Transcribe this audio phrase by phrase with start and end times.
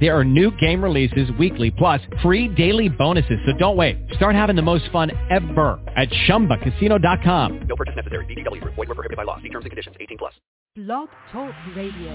[0.00, 3.38] There are new game releases weekly, plus free daily bonuses.
[3.46, 3.96] So don't wait.
[4.14, 7.66] Start having the most fun ever at ChumbaCasino.com.
[7.66, 8.26] No purchase necessary.
[8.26, 8.62] VGW.
[8.64, 9.40] Void were prohibited by law.
[9.40, 9.96] See terms and conditions.
[9.98, 10.34] 18 plus.
[10.76, 12.12] Blog Talk Radio.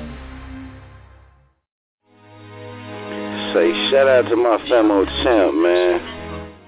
[3.54, 6.00] Say shout out to my famo champ, man.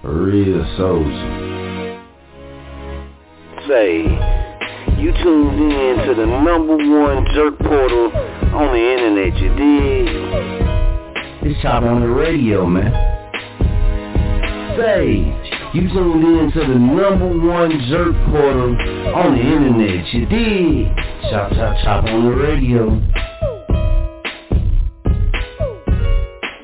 [0.02, 2.00] Real soldier.
[3.68, 4.02] Say,
[5.00, 8.12] you tuned in to the number one jerk portal
[8.54, 10.53] on the internet, you dig?
[11.46, 12.90] It's Chop on the radio, man.
[14.78, 15.18] Say,
[15.74, 18.74] you tuned in to the number one jerk portal
[19.14, 20.88] on the internet, you dig?
[21.30, 22.98] Chop, chop, chop on the radio.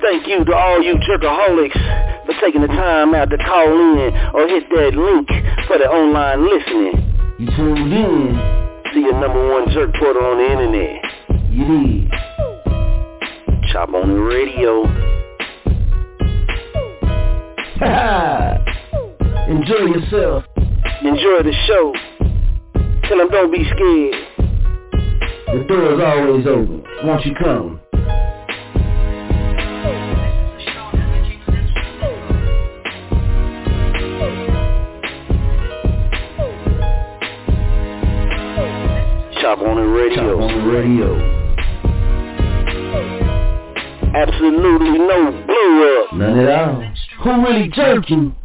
[0.01, 4.47] Thank you to all you jerkaholics for taking the time out to call in or
[4.47, 5.27] hit that link
[5.67, 7.05] for the online listening.
[7.37, 8.39] You tuned in.
[8.93, 11.03] See your number one jerk portal on the internet.
[11.51, 12.11] You did.
[13.71, 14.83] Chop on the radio.
[19.49, 20.43] Enjoy yourself.
[21.01, 21.93] Enjoy the show.
[23.07, 24.15] Tell them don't be scared.
[25.47, 26.83] The door is always open.
[27.03, 27.79] Won't you come?
[39.41, 40.15] Chop on the radio.
[40.15, 41.09] Chop on the radio.
[44.15, 46.13] Absolutely no blow up.
[46.13, 46.83] None at all.
[47.23, 48.35] Who really jerking?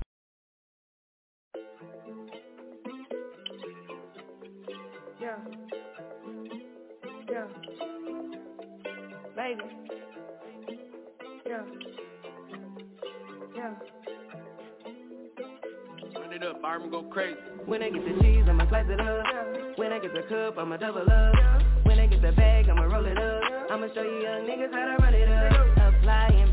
[16.44, 17.38] Up, Byron go crazy.
[17.66, 19.78] When I get the cheese, I'ma slice it up.
[19.78, 21.62] When I get the cup, I'ma double up.
[21.84, 23.70] When I get the bag, I'ma roll it up.
[23.70, 25.94] I'ma show you young niggas how to run it up.
[25.94, 26.44] Applying.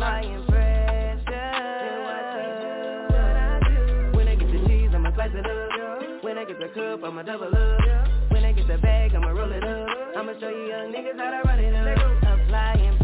[0.00, 1.22] Applying pressure.
[4.14, 6.22] When I get the cheese, I'ma slice it up.
[6.24, 8.30] When I get the cup, I'ma double up.
[8.30, 9.88] When I get the bag, I'ma roll it up.
[10.16, 12.22] I'ma show you young niggas how to run it up.
[12.22, 12.99] Applying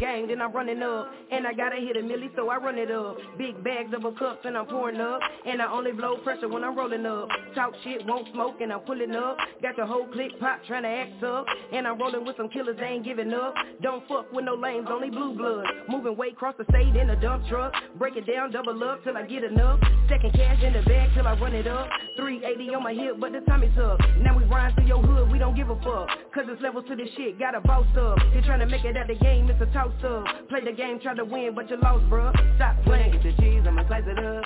[0.00, 1.12] you then I'm running up.
[1.30, 3.16] And I gotta hit a milli, so I run it up.
[3.38, 5.20] Big bags of a cups and I'm pouring up.
[5.46, 7.28] And I only blow pressure when I'm rolling up.
[7.54, 9.36] Talk shit, won't smoke, and I'm pulling up.
[9.62, 11.46] Got the whole click pop trying to act up.
[11.72, 13.54] And I'm rolling with some killers, they ain't giving up.
[13.82, 15.66] Don't fuck with no lames, only blue blood.
[15.88, 17.72] Moving weight across the state in a dump truck.
[17.96, 19.80] Break it down, double up till I get enough.
[20.08, 21.88] Second cash in the bag till I run it up.
[22.16, 24.00] 380 on my hip, but the Tommy's up.
[24.18, 26.08] Now we ride through your hood, we don't give a fuck.
[26.34, 28.18] Cause it's levels to this shit, got a boss up.
[28.32, 30.23] You're trying to make it at the game, it's a toss up.
[30.48, 32.32] Play the game, try to win, but you lost, bruh.
[32.56, 33.10] Stop playing.
[33.12, 34.44] When I get the cheese, I'ma slice it up.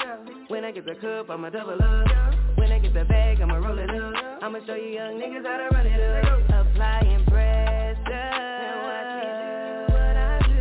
[0.48, 2.34] When I get the cup, I'ma double up.
[2.56, 4.42] When I get the bag, I'ma roll it up.
[4.42, 6.66] I'ma show you young niggas how to run it up.
[6.66, 8.34] Applying pressure.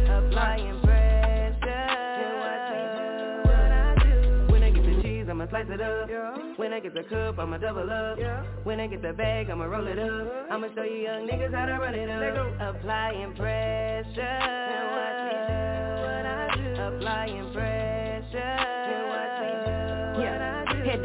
[0.10, 1.88] Applying pressure.
[4.50, 6.47] When I get the cheese, I'ma slice it up.
[6.58, 8.18] When I get the cup, I'ma double up.
[8.64, 10.28] When I get the bag, I'ma roll it up.
[10.50, 12.76] I'ma show you young niggas how to run it up.
[12.76, 14.16] Applying pressure.
[14.16, 15.22] Then watch
[16.58, 16.82] me do.
[16.82, 18.67] Applying pressure.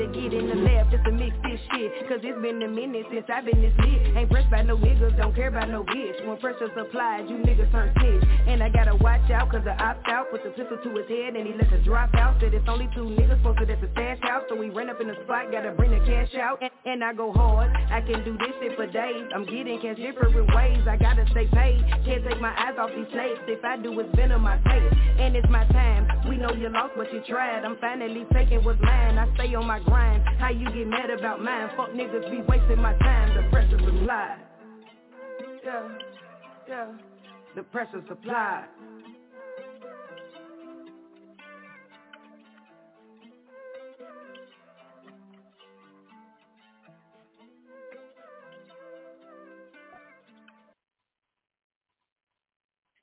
[0.02, 3.06] To get in the lab just to mix this shit Cause it's been a minute
[3.12, 6.26] since I've been this lit Ain't pressed by no niggas, don't care about no bitch
[6.26, 10.08] When pressure's applied, you niggas turn snitch And I gotta watch out cause I opt
[10.08, 12.66] out Put the pistol to his head and he let the drop out Said it's
[12.66, 15.52] only two niggas posted at the stash house so we ran up in the spot,
[15.52, 17.70] gotta bring the cash out, and, I go hard.
[17.70, 19.26] I can do this shit for days.
[19.34, 20.82] I'm getting cash different ways.
[20.88, 21.82] I gotta stay paid.
[22.04, 23.40] Can't take my eyes off these snakes.
[23.46, 26.06] If I do, it's venom my taste, and it's my time.
[26.28, 27.64] We know you lost, but you tried.
[27.64, 29.18] I'm finally taking what's mine.
[29.18, 29.91] I stay on my.
[30.42, 31.70] How you get mad about mine?
[31.76, 33.36] Fuck niggas be wasting my time.
[33.36, 34.36] The pressure supply.
[35.64, 35.88] Yeah,
[36.68, 36.92] yeah.
[37.54, 38.64] The pressure supply.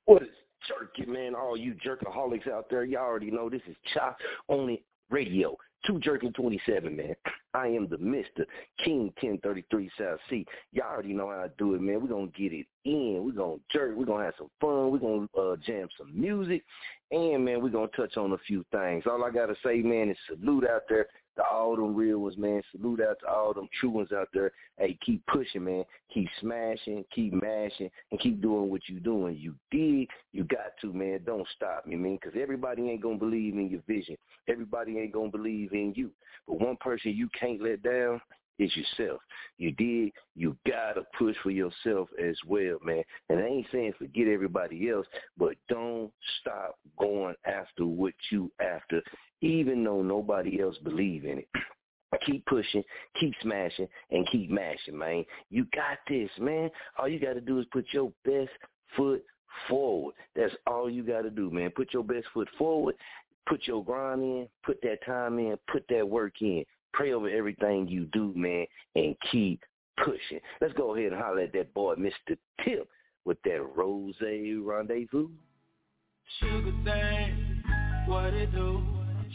[0.04, 0.28] What is
[0.68, 1.34] jerky, man?
[1.34, 5.56] All you jerkaholics out there, y'all already know this is Chop On It Radio.
[5.86, 7.14] Too Jurkking 27, man.
[7.54, 8.44] I am the Mr.
[8.84, 10.44] King 1033 South C.
[10.72, 12.02] Y'all already know how I do it, man.
[12.02, 13.22] We're going to get it in.
[13.24, 13.96] We're going to jerk.
[13.96, 14.90] We're going to have some fun.
[14.90, 16.64] We're going to uh, jam some music.
[17.10, 19.04] And, man, we're going to touch on a few things.
[19.06, 21.06] All I got to say, man, is salute out there
[21.40, 22.62] to all them real ones, man.
[22.72, 24.52] Salute out to all them true ones out there.
[24.78, 25.84] Hey, keep pushing, man.
[26.12, 29.36] Keep smashing, keep mashing, and keep doing what you doing.
[29.36, 31.20] You did, you got to, man.
[31.24, 34.16] Don't stop me, man, because everybody ain't going to believe in your vision.
[34.48, 36.10] Everybody ain't going to believe in you.
[36.46, 38.20] But one person you can't let down
[38.60, 39.20] is yourself.
[39.58, 43.02] You did, you gotta push for yourself as well, man.
[43.28, 49.02] And I ain't saying forget everybody else, but don't stop going after what you after,
[49.40, 51.48] even though nobody else believe in it.
[52.26, 52.82] Keep pushing,
[53.20, 55.24] keep smashing, and keep mashing, man.
[55.48, 56.68] You got this, man.
[56.98, 58.50] All you got to do is put your best
[58.96, 59.24] foot
[59.68, 60.14] forward.
[60.34, 61.70] That's all you got to do, man.
[61.70, 62.96] Put your best foot forward,
[63.48, 66.64] put your grind in, put that time in, put that work in.
[66.92, 69.62] Pray over everything you do, man, and keep
[70.04, 70.40] pushing.
[70.60, 72.36] Let's go ahead and holler at that boy, Mr.
[72.64, 72.88] Tip,
[73.24, 75.28] with that Rose Rendezvous.
[76.38, 77.62] Sugar thing,
[78.06, 78.82] what it do?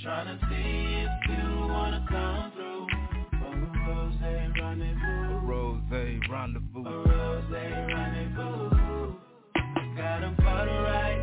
[0.04, 2.88] Trying to see if you wanna come through.
[3.34, 3.50] A
[3.88, 4.16] rose
[4.60, 5.26] rendezvous.
[5.32, 5.82] A rose
[6.30, 6.86] rendezvous.
[6.86, 9.16] A rose rendezvous.
[9.96, 11.15] Got for the right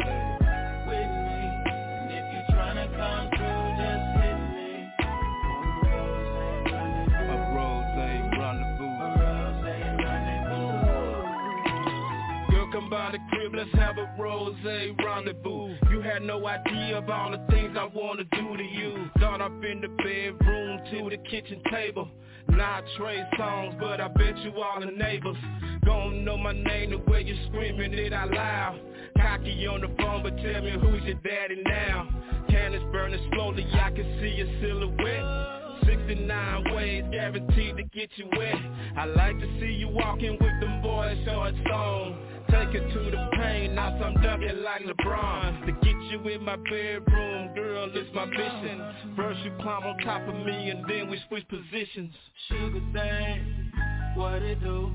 [12.93, 15.75] by the crib, let's have a rose rendezvous.
[15.91, 19.09] You had no idea of all the things I wanna do to you.
[19.17, 22.07] Start up in the bedroom to the kitchen table.
[22.49, 25.39] Not trade songs, but I bet you all the neighbors
[25.87, 28.79] Gon' know my name the way you screaming it out loud.
[29.17, 32.09] Cocky on the phone, but tell me who's your daddy now.
[32.51, 35.63] Candles burning slowly, I can see your silhouette.
[35.87, 38.55] 69 ways guaranteed to get you wet.
[38.97, 42.32] I like to see you walking with them boys shorts on.
[42.53, 45.65] Take it to the pain, now I'm dunking like LeBron.
[45.65, 48.95] To get you in my bedroom, girl, it's my mission.
[49.17, 52.13] First you climb on top of me and then we switch positions.
[52.49, 53.73] Sugar thing,
[54.17, 54.93] what it do?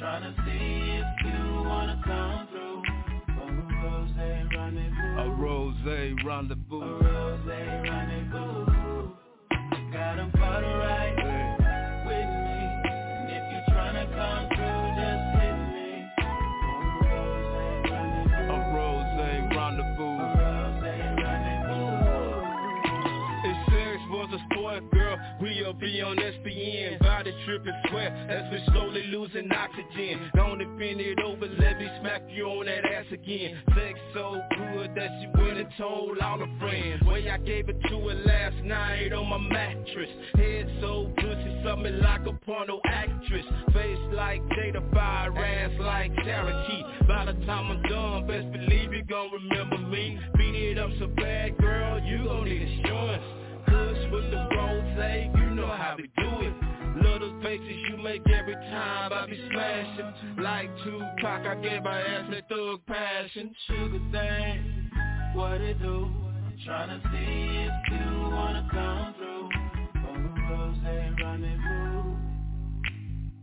[0.00, 2.82] Tryna see if you wanna come through.
[3.42, 3.52] A
[3.84, 4.10] rose
[4.56, 5.20] rendezvous.
[5.20, 5.76] A rose
[6.24, 6.82] rendezvous.
[6.82, 9.10] A rose rendezvous.
[9.92, 11.23] Got 'em for the right
[28.06, 30.30] as we slowly losing oxygen.
[30.34, 33.60] Don't bend it over, let me smack you on that ass again.
[33.74, 37.02] Sex so good that she went and told all her friends.
[37.02, 40.10] Way I gave it to her last night on my mattress.
[40.34, 43.44] Head so good, she something like a porno actress.
[43.72, 46.82] Face like Jada Fire, ass like Cherokee.
[47.06, 50.18] By the time I'm done, best believe you gon' remember me.
[50.36, 53.24] Beat it up so bad, girl, you gon' need insurance.
[53.66, 56.63] Kush with the rose, you know how we do it.
[57.44, 60.42] Faces you make every time I be smashing.
[60.42, 63.54] Like Tupac, I gave my ass that thug passion.
[63.66, 64.90] Sugar thing,
[65.34, 66.10] what it do?
[66.66, 69.50] Tryna see if you wanna come through.
[70.00, 70.78] For a rose
[71.20, 72.16] rendezvous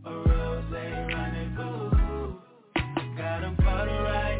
[0.04, 1.90] A rose rendezvous
[3.16, 4.31] Got 'em for the right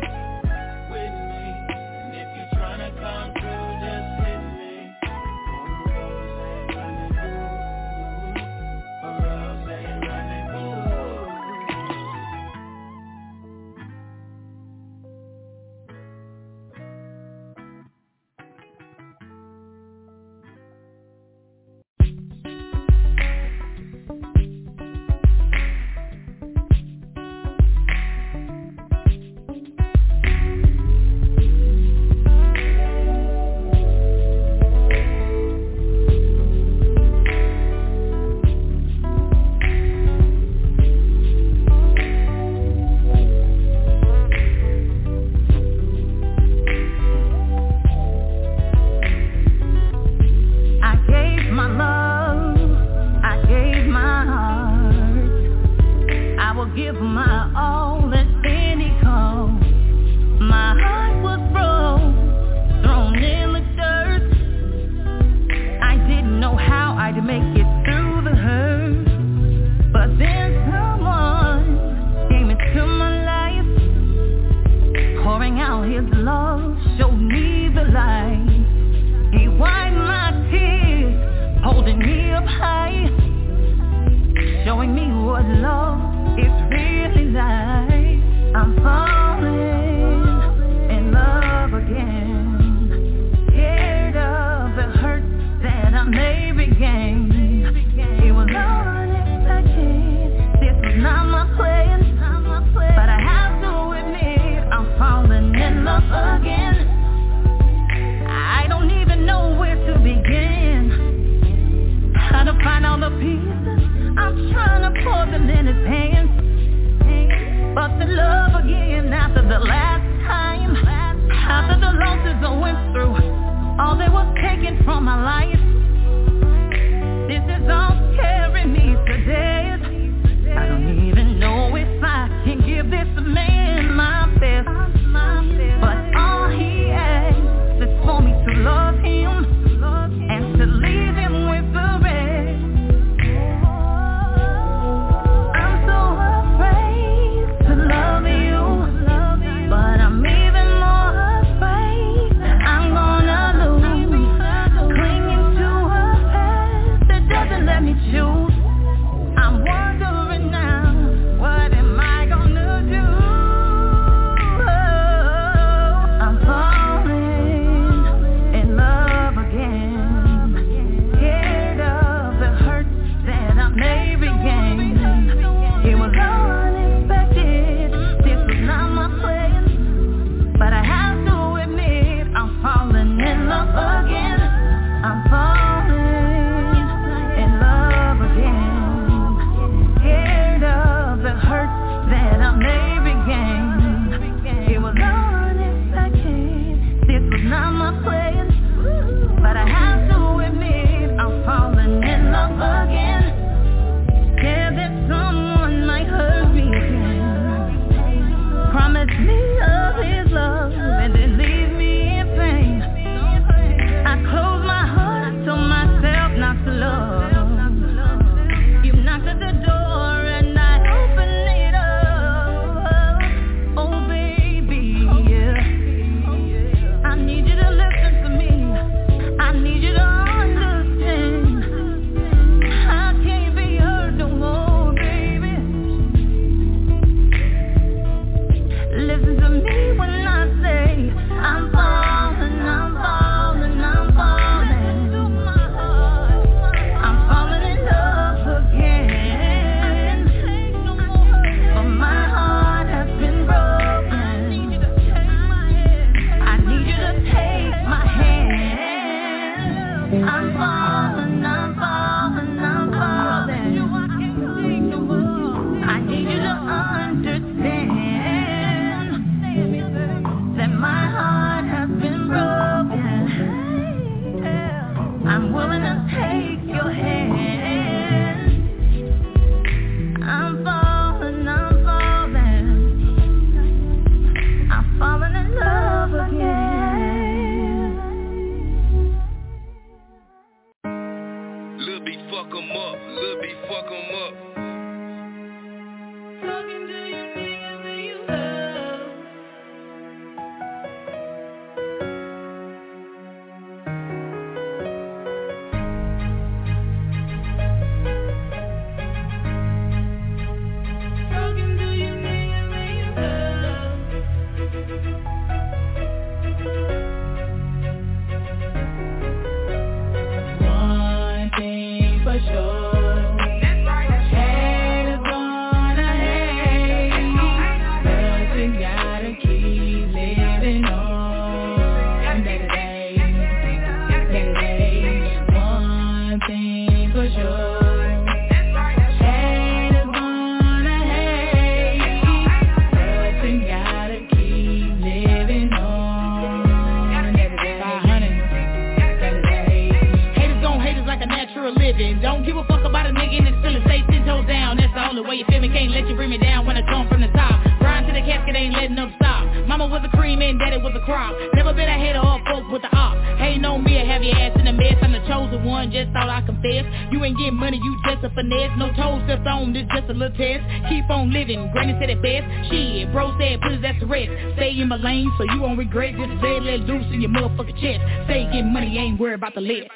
[375.39, 376.15] so you won't regret.
[376.17, 378.01] Just say let loose in your motherfucking chest.
[378.25, 379.89] Stay getting money, ain't worried about the list.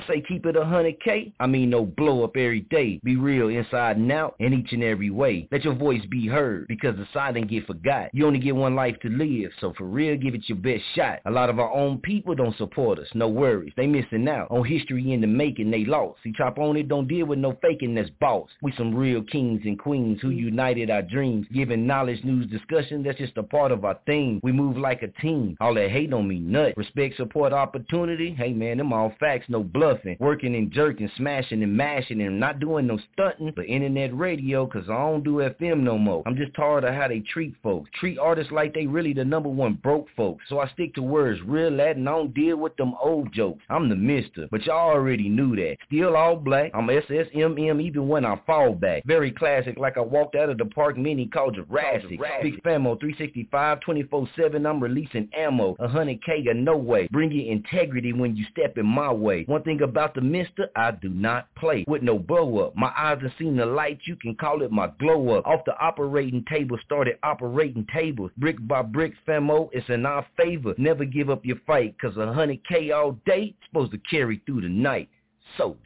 [0.00, 3.00] Say keep it a hundred K, I mean no blow up every day.
[3.04, 5.48] Be real inside and out in each and every way.
[5.50, 8.10] Let your voice be heard because the silent get forgot.
[8.12, 11.20] You only get one life to live, so for real give it your best shot.
[11.26, 13.72] A lot of our own people don't support us, no worries.
[13.76, 16.20] They missing out on history in the making, they lost.
[16.22, 18.48] See chop on it, don't deal with no faking that's boss.
[18.62, 23.18] We some real kings and queens who united our dreams, giving knowledge, news, discussion, that's
[23.18, 24.40] just a part of our theme.
[24.42, 25.56] We move like a team.
[25.60, 26.74] All that hate don't mean nut.
[26.76, 28.34] Respect, support, opportunity.
[28.34, 30.16] Hey man, them all facts, no bluffing.
[30.20, 34.84] Working and jerking, smashing and mashing and not doing no stunting, for internet radio cause
[34.88, 36.22] I don't do FM no more.
[36.26, 37.90] I'm just tired of how they treat folks.
[37.98, 40.44] Treat artists like they really the number one broke folks.
[40.48, 43.62] So I stick to words real Latin, I don't deal with them old jokes.
[43.68, 45.76] I'm the mister, but y'all already knew that.
[45.86, 46.70] Still all black.
[46.74, 49.04] I'm SSMM even when I fall back.
[49.04, 52.20] Very classic like I walked out of the park mini called Jurassic.
[52.42, 55.76] Big Famo 365 24-7 I'm releasing ammo.
[55.80, 57.08] Hundred K or no way.
[57.10, 59.44] Bring your integrity when you step in my way.
[59.44, 62.76] One thing about the mister, I do not play with no blow up.
[62.76, 65.46] My eyes have seen the light, you can call it my glow up.
[65.46, 68.30] Off the operating table, started operating tables.
[68.36, 70.74] Brick by brick, famo, it's in our favor.
[70.78, 74.60] Never give up your fight, cause a hundred K all day, supposed to carry through
[74.62, 75.08] the night.
[75.56, 75.78] Soldier.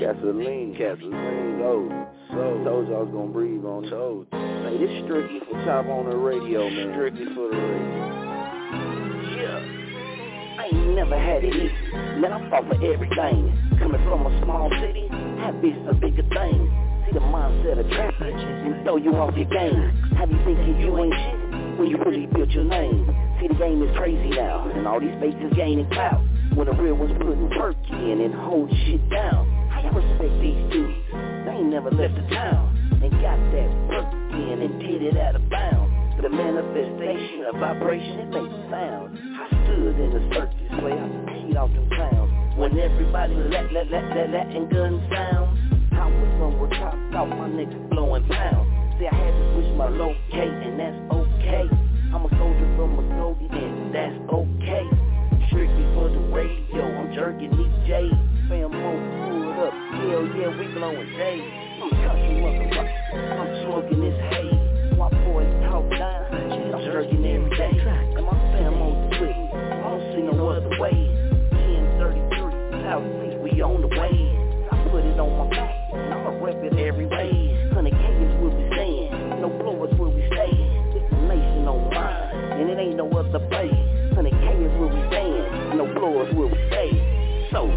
[0.00, 4.26] Gasoline, gasoline, oh, so told you I was gonna breathe on told.
[4.32, 6.92] Hey, this strictly for top on the radio, man.
[6.92, 8.21] Strictly for the radio.
[10.62, 11.74] I ain't never had it easy.
[12.22, 13.50] Man, I fought for everything.
[13.82, 15.10] Coming from a small city,
[15.42, 16.70] habits a bigger thing.
[17.02, 19.90] See the mindset of traffic and throw you off your game.
[20.14, 23.10] Have you thinking you ain't shit when you really built your name?
[23.40, 26.22] See the game is crazy now, and all these faces gaining clout.
[26.54, 29.50] When the real ones putting work in and hold shit down.
[29.66, 30.94] I respect these dudes.
[31.10, 32.70] They ain't never left the town
[33.02, 36.01] and got that work in and did it out of bounds.
[36.22, 39.18] The manifestation of vibration, it makes sound.
[39.42, 42.30] I stood in the circus where I paid off them clowns.
[42.56, 45.50] When everybody let, let, let, let, let, and gun sounds.
[45.90, 48.70] I was somewhere chopped off, my niggas blowing pounds.
[49.02, 51.66] See, I had to switch my locate, and that's okay.
[52.14, 54.86] I'm a soldier from a Goldie, and that's okay.
[55.50, 58.14] Strictly for the radio, I'm jerking these J's.
[58.46, 59.74] Fam, won't pull it up.
[59.98, 61.50] Hell yeah, we blowing days.
[61.82, 62.86] I'm country motherfucker.
[63.10, 64.61] I'm smoking this haze.
[66.92, 67.00] Day.
[67.00, 69.32] And my fam on the twig.
[70.60, 70.92] the way.
[71.96, 74.12] 1033, South East, we on the way.
[74.68, 77.32] I put it on my back, and I'ma rep it every way.
[77.72, 80.52] 100K is where we stand, no blowers where we stay.
[81.32, 83.72] Nation on mine, and it ain't no other place.
[84.12, 86.92] 100K is where we stand, no blowers where we stay.
[87.52, 87.72] So,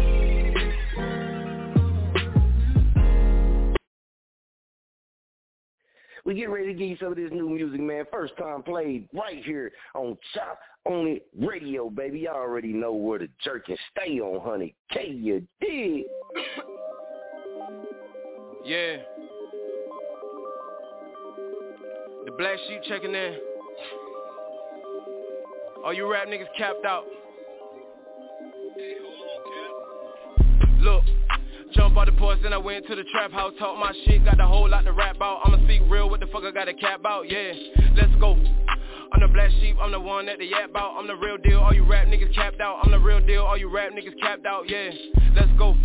[6.26, 8.04] we get ready to give you some of this new music, man.
[8.10, 12.20] First time played right here on Chop On It Radio, baby.
[12.20, 14.74] Y'all already know where the jerk can stay on, honey.
[14.92, 16.04] K, you dig?
[18.64, 18.96] Yeah.
[22.24, 23.38] The black sheep checking in.
[25.84, 27.04] All you rap niggas capped out.
[30.80, 31.04] Look,
[31.76, 34.40] jump out the porch, then I went to the trap house, talk my shit, got
[34.40, 35.40] a whole lot to rap out.
[35.44, 37.28] I'ma speak real, what the fuck I got a cap out?
[37.28, 37.52] Yeah,
[37.94, 38.32] let's go.
[39.12, 40.96] I'm the black sheep, I'm the one that they yap about.
[40.98, 42.78] I'm the real deal, all you rap niggas capped out.
[42.82, 44.68] I'm the real deal, all you rap niggas capped out.
[44.68, 44.90] Yeah,
[45.34, 45.76] let's go.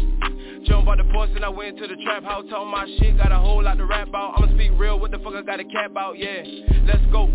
[0.66, 3.32] Jump out the porch and I went to the trap house, talk my shit, got
[3.32, 4.34] a whole lot to rap about.
[4.38, 6.18] I'ma speak real, what the fuck I got a cap out?
[6.18, 6.42] Yeah,
[6.88, 7.26] let's go.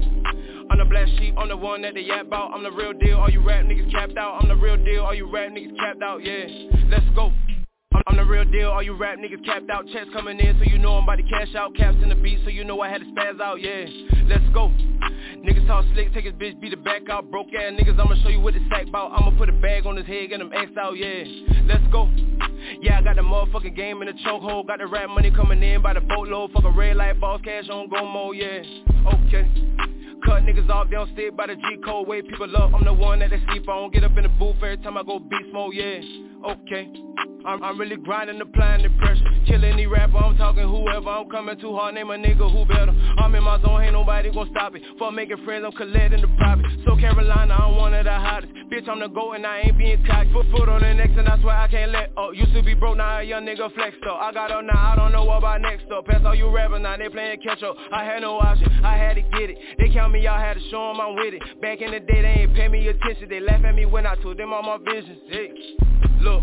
[0.68, 2.52] I'm the black sheep, I'm the one that they yap about.
[2.52, 4.42] I'm the real deal, all you rap niggas capped out.
[4.42, 6.24] I'm the real deal, all you rap niggas capped out.
[6.24, 6.46] Yeah,
[6.90, 7.32] let's go.
[8.06, 10.78] I'm, the real deal, all you rap niggas capped out Checks coming in, so you
[10.78, 11.74] know I'm about to cash out.
[11.76, 13.84] Caps in the beat, so you know I had to spaz out, yeah.
[14.26, 14.68] Let's go.
[15.38, 17.30] Niggas talk slick, take his bitch, beat the back out.
[17.30, 19.12] Broke ass niggas, I'ma show you what the sack bout.
[19.12, 21.24] I'ma put a bag on his head, get him X out, yeah.
[21.66, 22.08] Let's go.
[22.80, 24.66] Yeah, I got the motherfucking game in the chokehold.
[24.66, 26.52] Got the rap money coming in by the boatload.
[26.52, 28.62] Fuck a red light, boss cash on go mode, yeah.
[29.26, 29.50] Okay.
[30.24, 32.92] Cut niggas off, they don't stick by the G code Wake people up, I'm the
[32.92, 33.90] one that they sleep on.
[33.90, 36.00] Get up in the booth every time I go beast mode, yeah.
[36.50, 37.15] Okay
[37.46, 39.22] I'm, I'm really grinding, applying the pressure.
[39.46, 41.08] Kill any rapper, I'm talking whoever.
[41.08, 42.92] I'm coming too hard, name a nigga who better.
[43.18, 44.82] I'm in my zone, ain't nobody gon' stop it.
[44.98, 46.66] For making friends, I'm collecting the profit.
[46.84, 48.52] So Carolina, I'm one of the hottest.
[48.70, 51.28] Bitch, I'm the GOAT and I ain't being cocky Foot foot on the next and
[51.28, 52.34] I swear I can't let up.
[52.34, 54.18] Used to be broke, now a young nigga flexed up.
[54.20, 56.04] I got up now, I don't know what about next up.
[56.04, 57.76] Pass all you rappers, now they playing catch up.
[57.92, 59.58] I had no option, I had to get it.
[59.78, 61.42] They count me out, had to show 'em I'm with it.
[61.62, 63.28] Back in the day, they ain't pay me attention.
[63.28, 65.52] They laugh at me when I told them all my visions Hey,
[66.20, 66.42] look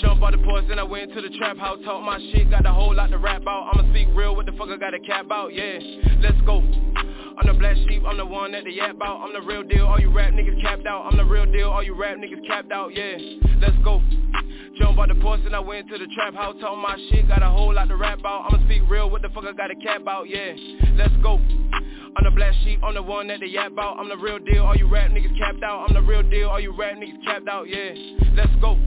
[0.00, 2.64] Jump out the porch, then I went to the trap house Talk my shit, got
[2.66, 3.72] a whole lot to rap out.
[3.72, 5.78] I'ma speak real, what the fuck I got a cap out, yeah
[6.20, 6.58] Let's go.
[6.58, 9.22] I'm the black sheep, I'm the one that they yap out.
[9.24, 11.06] I'm the real deal, all you rap niggas capped out.
[11.10, 13.16] I'm the real deal, all you rap niggas capped out, yeah
[13.60, 14.02] Let's go.
[14.78, 17.42] Jump out the porch, then I went to the trap house Talk my shit, got
[17.42, 18.46] a whole lot to rap out.
[18.48, 20.54] I'ma speak real, what the fuck I got a cap out, yeah
[20.96, 21.36] Let's go.
[22.14, 23.98] I'm the black sheep, I'm the one that they yap out.
[23.98, 25.86] I'm the real deal, all you rap niggas capped out.
[25.88, 27.92] I'm the real deal, all you rap niggas capped out, yeah
[28.34, 28.78] Let's go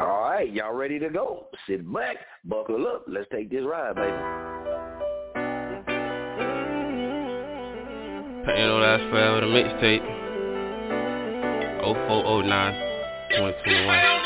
[0.00, 1.48] All right, y'all ready to go?
[1.68, 3.04] Sit back, buckle up.
[3.06, 4.16] Let's take this ride, baby.
[8.46, 10.00] Pain don't last forever, the mixtape
[11.82, 12.72] 0409
[13.36, 14.19] 2021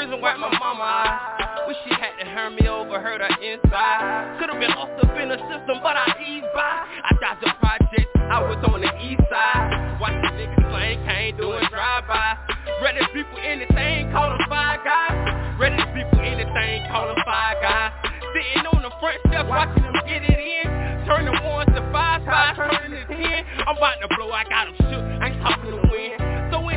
[0.00, 1.68] prison, wipe my mama eyes.
[1.68, 4.40] Wish she had to hear me over, hurt her inside.
[4.40, 6.88] Could've been lost up in the system, but I eased by.
[7.04, 10.00] I dodged the project, I was on the east side.
[10.00, 12.32] Watch the niggas slang, can't do it drive-by.
[12.80, 15.60] Ready people anything, call them five guys.
[15.60, 17.92] Ready people anything, call them five guys.
[18.32, 20.64] Sitting on the front steps, watching them get it in.
[21.04, 23.44] Turn the ones to five, five, turning to ten.
[23.68, 26.29] I'm about to blow, I got them shook, I ain't talking to win.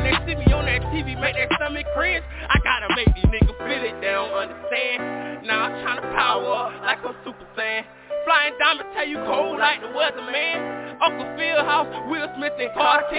[0.04, 2.20] When they see me on that TV, make that stomach cringe.
[2.44, 5.48] I gotta make these niggas feel it, they don't understand.
[5.48, 7.88] Now I'm trying to power up like I'm Super Saiyan.
[8.28, 11.00] Flying diamonds tell you cold like the weatherman.
[11.00, 13.16] Uncle Phil House, Will Smith and Carter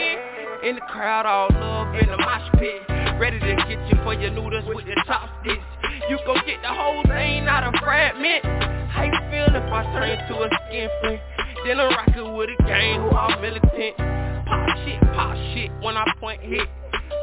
[0.62, 2.86] In the crowd, all love in the mosh pit.
[3.17, 5.65] Ready to get you for your noodles with the chopsticks.
[6.06, 8.45] You gon' get the whole thing, out of fragment.
[8.93, 11.21] How you feel if I turn into a skin friend?
[11.65, 13.98] Then I'm rockin' with a gang who all militant.
[14.46, 16.68] Pop shit, pop shit when I point hit.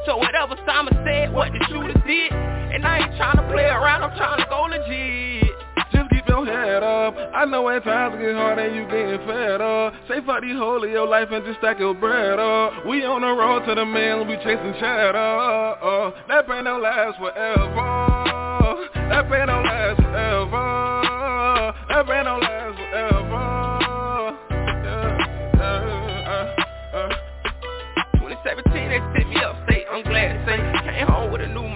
[0.07, 2.33] So whatever Simon said, what the shooter did.
[2.33, 5.53] And I ain't tryna play around, I'm tryna go legit.
[5.93, 7.15] Just keep your head up.
[7.35, 9.95] I know when times get hard and you getting fed up.
[10.09, 12.87] Say fuck these of your life and just stack your bread up.
[12.87, 15.17] We on the road to the man, we chasing cheddar.
[15.17, 18.89] Uh, that pain don't last forever.
[18.95, 21.75] That pain don't last forever.
[21.89, 22.82] That pain don't last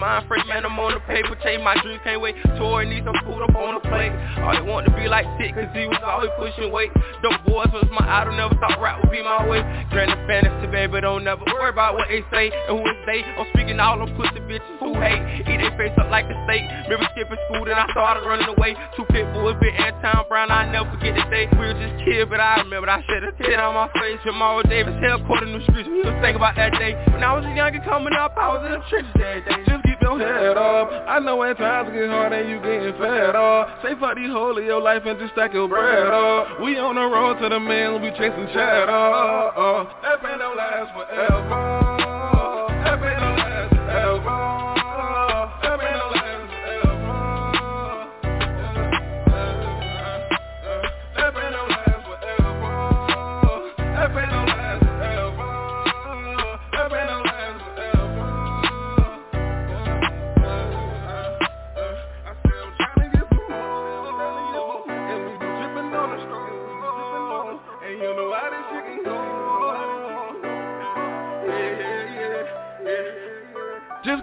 [0.06, 2.38] mind frame, pen, I'm on the paper, change my dreams, can't wait.
[2.54, 4.14] Tour need some food up on the plate.
[4.38, 6.94] All they want to be like Tick, cause he was always pushing weight.
[7.26, 9.66] The boys was my idol, never thought rap would be my way.
[9.90, 13.26] Granted fantasy, baby, don't never worry about what they say and who they.
[13.34, 15.18] I'm speaking all them pussy bitches who hate.
[15.42, 16.62] Eat their face up like the steak.
[16.86, 18.78] Remember skipping school, then I started running away.
[18.94, 21.50] Two pit bulls, bit Antown Brown, I never forget the day.
[21.50, 24.22] We were just kids, but I remember I shed a tear on my face.
[24.22, 25.90] Jamal Davis, hell caught in the streets.
[25.90, 26.94] We was thinking about that day.
[27.10, 29.58] When I was a youngin' coming up, I was in the trenches every day.
[29.66, 30.90] Just your head up.
[31.08, 33.82] I know when times get hard and you getting fed up.
[33.82, 36.60] Say fuck these hoes of your life and just stack your bread up.
[36.60, 38.86] We on the road to the man, we chasing cheddar.
[38.88, 41.95] Uh, that pain don't last forever.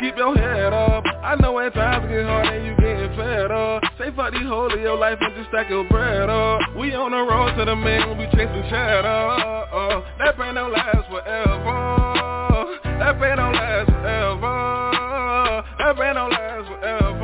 [0.04, 1.06] Keep your head up.
[1.24, 3.82] I know when times get hard and you getting fed up.
[3.98, 6.60] Say fuck these hoes of your life and just stack your bread up.
[6.76, 9.08] We on the road to the man, we chasing cheddar.
[9.08, 12.80] Uh, that pain don't last forever.
[12.84, 15.64] That pain don't last forever.
[15.80, 17.24] That pain don't last forever.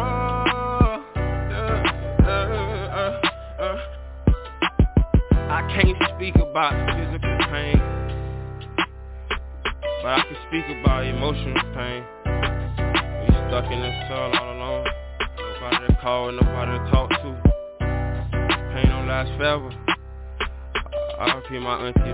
[1.20, 1.84] Uh,
[2.24, 3.20] uh,
[3.60, 3.76] uh.
[5.52, 7.80] I can't speak about physical pain,
[10.02, 12.19] but I can speak about emotional pain.
[13.50, 14.86] Stuck in this cell all alone.
[15.60, 17.16] Nobody to call, nobody to talk to.
[17.80, 19.72] Pain don't last forever.
[21.20, 22.14] I repeat my auntie.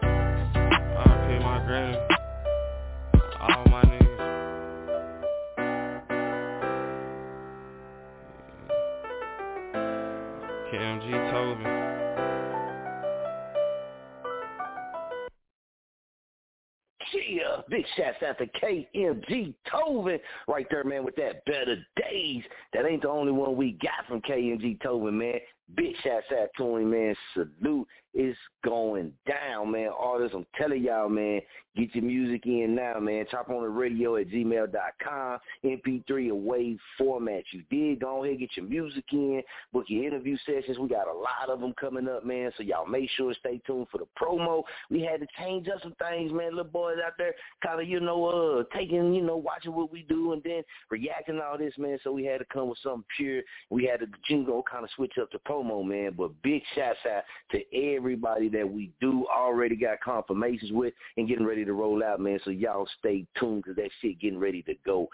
[0.00, 1.98] I repeat my granny.
[3.42, 4.18] All my niggas.
[10.72, 11.58] KMG told
[17.28, 22.42] Yeah, big shouts out to KMG Tovin right there, man, with that Better Days.
[22.72, 25.40] That ain't the only one we got from KMG Tovin, man.
[25.74, 27.16] Big shouts out to him, man.
[27.34, 27.88] Salute.
[28.18, 29.90] It's going down, man.
[29.96, 31.42] Artists, I'm telling y'all, man,
[31.76, 33.26] get your music in now, man.
[33.30, 37.42] Chop On It Radio at gmail.com, MP3 or wave format.
[37.50, 38.00] You did.
[38.00, 40.78] Go ahead, get your music in, book your interview sessions.
[40.78, 42.50] We got a lot of them coming up, man.
[42.56, 44.62] So y'all make sure to stay tuned for the promo.
[44.88, 46.56] We had to change up some things, man.
[46.56, 50.04] Little boys out there kind of, you know, uh, taking, you know, watching what we
[50.08, 51.98] do and then reacting to all this, man.
[52.02, 53.42] So we had to come with something pure.
[53.68, 56.14] We had to jingle kind of switch up the promo, man.
[56.16, 57.58] But big shouts out to
[58.06, 62.38] everybody that we do already got confirmations with and getting ready to roll out, man.
[62.44, 65.08] So y'all stay tuned because that shit getting ready to go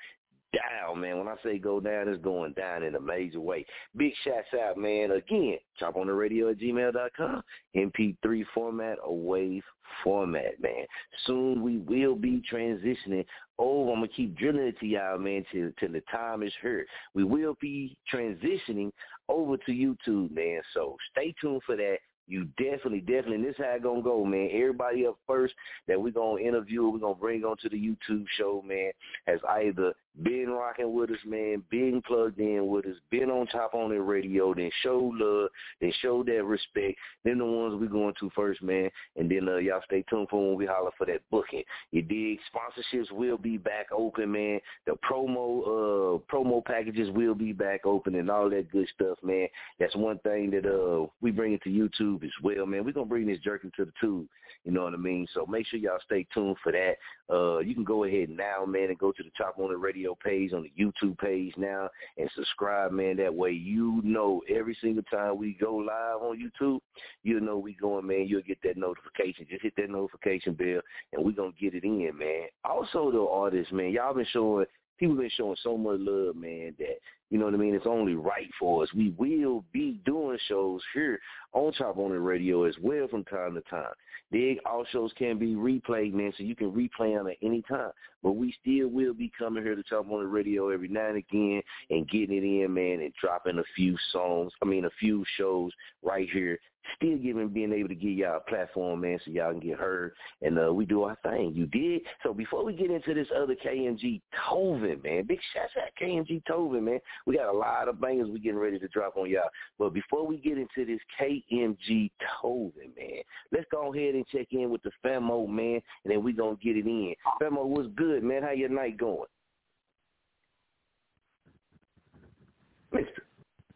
[0.52, 1.16] down, man.
[1.16, 3.64] When I say go down, it's going down in a major way.
[3.96, 5.12] Big shouts out, man.
[5.12, 7.42] Again, Chop On It Radio at gmail.com,
[7.74, 9.62] MP3 format or wave
[10.05, 10.85] format, man.
[11.26, 13.24] Soon we will be transitioning
[13.59, 13.90] over.
[13.90, 16.85] I'm gonna keep drilling it to y'all, man, till till the time is here.
[17.14, 18.92] We will be transitioning
[19.31, 20.61] over to YouTube, man.
[20.74, 21.96] So stay tuned for that.
[22.33, 24.49] You definitely, definitely, and this how it gonna go, man.
[24.51, 25.53] Everybody up first
[25.87, 28.90] that we're gonna interview, we're gonna bring onto the YouTube show, man,
[29.27, 33.75] has either been rocking with us, man, been plugged in with us, been on top
[33.75, 35.48] on the radio, then show love,
[35.81, 36.98] then show that respect.
[37.25, 40.48] Then the ones we going to first, man, and then uh, y'all stay tuned for
[40.48, 41.62] when we holler for that booking.
[41.90, 42.38] You dig?
[42.53, 44.61] Sponsorships will be back open, man.
[44.87, 49.48] The promo uh promo packages will be back open and all that good stuff, man.
[49.79, 52.85] That's one thing that uh we bring it to YouTube as well, man.
[52.85, 54.27] We're gonna bring this jerk into the tube.
[54.65, 55.27] You know what I mean?
[55.35, 56.95] So make sure y'all stay tuned for that.
[57.33, 60.17] Uh, you can go ahead now, man, and go to the Chop On It Radio
[60.23, 61.88] page on the YouTube page now
[62.19, 63.17] and subscribe, man.
[63.17, 66.81] That way you know every single time we go live on YouTube,
[67.23, 68.27] you'll know we going, man.
[68.27, 69.47] You'll get that notification.
[69.49, 70.81] Just hit that notification bell,
[71.12, 72.49] and we gonna get it in, man.
[72.65, 74.67] Also, the artists, man, y'all been showing
[75.03, 77.75] people been showing so much love, man, that you know what I mean.
[77.75, 78.88] It's only right for us.
[78.95, 81.19] We will be doing shows here
[81.53, 83.93] on Chop on the Radio as well from time to time.
[84.31, 87.91] Dig, all shows can be replayed, man, so you can replay them at any time.
[88.23, 91.17] But we still will be coming here to Chop on the Radio every now and
[91.17, 94.53] again and getting it in, man, and dropping a few songs.
[94.62, 96.61] I mean, a few shows right here.
[96.97, 100.12] Still giving, being able to give y'all a platform, man, so y'all can get heard.
[100.40, 101.53] And uh, we do our thing.
[101.55, 102.03] You did?
[102.23, 106.83] So before we get into this other KMG Tovin, man, big shout out KMG Tovin,
[106.83, 106.99] man.
[107.27, 109.49] We got a lot of bangers we getting ready to drop on y'all.
[109.79, 112.11] But before we get into this KMG
[112.42, 116.33] Tovin, man, let's go ahead and check in with the Famo, man, and then we
[116.33, 117.14] to get it in.
[117.40, 118.42] Famo, what's good, man?
[118.42, 119.27] How your night going?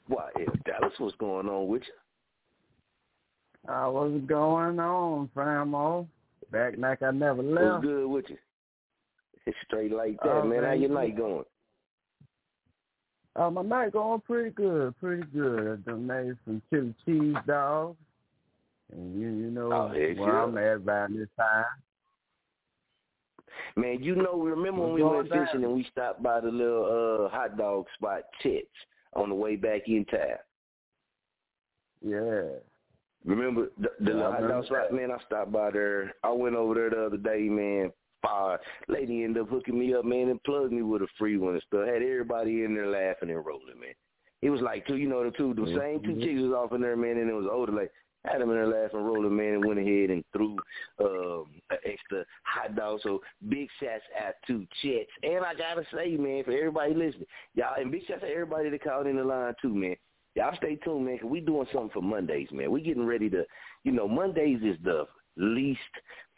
[0.09, 0.55] Why, L.
[0.64, 2.06] Dallas, what's going on with you?
[3.68, 6.07] Uh, what's going on, Famo?
[6.52, 7.83] Back like I never What's left.
[7.83, 8.37] good with you?
[9.46, 10.62] It's straight like that, Oh, man.
[10.64, 11.44] How your night going?
[13.35, 15.83] Uh, my night going pretty good, pretty good.
[15.87, 17.96] I done made some chili cheese dogs.
[18.92, 20.42] And you, you know Oh, where yeah.
[20.42, 21.64] I'm at by this time.
[23.76, 25.46] Man, you know, remember when we went down?
[25.46, 28.68] fishing and we stopped by the little uh hot dog spot Tits
[29.14, 30.38] on the way back in town?
[32.02, 32.42] Yeah.
[33.27, 35.11] Remember the, the Yeah, I little hot dog spot, man?
[35.11, 36.15] I stopped by there.
[36.23, 37.93] I went over there the other day, man.
[38.23, 38.59] Fire.
[38.89, 41.62] Lady ended up hooking me up, man, and plugged me with a free one and
[41.67, 41.87] stuff.
[41.87, 43.95] Had everybody in there laughing and rolling, man.
[44.43, 45.79] It was like two, you know, the two, the Mhm.
[45.79, 47.73] same two chicks was off in there, man, and it was older.
[47.73, 47.91] Like
[48.25, 50.57] had them in there laughing, and rolling, man, and went ahead and threw
[50.99, 53.01] um, an extra hot dog.
[53.03, 55.11] So big shots out to Chets.
[55.23, 58.83] And I gotta say, man, for everybody listening, y'all, and big shots to everybody that
[58.83, 59.97] called in the line too, man.
[60.37, 62.70] Y'all stay tuned, man, 'cause we doing something for Mondays, man.
[62.70, 63.46] We getting ready to,
[63.85, 65.81] you know, Mondays is the least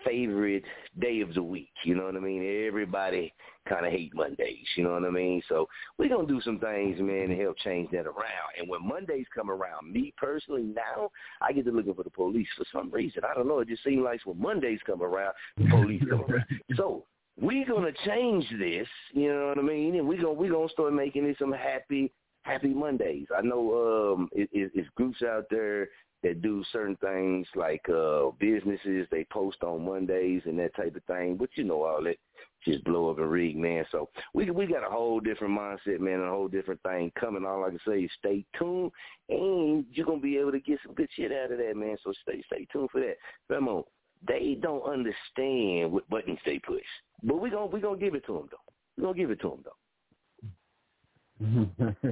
[0.05, 0.65] favorite
[0.99, 1.73] day of the week.
[1.83, 2.45] You know what I mean?
[2.67, 3.33] Everybody
[3.67, 4.67] kind of hate Mondays.
[4.77, 5.43] You know what I mean?
[5.49, 8.53] So we're going to do some things, man, to help change that around.
[8.57, 12.49] And when Mondays come around, me personally, now I get to looking for the police
[12.57, 13.25] for some reason.
[13.25, 13.59] I don't know.
[13.59, 16.45] It just seems like when Mondays come around, the police come around.
[16.77, 17.05] So
[17.41, 18.89] we're going to change this.
[19.13, 19.97] You know what I mean?
[19.97, 22.13] And we're going we gonna start making it some happy
[22.49, 23.27] Happy Mondays.
[23.37, 25.89] I know um, it, it, it's groups out there
[26.23, 29.07] that do certain things like uh, businesses.
[29.11, 31.37] They post on Mondays and that type of thing.
[31.37, 32.17] But you know all that
[32.65, 33.85] just blow up and rig, man.
[33.93, 37.45] So we we got a whole different mindset, man, a whole different thing coming.
[37.45, 38.93] All I can say is stay tuned,
[39.29, 41.99] and you're gonna be able to get some good shit out of that, man.
[42.03, 43.19] So stay stay tuned for that.
[43.53, 43.85] Come
[44.27, 46.81] They don't understand what buttons they push,
[47.23, 48.57] but we gonna we gonna give it to them though.
[48.97, 49.75] We are gonna give it to them though.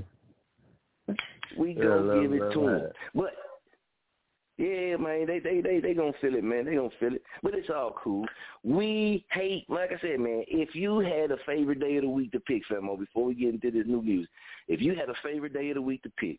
[1.57, 2.93] We Yeah, gonna love- give it to them.
[3.15, 3.35] But
[4.59, 6.65] yeah, man, they they they they gonna feel it, man.
[6.65, 7.23] They gonna feel it.
[7.43, 8.27] But it's all cool.
[8.65, 10.45] We hate, like I said, man.
[10.49, 13.35] If you had a favorite day of the week to pick, Famo, oh, before we
[13.35, 14.31] get into this new music,
[14.67, 16.39] if you had a favorite day of the week to pick,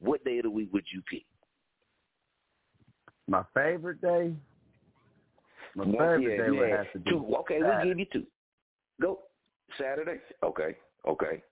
[0.00, 1.24] what day of the week would you pick?
[3.28, 4.34] My favorite day?
[5.76, 6.76] My One- favorite yeah, day would yeah.
[6.78, 7.36] have to be two.
[7.36, 7.82] Okay, Saturday.
[7.82, 8.26] we give you two.
[9.00, 9.20] Go
[9.78, 10.18] Saturday.
[10.42, 11.42] Okay, okay.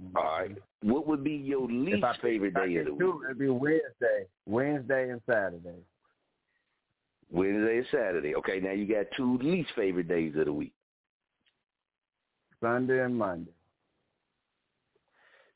[0.00, 0.16] Mm-hmm.
[0.16, 0.56] All right.
[0.82, 3.14] What would be your least favorite day of the week?
[3.26, 4.26] it'd be Wednesday.
[4.46, 5.78] Wednesday and Saturday.
[7.30, 8.34] Wednesday and Saturday.
[8.36, 10.72] Okay, now you got two least favorite days of the week.
[12.60, 13.50] Sunday and Monday.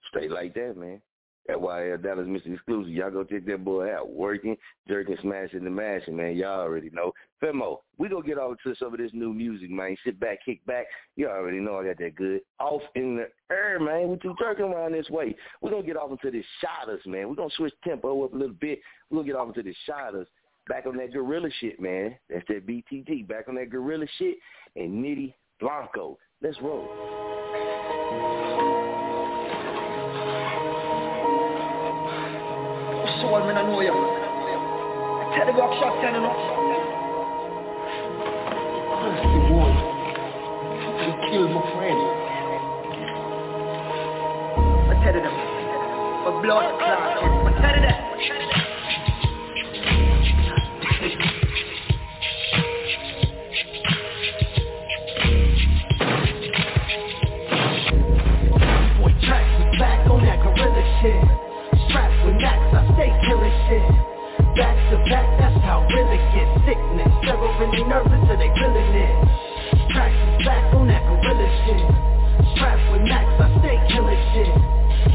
[0.09, 1.01] Straight like that, man.
[1.49, 2.55] That's uh, Dallas Mr.
[2.55, 2.93] Exclusive.
[2.93, 4.11] Y'all go check that boy out.
[4.11, 4.57] Working,
[4.89, 6.37] jerking, smashing, and mashing, man.
[6.37, 7.13] Y'all already know.
[7.43, 9.97] Femo, we gonna get all to some over this new music, man.
[10.05, 10.87] Sit back, kick back.
[11.17, 12.41] You already know I got that good.
[12.59, 14.09] Off in the air, man.
[14.11, 15.37] We too jerking around this way.
[15.61, 17.29] We're gonna get off into this shotters, man.
[17.29, 18.81] We're gonna switch tempo up a little bit.
[19.11, 20.27] We're gonna get off into this shotters.
[20.69, 22.17] Back on that gorilla shit, man.
[22.29, 23.29] That's that BTT.
[23.29, 24.37] Back on that gorilla shit
[24.75, 26.19] and Nitty Blanco.
[26.43, 27.26] Let's roll.
[33.27, 33.91] Soul, man, I know you.
[35.35, 36.39] Tell the rock shot, tell enough.
[39.03, 39.67] Thirsty boy.
[41.03, 42.01] He killed my friend.
[44.87, 45.37] I tell them.
[46.23, 47.03] My blood clot.
[47.19, 48.76] I tell them.
[65.07, 67.07] That's how really get sickness.
[67.23, 69.15] Never really nervous till they feeling it.
[69.94, 71.87] Tracks is back on that gorilla shit.
[72.59, 74.50] Strapped with max, I stay killing shit.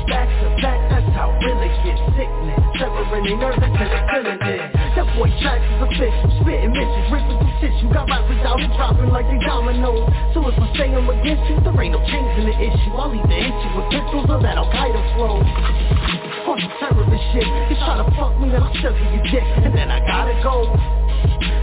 [0.07, 2.59] Back to back, that's how really get sickness.
[2.79, 4.63] Never really nervous till they feeling it.
[4.95, 7.51] That boy tracks is official, spitting missions, ripping through
[7.83, 10.07] you Got rappers out here dropping like they dominoes.
[10.31, 12.95] So if I say I'm against you, there ain't no change in the issue.
[12.95, 16.55] I'll either hit you with pistols or that Al Qaeda flow.
[16.55, 17.45] Fuck the terrorist shit.
[17.45, 20.73] You try to fuck me, then I'll suck your dick, and then I gotta go.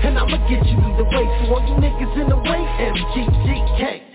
[0.03, 1.27] And I'ma get you either way.
[1.43, 4.08] So all you niggas in the way, MGGK.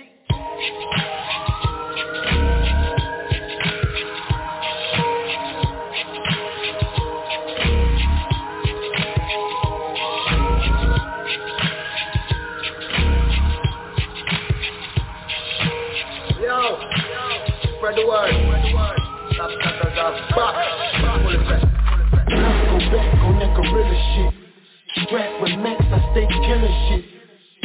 [26.13, 27.03] Stay killing shit.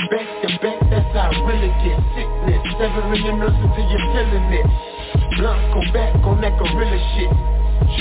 [0.08, 2.60] Back to back, that's how I really get sickness.
[2.80, 4.66] Severing your nerves until you're feeling it.
[5.36, 7.28] Blanco back on that gorilla shit.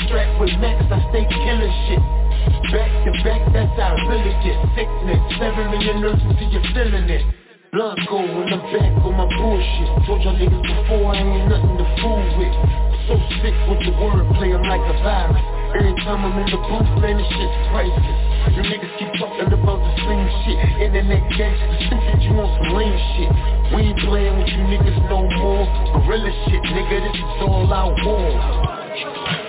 [0.07, 2.01] Strapped with Max, I stay killing shit.
[2.71, 5.19] Back to back, that's how I really get sickness.
[5.35, 7.23] Severing your nerves until you're feeling it.
[7.75, 9.89] Blanco in the back on my bullshit.
[10.07, 12.55] Told y'all niggas before I ain't nothing to fool with.
[13.11, 15.43] So sick with the wordplay, I'm like a virus.
[15.75, 18.26] Every time I'm in the booth, man, this shit's priceless.
[18.47, 20.57] You niggas keep talking about the same shit.
[20.81, 23.31] Internet gangsta stupid, you want some lame shit.
[23.75, 25.65] We ain't playing with you niggas no more.
[26.01, 29.46] Gorilla shit, nigga, this is all out war.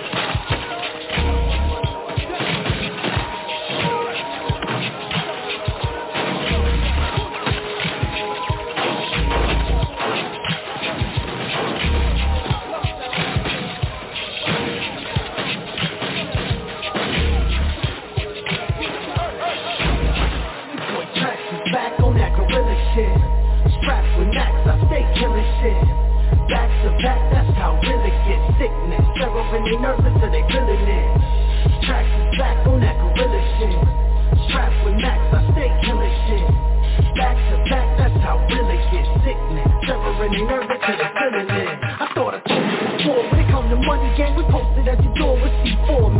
[29.49, 31.81] Terroring they nerves until they feeling it.
[31.81, 33.81] Tracks is back on that gorilla shit.
[34.45, 36.45] Strapped with Max, I stay killing shit.
[37.17, 39.65] Back to back, that's how really get sickness.
[39.89, 41.77] Terroring they nerves until they feeling it.
[41.81, 45.01] I thought I told you before, when it come to money gang, we posted door
[45.01, 45.08] with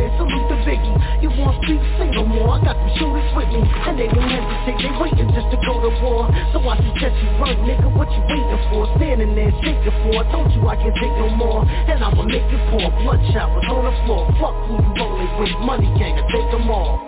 [0.10, 0.18] C4.
[0.18, 1.22] Salute the Biggie.
[1.22, 2.58] You want speak, say no more.
[2.58, 4.78] I got some shooters with me, and they don't hesitate.
[4.82, 6.30] They waiting just to go to war.
[6.54, 7.90] So I suggest you run, nigga.
[7.94, 8.88] What you waiting for?
[8.98, 10.22] Standing there, shaking for.
[10.22, 12.90] I told you I can't take no more, and I'ma make it pour.
[13.04, 14.26] Blood showers on the floor.
[14.40, 17.00] Fuck who you rolling with, money gang, I take them all.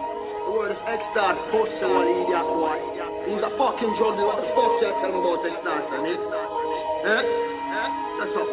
[0.45, 2.76] The word is X-Star, sports and what idiot boy.
[3.24, 6.18] He's a fucking Jordan, what the fuck you tell him about X-Star, son, eh?
[7.08, 7.24] Eh?
[8.20, 8.52] That's all.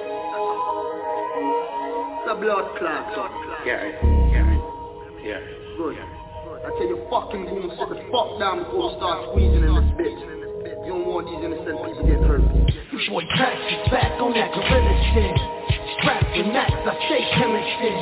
[2.19, 3.07] It's a blood clot.
[3.67, 4.18] Yeah,
[5.29, 5.76] yeah, yeah.
[5.76, 6.01] Good.
[6.64, 9.91] I tell you fucking goons, sit the fuck down before we start squeezing in this
[10.01, 10.20] bitch.
[10.89, 12.41] You don't want these innocent people get hurt.
[12.41, 15.37] You boy Trax is back on that gorilla shit.
[16.01, 18.01] Strapped with Max, I stay killing shit.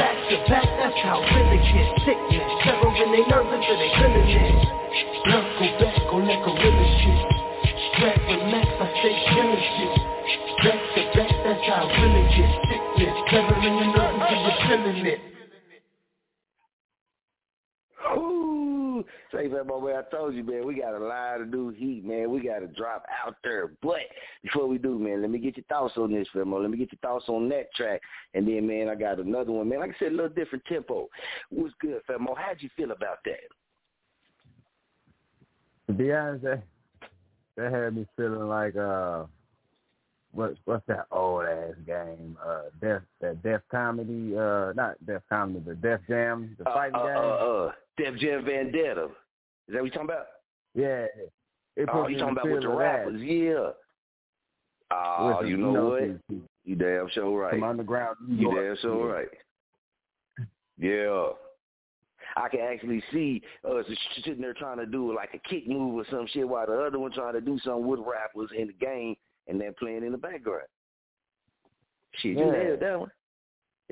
[0.00, 2.48] Back to back, that's how really get sickness.
[2.64, 4.56] Terroring they nerves until they feeling it.
[5.28, 7.20] Blanco back on that gorilla shit.
[7.92, 9.94] Strapped with Max, I stay killing shit.
[10.64, 13.14] Back to back, that's how really get sickness.
[13.28, 15.35] Terroring the nerves until you're feeling it.
[19.36, 19.96] Ooh, say that, my man.
[19.96, 20.66] I told you, man.
[20.66, 22.30] We got a lot of new heat, man.
[22.30, 23.72] We got to drop out there.
[23.82, 24.00] But
[24.42, 26.60] before we do, man, let me get your thoughts on this, Femo.
[26.60, 28.00] Let me get your thoughts on that track,
[28.34, 29.80] and then, man, I got another one, man.
[29.80, 31.08] Like I said, a little different tempo.
[31.50, 32.36] What's good, Femo?
[32.36, 33.40] How'd you feel about that?
[35.88, 36.62] To be honest, that,
[37.56, 39.24] that had me feeling like uh,
[40.32, 42.36] what what's that old ass game?
[42.44, 47.06] Uh, Death that Death Comedy, uh, not Death Comedy, but Death Jam, the fighting uh,
[47.06, 47.16] game.
[47.16, 49.08] Uh, uh, Def Jam Vendetta.
[49.68, 50.26] Is that what you talking about?
[50.74, 51.06] Yeah.
[51.76, 53.20] It oh, you talking about with the rappers?
[53.22, 53.70] Yeah.
[54.92, 56.40] Oh, you know, you know, what?
[56.64, 57.52] You damn sure right.
[57.52, 59.28] Some underground You damn sure right.
[60.78, 61.28] Yeah.
[62.36, 63.86] I can actually see us
[64.24, 66.98] sitting there trying to do like a kick move or some shit while the other
[66.98, 69.16] one trying to do something with rappers in the game
[69.48, 70.66] and they're playing in the background.
[72.16, 73.10] Shit, you nailed that one.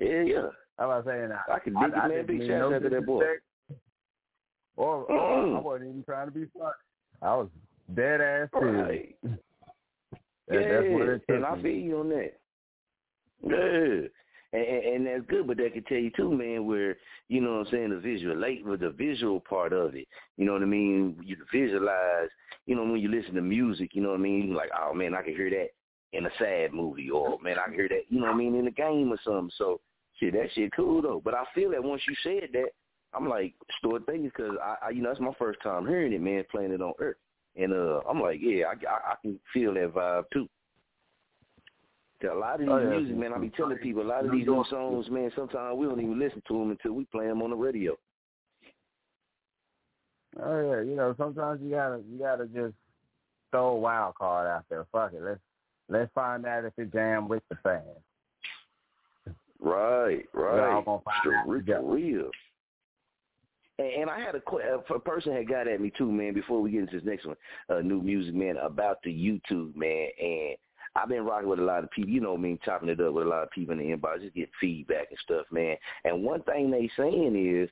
[0.01, 0.47] Yeah, yeah.
[0.79, 1.43] How about saying that?
[1.53, 2.27] I can dig it, man.
[2.27, 3.25] Big no out to that boy.
[4.77, 5.57] Or, or.
[5.57, 6.73] I wasn't even trying to be funny.
[7.23, 7.49] I was
[7.95, 9.15] dead ass serious.
[9.25, 9.39] Right.
[10.47, 12.39] That- yeah, that's what it and I feel you on that.
[13.43, 14.09] Yeah.
[14.53, 16.97] And, and, and that's good, but that can tell you too, man, where,
[17.29, 20.07] you know what I'm saying, the visual late with the visual part of it.
[20.37, 21.17] You know what I mean?
[21.25, 22.29] You visualize,
[22.67, 24.49] you know, when you listen to music, you know what I mean?
[24.49, 25.69] You're like, oh man, I can hear that
[26.13, 28.55] in a sad movie or man, I can hear that, you know what I mean,
[28.55, 29.51] in a game or something.
[29.57, 29.81] So
[30.21, 31.21] shit, that shit cool though.
[31.25, 32.69] But I feel that once you said that,
[33.17, 36.21] I'm like, stored things because I, I, you know, that's my first time hearing it,
[36.21, 37.17] man, playing it on Earth.
[37.57, 40.49] And uh, I'm like, yeah, I, I, I can feel that vibe too.
[42.31, 42.89] A lot of these Oh, yeah.
[42.99, 45.85] music, man, I be telling people, a lot of these new songs, man, sometimes we
[45.87, 47.95] don't even listen to them until we play them on the radio.
[50.43, 52.75] Oh yeah, you know, sometimes you gotta you gotta just
[53.51, 54.85] throw a wild card out there.
[54.91, 55.23] Fuck it.
[55.23, 55.41] Let's
[55.89, 57.85] let's find out if it jam with the fans.
[59.61, 60.55] Right, right.
[60.55, 61.81] We're all gonna find For out real, together.
[61.83, 62.31] for real.
[63.79, 66.33] And, I had a, a person had got at me too, man.
[66.33, 67.37] Before we get into this next one,
[67.69, 70.09] uh, new music, man, about the YouTube, man.
[70.23, 70.57] And
[70.95, 73.15] I've been rocking with a lot of people, you know I me, chopping it up
[73.15, 75.77] with a lot of people in the inbox, just get feedback and stuff, man.
[76.05, 77.69] And one thing they saying is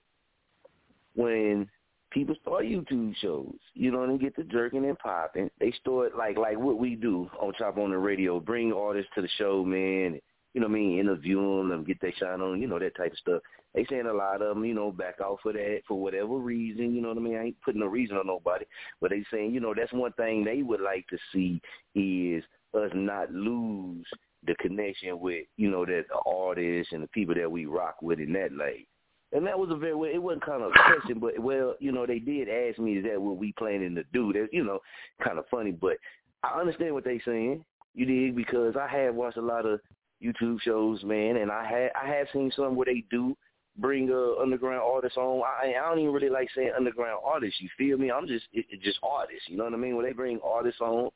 [1.15, 1.69] when
[2.11, 6.37] people start YouTube shows, you know, and get the jerking and popping, they start like
[6.37, 10.21] like what we do on Chop On It Radio, bring artists to the show, man.
[10.55, 10.99] You know what I mean?
[10.99, 13.43] Interview them, get their shine on, you know, that type of stuff.
[13.75, 16.95] They saying a lot of them, you know, back off of that for whatever reason.
[16.95, 17.37] You know what I mean?
[17.37, 18.67] I ain't putting no reason on nobody,
[19.01, 21.61] but they saying, you know, that's one thing they would like to see
[21.95, 22.45] is
[22.75, 24.07] us not lose
[24.47, 28.19] the connection with you know that the artists and the people that we rock with
[28.19, 28.89] in that light.
[29.35, 31.93] And that was a very well, it wasn't kind of a question, but well, you
[31.93, 34.33] know, they did ask me is that what we planning to do?
[34.33, 34.81] That you know,
[35.25, 35.97] kind of funny, but
[36.43, 37.65] I understand what they saying.
[37.95, 39.81] You did because I have watched a lot of
[40.23, 43.37] YouTube shows, man, and I had I have seen some where they do
[43.77, 45.43] bring uh, underground artists on.
[45.43, 47.61] I I don't even really like saying underground artists.
[47.61, 48.11] You feel me?
[48.11, 49.45] I'm just it, it just artists.
[49.49, 49.97] You know what I mean?
[49.97, 51.11] When they bring artists on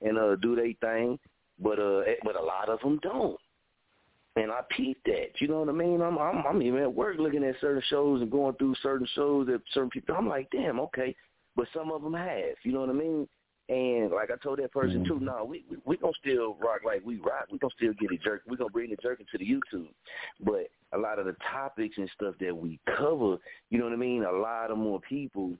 [0.00, 1.18] and uh do their thing,
[1.58, 3.38] but uh eh, but a lot of them don't.
[4.36, 5.40] And I peeped that.
[5.40, 6.00] You know what I mean?
[6.00, 9.46] I'm I'm I'm even at work looking at certain shows and going through certain shows
[9.46, 10.14] that certain people.
[10.16, 11.14] I'm like, damn, okay.
[11.54, 12.56] But some of them have.
[12.62, 13.28] You know what I mean?
[13.72, 17.00] And like I told that person too, no, we we, we gonna still rock like
[17.06, 17.46] we rock.
[17.50, 18.42] We gonna still get it jerk.
[18.46, 19.88] We gonna bring the jerk into the YouTube.
[20.44, 23.38] But a lot of the topics and stuff that we cover,
[23.70, 24.24] you know what I mean.
[24.24, 25.52] A lot of more people,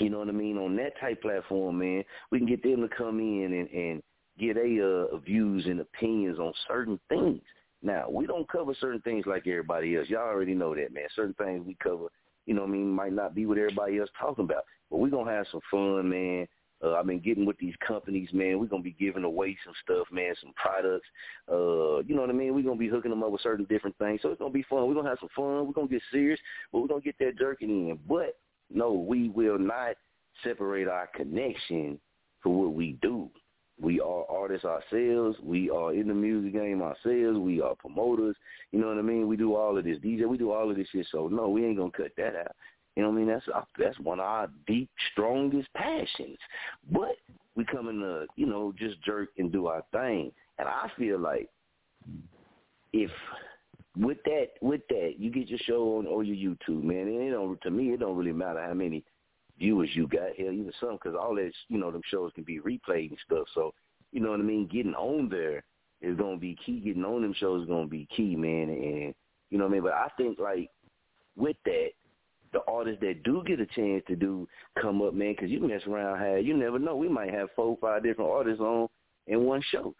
[0.00, 2.02] you know what I mean, on that type platform, man.
[2.32, 4.02] We can get them to come in and and
[4.40, 7.42] get a uh, views and opinions on certain things.
[7.80, 10.08] Now we don't cover certain things like everybody else.
[10.08, 11.04] Y'all already know that, man.
[11.14, 12.06] Certain things we cover,
[12.46, 14.64] you know what I mean, might not be what everybody else talking about.
[14.90, 16.48] But we gonna have some fun, man.
[16.84, 18.58] Uh, I've been getting with these companies, man.
[18.58, 21.06] We're gonna be giving away some stuff, man, some products.
[21.50, 22.54] Uh, you know what I mean?
[22.54, 24.20] We're gonna be hooking them up with certain different things.
[24.22, 24.86] So it's gonna be fun.
[24.86, 25.66] We're gonna have some fun.
[25.66, 26.40] We're gonna get serious,
[26.72, 27.98] but we're gonna get that jerking in.
[28.06, 28.38] But
[28.70, 29.96] no, we will not
[30.44, 31.98] separate our connection
[32.42, 33.30] for what we do.
[33.78, 35.36] We are artists ourselves.
[35.42, 37.38] We are in the music game ourselves.
[37.38, 38.34] We are promoters.
[38.72, 39.28] You know what I mean?
[39.28, 39.98] We do all of this.
[39.98, 41.06] DJ, we do all of this shit.
[41.12, 42.56] So no, we ain't gonna cut that out.
[42.96, 43.28] You know what I mean?
[43.28, 46.38] That's that's one of our deep, strongest passions.
[46.90, 47.16] But
[47.54, 50.32] we come in to, you know, just jerk and do our thing.
[50.58, 51.48] And I feel like
[52.94, 53.10] if
[53.98, 57.60] with that with that you get your show on or your YouTube, man, it don't
[57.62, 59.04] to me it don't really matter how many
[59.58, 60.36] viewers you got.
[60.38, 63.46] Hell, even some because all that you know them shows can be replayed and stuff.
[63.54, 63.74] So
[64.12, 64.68] you know what I mean.
[64.68, 65.64] Getting on there
[66.00, 66.80] is gonna be key.
[66.80, 68.70] Getting on them shows is gonna be key, man.
[68.70, 69.14] And
[69.50, 69.82] you know what I mean.
[69.82, 70.70] But I think like
[71.36, 71.90] with that,
[72.56, 74.48] the artists that do get a chance to do
[74.80, 76.96] come up, man, because you mess around, have you never know.
[76.96, 78.88] We might have four, five different artists on
[79.26, 79.94] in one show.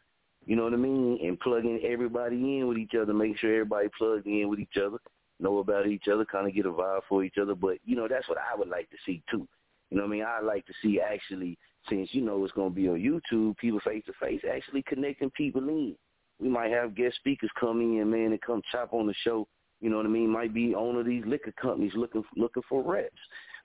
[0.47, 1.19] You know what I mean?
[1.23, 4.97] And plugging everybody in with each other, make sure everybody plugged in with each other,
[5.39, 7.55] know about each other, kind of get a vibe for each other.
[7.55, 9.47] But you know, that's what I would like to see too.
[9.91, 10.25] You know what I mean?
[10.27, 11.59] I like to see actually,
[11.91, 15.31] since you know it's going to be on YouTube, people face to face, actually connecting
[15.31, 15.95] people in.
[16.41, 19.47] We might have guest speakers come in, man, and come chop on the show
[19.81, 20.31] you know what I mean?
[20.31, 23.15] Might be owner of these liquor companies looking looking for reps.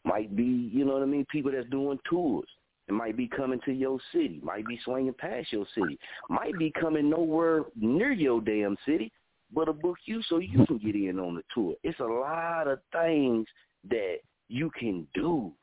[0.04, 2.48] Might be, you know what I mean, people that's doing tours.
[2.88, 4.42] It might be coming to your city.
[4.44, 5.98] Might be swinging past your city.
[6.30, 9.12] Might be coming nowhere near your damn city,
[9.54, 11.76] but to book you so you can get in on the tour.
[11.84, 13.48] It's a lot of things
[13.90, 14.18] that
[14.50, 15.54] you can do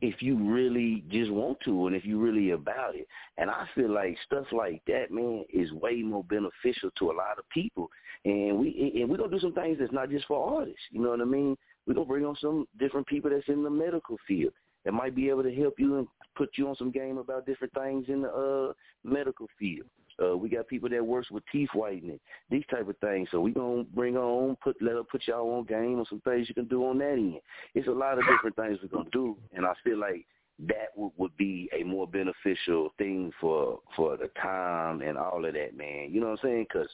[0.00, 3.06] if you really just want to and if you really about it.
[3.36, 7.38] And I feel like stuff like that, man, is way more beneficial to a lot
[7.38, 7.88] of people.
[8.24, 10.80] And we and we're gonna do some things that's not just for artists.
[10.90, 11.56] You know what I mean?
[11.86, 14.52] We're gonna bring on some different people that's in the medical field
[14.84, 17.72] that might be able to help you and put you on some game about different
[17.74, 18.72] things in the uh
[19.04, 19.86] medical field.
[20.22, 22.18] Uh, we got people that works with teeth whitening,
[22.50, 23.28] these type of things.
[23.30, 26.48] So we gonna bring on, put let her put y'all on game on some things
[26.48, 27.40] you can do on that end.
[27.74, 30.26] It's a lot of different things we're gonna do, and I feel like
[30.66, 35.54] that would, would be a more beneficial thing for for the time and all of
[35.54, 36.08] that, man.
[36.10, 36.66] You know what I'm saying?
[36.72, 36.88] Because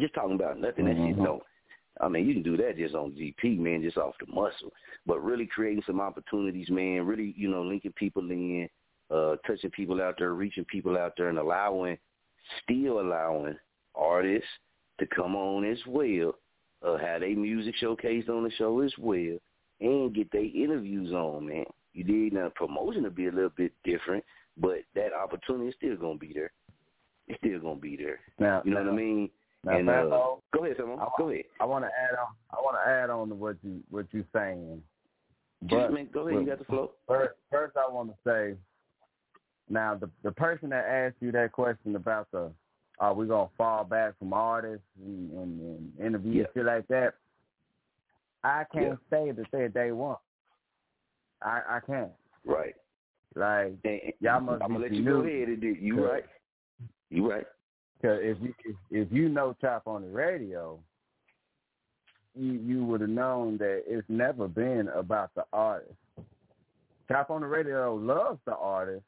[0.00, 1.18] just talking about nothing, that Mm-hmm.
[1.18, 1.42] shit don't.
[2.00, 4.72] I mean, you can do that just on GP, man, just off the muscle.
[5.06, 7.06] But really creating some opportunities, man.
[7.06, 8.68] Really, you know, linking people in,
[9.10, 11.96] uh, touching people out there, reaching people out there, and allowing
[12.62, 13.56] still allowing
[13.94, 14.48] artists
[14.98, 16.34] to come on as well,
[16.86, 19.38] uh, have their music showcased on the show as well,
[19.80, 21.64] and get their interviews on, man.
[21.92, 24.24] You did now promotion to be a little bit different,
[24.58, 26.52] but that opportunity is still gonna be there.
[27.28, 28.20] It's still gonna be there.
[28.38, 29.30] Now, you know what I mean?
[29.64, 30.02] Now, and uh,
[30.54, 30.98] go ahead, Simon.
[31.18, 31.44] Go ahead.
[31.60, 32.28] I want to add on.
[32.52, 34.82] I want to add on to what you what you're saying.
[35.66, 36.40] Just, man, go ahead.
[36.40, 36.92] You got the flow.
[37.08, 38.56] First, first I want to say,
[39.68, 42.50] now the the person that asked you that question about the,
[42.98, 46.42] are we gonna fall back from artists and, and, and interviews Yeah.
[46.44, 47.14] and shit like that?
[48.44, 50.18] I can't say that they they won't.
[51.42, 52.12] I I can't.
[52.44, 52.74] Right.
[53.34, 55.68] Like And, y'all must I'm gonna let you go new- ahead and do.
[55.68, 56.24] You Cause- right.
[57.10, 57.46] You right.
[58.02, 60.78] Cause if you if, if you know Chop On It Radio,
[62.34, 65.92] you you would have known that it's never been about the artist.
[67.08, 69.04] Chop On It Radio loves the artist,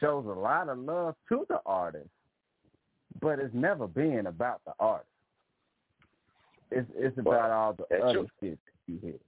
[0.00, 2.08] shows a lot of love to the artist,
[3.20, 5.06] but it's never been about the artist.
[6.70, 8.26] It's it's about all the other true.
[8.40, 9.18] shit that you hear.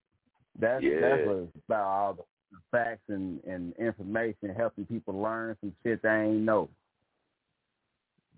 [0.58, 1.00] That's Yeah.
[1.00, 2.22] that's what it's about all the
[2.70, 6.68] facts and, and information helping people learn some shit they ain't know.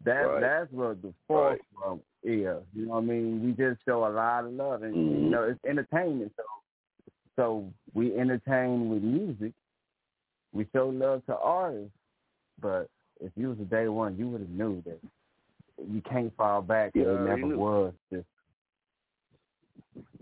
[0.04, 0.40] That Right.
[0.40, 1.60] that's what the force Right.
[1.82, 2.60] from yeah.
[2.74, 3.44] You know what I mean?
[3.44, 5.30] We just show a lot of love and you Mhm.
[5.30, 6.42] know, it's entertainment so
[7.36, 9.52] so we entertain with music.
[10.52, 11.96] We show love to artists.
[12.60, 12.88] But
[13.20, 14.98] if you was a day one you would have knew that
[15.90, 17.58] you can't fall back Yeah, it never knew.
[17.58, 18.26] was just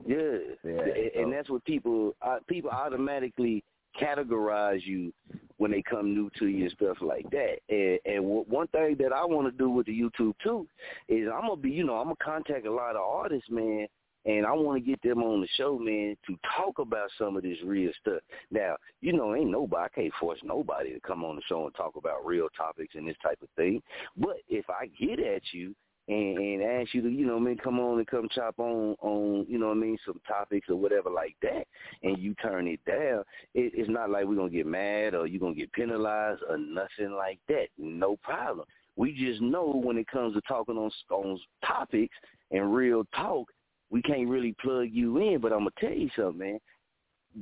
[0.07, 0.17] Yeah,
[0.65, 3.63] Yeah, and, so- and that's what people uh, people automatically
[4.01, 5.13] categorize you
[5.59, 7.59] when they come new to you and stuff like that.
[7.69, 10.67] And, and one thing that I want to do with the YouTube too
[11.09, 13.87] is I'm gonna be, you know, I'm gonna contact a lot of artists, man,
[14.25, 17.43] and I want to get them on the show, man, to talk about some of
[17.43, 18.21] this real stuff.
[18.51, 21.75] Now, you know, ain't nobody, I can't force nobody to come on the show and
[21.75, 23.83] talk about real topics and this type of thing.
[24.17, 25.75] But if I get at you
[26.09, 28.95] and, and ask you to, you know, I mean, come on and come chop on
[29.01, 31.67] on, you know, what I mean, some topics or whatever like that,
[32.03, 35.41] and you turn it down, it, it's not like we're gonna get mad or you're
[35.41, 37.67] gonna get penalized or nothing like that.
[37.77, 38.67] No problem.
[38.95, 42.15] We just know when it comes to talking on on topics
[42.51, 43.49] and real talk,
[43.93, 45.41] we can't really plug you in.
[45.41, 46.59] But I'm gonna tell you something, man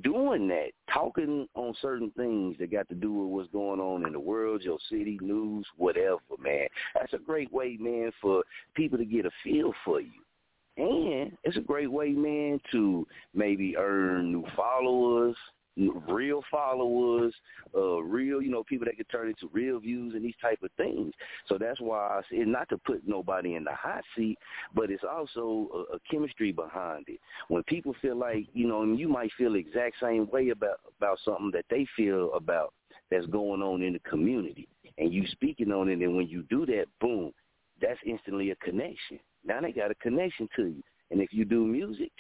[0.03, 4.13] doing that, talking on certain things that got to do with what's going on in
[4.13, 6.67] the world, your city, news, whatever, man.
[6.95, 8.45] That's a great way, man, for
[8.75, 10.11] people to get a feel for you.
[10.77, 15.37] And it's a great way, man, to maybe earn new followers,
[15.77, 17.35] real followers,
[17.75, 20.71] uh, real, you know, people that can turn into real views and these type of
[20.77, 21.13] things.
[21.47, 24.39] So that's why I say not to put nobody in the hot seat,
[24.75, 27.21] but it's also a, a chemistry behind it.
[27.49, 30.81] When people feel like, you know, and you might feel the exact same way about
[30.99, 32.75] about something that they feel about
[33.11, 34.69] that's going on in the community,
[34.99, 37.33] and you speaking on it, and when you do that, boom,
[37.81, 39.19] that's instantly a connection.
[39.45, 40.83] Now they got a connection to you.
[41.11, 42.13] And if you do music,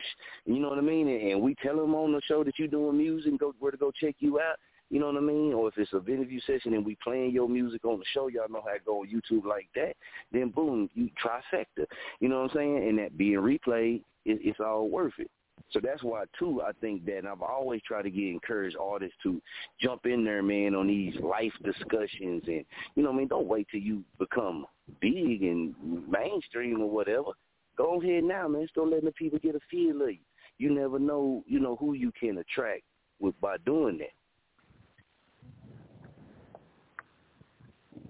[0.44, 2.98] you know what I mean, and, we tell them on the show that you're doing
[2.98, 4.56] music, go where to go check you out.
[4.90, 5.52] You know what I mean?
[5.52, 8.48] Or if it's an interview session and we playing your music on the show, y'all
[8.50, 9.94] know how it go on YouTube like that.
[10.32, 11.86] Then boom, you trifecta.
[12.18, 12.88] You know what I'm saying?
[12.88, 15.30] And that being replayed, it, it's all worth it.
[15.72, 16.62] So that's why too.
[16.62, 19.40] I think that and I've always tried to get encourage artists to
[19.80, 22.64] jump in there, man, on these life discussions, and
[22.96, 24.66] you know, what I mean, don't wait till you become
[25.00, 25.74] big and
[26.08, 27.30] mainstream or whatever.
[27.80, 28.68] Go ahead now, man.
[28.68, 30.18] Start letting the people get a feel of you.
[30.58, 32.82] You never know, you know, who you can attract
[33.20, 34.12] with by doing that.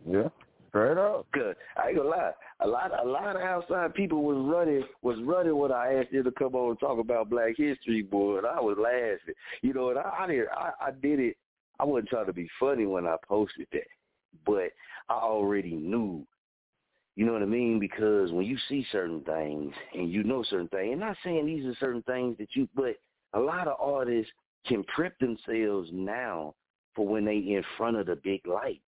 [0.05, 0.29] Yeah.
[0.71, 1.27] Straight up.
[1.33, 1.55] Good.
[1.77, 5.57] I ain't gonna lie, a lot, a lot of outside people was running, was running
[5.57, 8.61] when I asked them to come on and talk about Black History, boy, and I
[8.61, 9.35] was laughing.
[9.63, 11.37] You know, and I, I did, I, I did it.
[11.79, 13.87] I wasn't trying to be funny when I posted that,
[14.45, 14.71] but
[15.09, 16.27] I already knew.
[17.21, 17.79] You know what I mean?
[17.79, 21.67] Because when you see certain things and you know certain things, and not saying these
[21.67, 22.97] are certain things that you, but
[23.35, 24.33] a lot of artists
[24.67, 26.55] can prep themselves now
[26.97, 28.81] for when they in front of the big lights.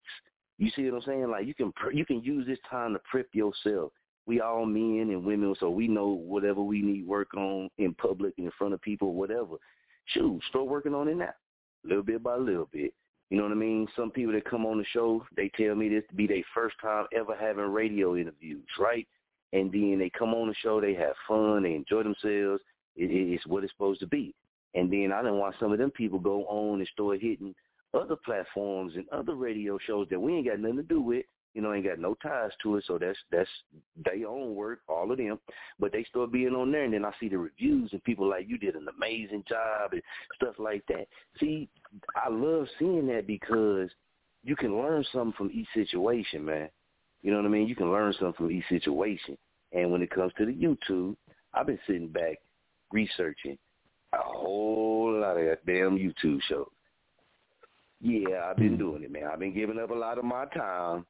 [0.57, 1.31] You see what I'm saying?
[1.31, 3.93] Like you can you can use this time to prep yourself.
[4.25, 8.33] We all men and women, so we know whatever we need work on in public,
[8.39, 9.57] in front of people, whatever.
[10.07, 11.35] Shoot, start working on it now,
[11.85, 12.95] little bit by little bit.
[13.33, 13.89] You know what I mean?
[13.97, 16.77] Some people that come on the show, they tell me this to be their first
[16.83, 19.09] time ever having radio interviews, right?
[19.55, 22.61] And then they come on the show, they have fun, they enjoy themselves.
[22.95, 24.35] It, it, it's what it's supposed to be.
[24.75, 27.55] And then I didn't watch some of them people go on and start hitting
[27.95, 31.25] other platforms and other radio shows that we ain't got nothing to do with.
[31.55, 33.49] You know, ain't got no ties to it, so that's that's
[34.05, 35.39] their own work, all of them.
[35.79, 38.49] But they still being on there, and then I see the reviews and people like
[38.49, 40.03] you did an amazing job and
[40.37, 41.07] stuff like that.
[41.39, 41.69] See,
[42.17, 43.91] I love seeing that because
[44.43, 46.71] you can learn something from each situation, man.
[47.23, 47.69] You know what I mean?
[47.69, 49.37] You can learn something from each situation.
[49.73, 51.17] And when it comes to the YouTube,
[51.55, 52.39] I've been sitting back
[52.91, 53.59] researching
[54.13, 56.69] a whole lot of that damn YouTube shows.
[58.01, 58.79] Yeah, I've been mm.
[58.79, 59.29] doing it, man.
[59.33, 61.07] I've been giving up a lot of my time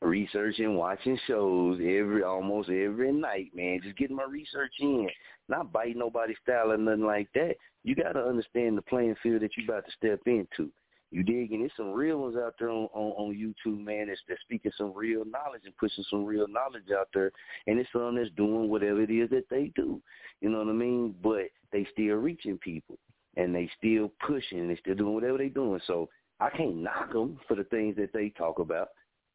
[0.00, 3.80] researching, watching shows every almost every night, man.
[3.82, 5.08] Just getting my research in,
[5.48, 7.56] not biting nobody's style or nothing like that.
[7.84, 10.70] You got to understand the playing field that you about to step into.
[11.10, 11.50] You dig?
[11.50, 14.70] And there's some real ones out there on, on, on YouTube, man, that's, that's speaking
[14.78, 17.32] some real knowledge and pushing some real knowledge out there.
[17.66, 20.00] And it's some that's doing whatever it is that they do.
[20.40, 21.14] You know what I mean?
[21.20, 22.96] But they still reaching people,
[23.36, 25.80] and they still pushing, and they still doing whatever they doing.
[25.86, 28.90] So I can't knock them for the things that they talk about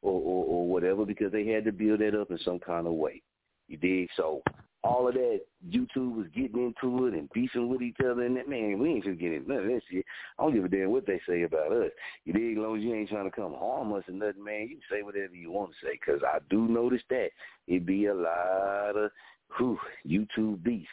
[0.05, 2.93] or, or, or whatever because they had to build that up in some kind of
[2.93, 3.21] way.
[3.67, 4.09] You dig?
[4.15, 4.41] So
[4.83, 8.47] all of that, YouTube was getting into it and beefing with each other, and that
[8.47, 10.05] man, we ain't just getting none of that shit.
[10.37, 11.89] I don't give a damn what they say about us.
[12.23, 12.57] You dig?
[12.57, 14.81] As long as you ain't trying to come harm us or nothing, man, you can
[14.91, 15.93] say whatever you want to say.
[15.93, 17.29] Because I do notice that
[17.67, 19.11] it be a lot of
[19.57, 20.87] whew, YouTube beef.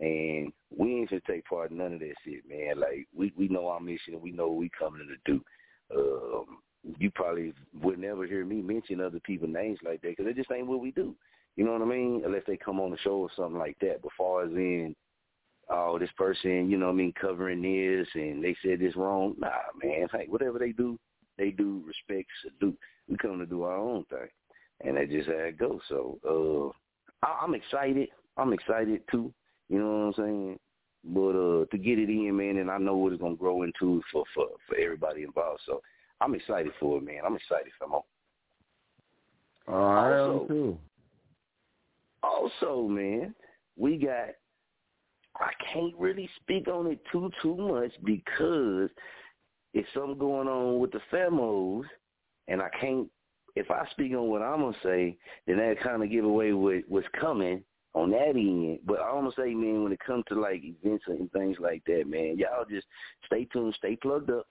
[0.00, 2.80] And we ain't gonna take part in none of that shit, man.
[2.80, 5.44] Like we we know our mission we know what we coming to do.
[5.94, 6.58] Um,
[6.98, 10.50] you probably would never hear me mention other people's names like that because it just
[10.50, 11.14] ain't what we do.
[11.56, 12.22] You know what I mean?
[12.24, 14.02] Unless they come on the show or something like that.
[14.02, 14.94] But far as in,
[15.70, 19.34] oh, this person, you know what I mean, covering this and they said this wrong.
[19.38, 19.50] Nah,
[19.82, 20.08] man.
[20.12, 20.98] Hey, whatever they do,
[21.38, 22.78] they do respect, salute.
[23.08, 24.28] We come to do our own thing.
[24.84, 25.80] And that's just how it goes.
[25.88, 28.08] So uh I, I'm excited.
[28.36, 29.32] I'm excited too.
[29.68, 30.58] You know what I'm saying?
[31.04, 34.02] But uh to get it in, man, and I know what it's gonna grow into
[34.10, 35.62] for for for everybody involved.
[35.64, 35.80] So
[36.24, 37.20] I'm excited for it, man.
[37.24, 38.04] I'm excited for more.
[39.68, 40.78] All right, Also- I'm too.
[42.22, 43.34] Also, man,
[43.76, 44.30] we got.
[45.36, 48.88] I can't really speak on it too too much because
[49.74, 51.84] it's something going on with the Femos,
[52.48, 53.10] and I can't.
[53.56, 56.84] If I speak on what I'm gonna say, then that kind of give away what
[56.88, 57.62] what's coming
[57.94, 58.78] on that end.
[58.86, 62.06] But I'm gonna say, man, when it comes to like events and things like that,
[62.06, 62.86] man, y'all just
[63.26, 64.46] stay tuned, stay plugged up,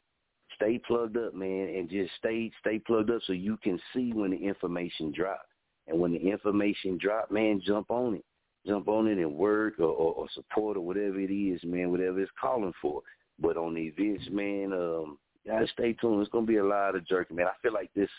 [0.56, 4.32] stay plugged up, man, and just stay stay plugged up so you can see when
[4.32, 5.42] the information drop.
[5.88, 8.26] And when the information drop, man, jump on it.
[8.66, 12.22] Jump on it and work or, or, or support or whatever it is, man, whatever
[12.22, 13.02] it's calling for.
[13.40, 16.22] But on the events, man, um, gotta stay tuned.
[16.22, 17.48] It's gonna be a lot of jerking, man.
[17.48, 18.10] I feel like this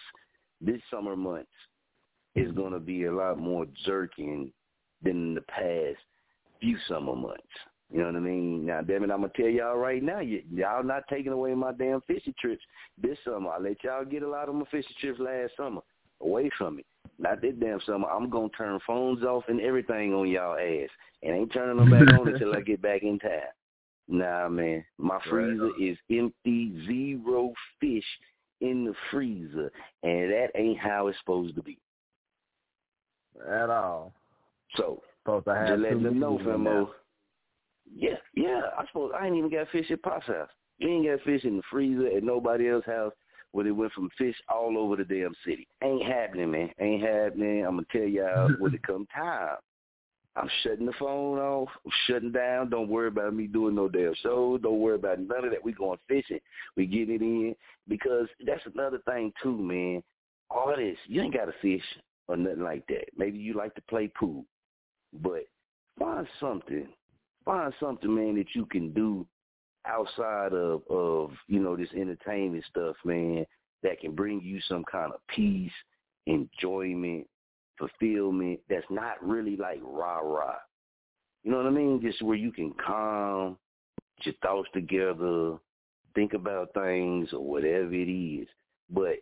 [0.61, 1.49] this summer months
[2.35, 4.53] is gonna be a lot more jerking
[5.03, 6.03] than in the past
[6.61, 7.43] few summer months.
[7.95, 8.67] You know what I mean?
[8.67, 11.71] Now, damn it, I'm gonna tell y'all right now, y- y'all not taking away my
[11.71, 12.65] damn fishing trips
[13.01, 13.51] this summer.
[13.51, 15.81] I let y'all get a lot of my fishing trips last summer
[16.21, 16.85] away from me.
[17.21, 18.09] Not this damn summer.
[18.09, 20.91] I'm gonna turn phones off and everything on y'all ass,
[21.23, 23.31] and ain't turning them back on until I get back in time.
[24.07, 28.05] Nah, man, my freezer is empty, zero fish
[28.61, 29.73] in the freezer,
[30.03, 31.79] and that ain't how it's supposed to be.
[33.51, 34.13] At all.
[34.77, 36.91] So Supposed to have just let them know, Femo.
[37.93, 38.63] Yeah, yeah.
[38.79, 40.49] I suppose I ain't even got fish at Pop's house.
[40.79, 43.13] You ain't got fish in the freezer at nobody else's house
[43.53, 45.69] where they went from fish all over the damn city.
[45.83, 46.71] Ain't happening, man.
[46.81, 47.65] Ain't happening.
[47.65, 49.57] I'm gonna tell y'all when it come time.
[50.37, 51.69] I'm shutting the phone off.
[51.85, 52.71] I'm shutting down.
[52.71, 54.61] Don't worry about me doing no damn shows.
[54.61, 55.65] Don't worry about none of that.
[55.65, 56.41] We going fishing.
[56.77, 57.55] We getting it in
[57.87, 60.03] because that's another thing too, man.
[60.51, 61.85] All this, you ain't got to fish
[62.27, 63.05] or nothing like that.
[63.17, 64.45] Maybe you like to play pool,
[65.23, 65.47] but
[65.99, 66.89] find something.
[67.45, 69.27] Find something, man, that you can do
[69.87, 73.45] outside of of you know this entertainment stuff, man,
[73.83, 75.73] that can bring you some kind of peace,
[76.27, 77.27] enjoyment,
[77.79, 78.61] fulfillment.
[78.69, 80.57] That's not really like rah rah.
[81.43, 82.01] You know what I mean?
[82.01, 83.59] Just where you can calm,
[84.23, 85.59] your thoughts together,
[86.15, 88.49] think about things or whatever it is.
[88.91, 89.17] But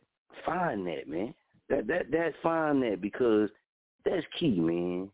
[0.45, 1.35] find that, man.
[1.69, 3.51] That that that find that because
[4.05, 5.11] that's key, man.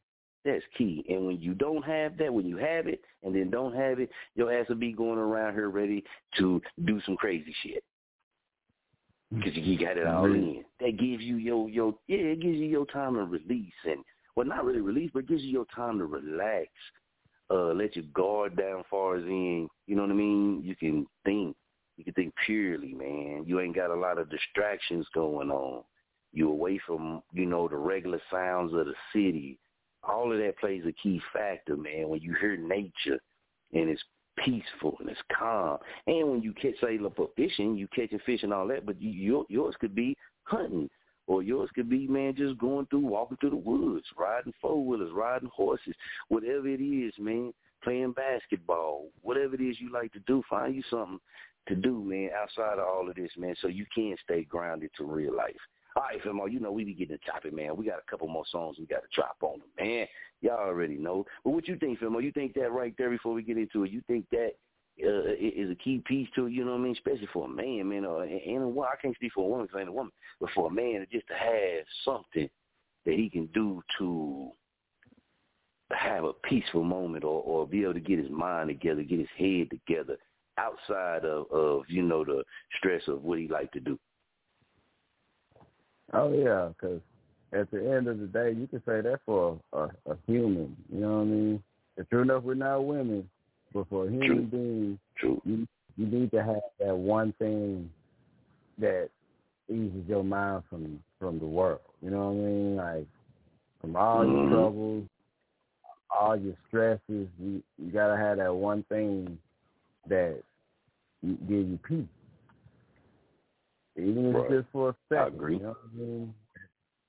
[0.48, 1.04] That's key.
[1.10, 4.08] And when you don't have that, when you have it and then don't have it,
[4.34, 6.02] your ass will be going around here ready
[6.38, 7.84] to do some crazy shit.
[9.30, 10.64] Because you got it all in.
[10.80, 14.02] That gives you your your yeah, it gives you your time to release and
[14.36, 16.68] well, not really release, but it gives you your time to relax.
[17.50, 20.62] Uh, let your guard down, far as in, you know what I mean.
[20.62, 21.56] You can think,
[21.96, 23.44] you can think purely, man.
[23.46, 25.82] You ain't got a lot of distractions going on.
[26.32, 29.58] You away from you know the regular sounds of the city.
[30.02, 32.08] All of that plays a key factor, man.
[32.08, 33.20] When you hear nature
[33.72, 34.02] and it's
[34.44, 38.42] peaceful and it's calm, and when you catch say look for fishing, you catching fish
[38.42, 40.88] and all that, but you, your, yours could be hunting,
[41.26, 45.12] or yours could be man just going through, walking through the woods, riding four wheelers,
[45.12, 45.94] riding horses,
[46.28, 47.52] whatever it is, man.
[47.84, 51.20] Playing basketball, whatever it is you like to do, find you something
[51.68, 55.04] to do, man, outside of all of this, man, so you can stay grounded to
[55.04, 55.54] real life.
[55.96, 57.76] All right, Femo, you know we be getting choppy, man.
[57.76, 60.06] We got a couple more songs we got to drop on them, man.
[60.40, 61.26] Y'all already know.
[61.44, 62.22] But what you think, Femo?
[62.22, 63.90] You think that right there before we get into it?
[63.90, 64.52] You think that
[65.02, 66.52] uh, is a key piece to it?
[66.52, 66.92] You know what I mean?
[66.92, 68.90] Especially for a man, man, or and a woman.
[68.92, 71.06] I can't speak for a woman because I ain't a woman, but for a man,
[71.10, 72.48] just to have something
[73.06, 74.50] that he can do to
[75.90, 79.28] have a peaceful moment or, or be able to get his mind together, get his
[79.38, 80.18] head together
[80.58, 82.42] outside of, of you know the
[82.76, 83.98] stress of what he like to do.
[86.12, 87.00] Oh yeah, because
[87.52, 90.76] at the end of the day, you can say that for a, a human.
[90.92, 91.62] You know what I mean?
[91.96, 93.28] It's true enough we're not women,
[93.74, 95.40] but for a human being, True.
[95.44, 97.90] you you need to have that one thing
[98.78, 99.08] that
[99.68, 101.80] eases your mind from from the world.
[102.02, 102.76] You know what I mean?
[102.76, 103.06] Like
[103.80, 104.50] from all your Mhm.
[104.50, 105.08] troubles,
[106.10, 109.38] all your stresses, you you gotta have that one thing
[110.06, 110.42] that
[111.22, 112.06] gives you peace.
[113.98, 114.44] Even if Right.
[114.44, 115.52] it's just for a second.
[115.52, 116.34] You know what I mean?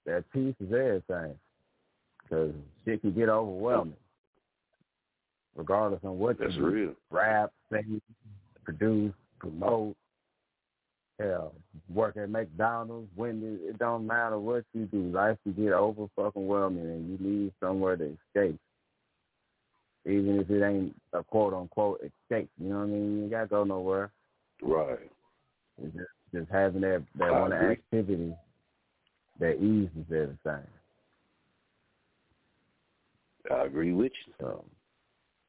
[0.05, 1.39] That peace is everything.
[2.23, 3.95] Because shit can get overwhelming.
[5.55, 6.95] Regardless on what That's you real.
[7.11, 8.01] Rap, sing,
[8.63, 9.95] produce, promote.
[11.19, 11.53] Hell,
[11.89, 15.09] work at McDonald's, Wendy's, it don't matter what you do.
[15.09, 18.57] Life can get over fucking whelming and you need somewhere to escape.
[20.05, 22.49] Even if it ain't a quote unquote escape.
[22.57, 23.23] You know what I mean?
[23.23, 24.11] You gotta go nowhere.
[24.61, 25.11] Right.
[25.83, 27.71] It's just, just having that, that I one agree.
[27.73, 28.33] activity
[29.39, 30.67] that eases everything.
[33.51, 34.33] I agree with you.
[34.39, 34.65] So,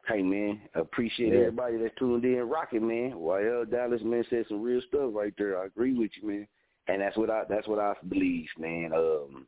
[0.07, 1.41] Hey man, appreciate Yeah.
[1.41, 3.13] everybody that tuned in, rocking man.
[3.13, 5.61] YL Dallas man said some real stuff right there.
[5.61, 6.49] I agree with you, man.
[6.89, 8.93] And that's what I that's what I believe, man.
[8.93, 9.47] Um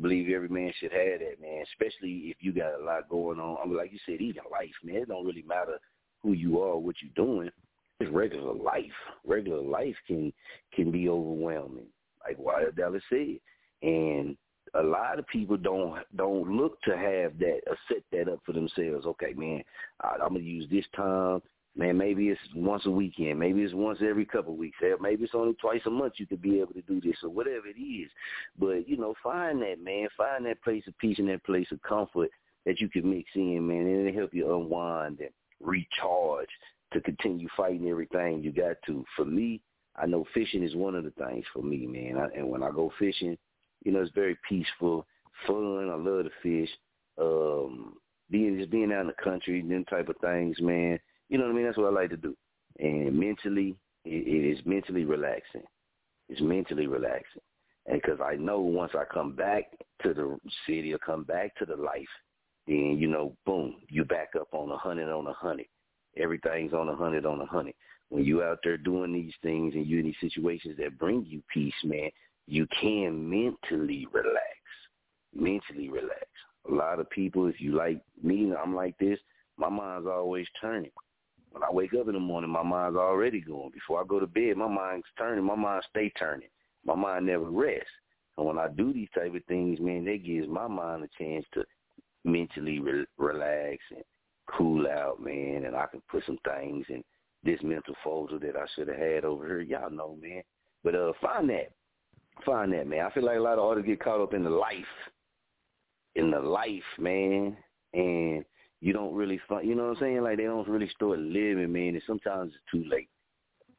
[0.00, 1.64] believe every man should have that, man.
[1.72, 3.58] Especially if you got a lot going on.
[3.62, 4.96] I mean, like you said, even life, man.
[5.02, 5.78] It don't really matter
[6.22, 7.50] who you are, what you're doing.
[8.08, 8.84] Regular life.
[9.26, 10.32] Regular life can
[10.74, 11.86] can be overwhelming,
[12.26, 13.38] like YL Dallas said.
[13.82, 14.36] And
[14.74, 18.52] a lot of people don't don't look to have that or set that up for
[18.52, 19.06] themselves.
[19.06, 19.62] Okay, man,
[20.00, 21.42] I, I'm gonna use this time.
[21.76, 23.38] Man, maybe it's once a weekend.
[23.38, 24.78] Maybe it's once every couple of weeks.
[25.00, 27.66] Maybe it's only twice a month you could be able to do this or whatever
[27.66, 28.10] it is.
[28.58, 31.80] But you know, find that man, find that place of peace and that place of
[31.82, 32.30] comfort
[32.66, 35.30] that you can mix in, man, and it'll help you unwind and
[35.60, 36.48] recharge
[36.92, 39.04] to continue fighting everything you got to.
[39.16, 39.60] For me,
[39.96, 42.18] I know fishing is one of the things for me, man.
[42.18, 43.36] I, and when I go fishing,
[43.84, 45.06] you know, it's very peaceful,
[45.46, 45.90] fun.
[45.90, 46.70] I love to fish.
[47.20, 47.96] Um,
[48.30, 50.98] being just being out in the country, them type of things, man.
[51.28, 51.64] You know what I mean?
[51.66, 52.36] That's what I like to do.
[52.78, 55.64] And mentally, it, it is mentally relaxing.
[56.28, 57.42] It's mentally relaxing.
[57.86, 59.64] And because I know once I come back
[60.02, 62.08] to the city or come back to the life,
[62.66, 65.66] then you know, boom, you back up on a hundred on a hundred.
[66.16, 67.74] Everything's on a hundred on a hundred.
[68.08, 71.42] When you out there doing these things and you in these situations that bring you
[71.52, 72.10] peace, man,
[72.46, 74.58] you can mentally relax.
[75.34, 76.26] Mentally relax.
[76.68, 79.18] A lot of people, if you like me, I'm like this,
[79.56, 80.90] my mind's always turning.
[81.52, 83.70] When I wake up in the morning, my mind's already going.
[83.70, 85.44] Before I go to bed, my mind's turning.
[85.44, 86.48] My mind stay turning.
[86.84, 87.90] My mind never rests.
[88.36, 91.44] And when I do these type of things, man, that gives my mind a chance
[91.54, 91.64] to
[92.24, 94.04] mentally re- relax and
[94.56, 95.64] cool out, man.
[95.66, 97.02] And I can put some things in
[97.42, 99.60] this mental folder that I should have had over here.
[99.60, 100.42] Y'all know, man.
[100.82, 101.72] But uh, find that,
[102.44, 103.04] find that, man.
[103.04, 104.74] I feel like a lot of artists get caught up in the life,
[106.14, 107.56] in the life, man,
[107.92, 108.44] and
[108.80, 110.22] you don't really find, you know what I'm saying?
[110.22, 111.94] Like they don't really start living, man.
[111.94, 113.08] And sometimes it's too late.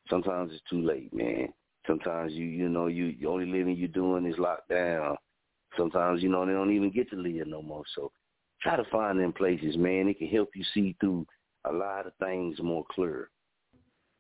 [0.10, 1.50] Sometimes it's too late, man.
[1.88, 5.18] Sometimes you, you know, you the only living you're doing is locked down.
[5.78, 7.84] Sometimes, you know, they don't even get to live no more.
[7.96, 8.12] So
[8.62, 10.08] try to find them places, man.
[10.08, 11.26] It can help you see through
[11.66, 13.30] a lot of things more clear.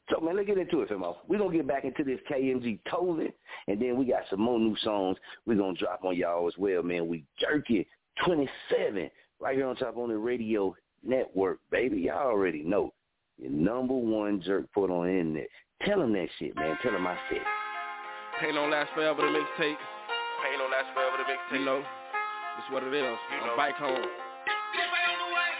[0.10, 1.16] So man, let's get into it, Fimo.
[1.28, 3.32] We're gonna get back into this KMG Tozen,
[3.68, 6.84] and then we got some more new songs we're gonna drop on y'all as well,
[6.84, 7.08] man.
[7.08, 7.88] We jerky
[8.26, 12.02] twenty seven right here on Chop On It Radio network, baby.
[12.02, 12.94] Y'all already know.
[13.38, 15.48] Your number one jerk put on the internet.
[15.86, 16.78] Tell them that shit, man.
[16.84, 17.42] Tell them I said.
[18.40, 19.78] Pain don't last forever, the mixtape.
[20.44, 21.60] Pain don't last forever, the mixtape.
[21.60, 23.18] You know, it's what it is.
[23.40, 23.56] You know.
[23.56, 24.31] Bike home.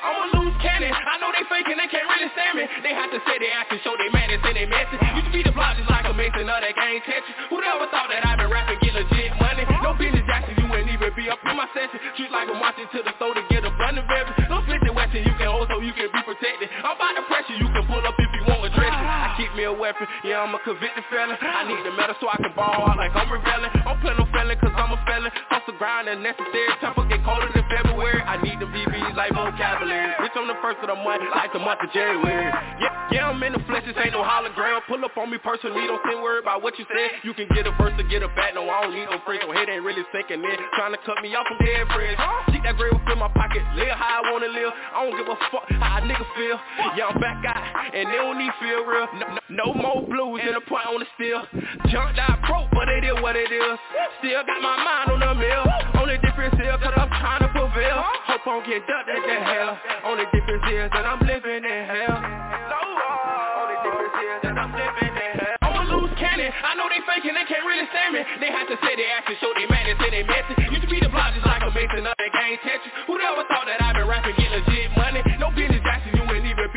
[0.02, 0.90] I'm a loose cannon.
[0.90, 2.66] I know they faking, they can't really stand me.
[2.82, 4.98] They have to say they action, show they madness and they message.
[5.14, 7.36] Used to be the block just like a mason of that game catching.
[7.54, 9.64] Who never thought that I've been rapping, get legit money?
[9.86, 12.02] No business Jackson, you wouldn't even be up in my session.
[12.18, 14.06] Treat like I'm marching to the store to get a blunt of.
[14.50, 16.68] No Smith and Wesson, you can hold so you can be protected.
[16.82, 19.06] I'm about to pressure, you can pull up if you want to dress it.
[19.06, 21.38] I me a weapon, yeah, I'm a convicted felon.
[21.38, 23.70] I need the metal so I can ball like I'm rebelling.
[23.86, 25.30] I'm playing no felon cause I'm a felon.
[25.54, 26.74] Hustle grind and necessary.
[26.82, 28.26] Temper get colder than February.
[28.26, 30.18] I need them BBs like vocabulary.
[30.18, 32.50] Bitch, I'm the first of the month, like the month of January.
[32.82, 34.82] Yeah, yeah, I'm in the flesh, this ain't no hologram.
[34.90, 37.22] Pull up on me personally, don't send word about what you said.
[37.22, 39.46] You can get a verse or get a bat, no, I don't need no friends.
[39.46, 40.58] Your head ain't really sinking in.
[40.74, 42.18] Trying to cut me off from dead friends.
[42.50, 44.74] Keep that grave in my pocket, live how I wanna live.
[44.74, 46.58] I don't give a fuck how a nigga feel.
[46.98, 49.06] Yeah, I'm back out, and they don't need feel real.
[49.20, 51.44] No, no, no more blues in the point on the steel.
[51.92, 53.76] Jumped out broke, but it is what it is.
[54.24, 55.66] Still got my mind on the mill.
[56.00, 58.00] Only difference is that I'm trying to prevail.
[58.32, 59.76] Hope I don't get ducked at the hell.
[60.08, 62.16] Only difference is that I'm living in hell.
[62.16, 65.60] Only difference is that I'm living in hell.
[65.68, 66.48] I'm a loose cannon.
[66.48, 68.24] I know they faking, they can't really stand me.
[68.40, 70.56] They have to say they action, show they madness and they messy.
[70.72, 72.88] Used to be the block just like a mason of that game Tetris.
[73.04, 73.51] Who never thought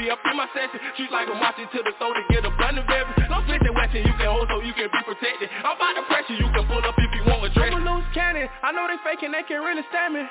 [0.05, 0.77] be up in my session.
[1.01, 3.17] Treat like I'm marching to the store to get a blunt of beverage.
[3.33, 5.49] No Smith and Wesson, you can hold so you can be protected.
[5.65, 7.73] I'm about to pressure, you can pull up if you want to dress.
[7.73, 8.45] I'm a loose cannon.
[8.61, 10.29] I know they faking, they can't really stand me.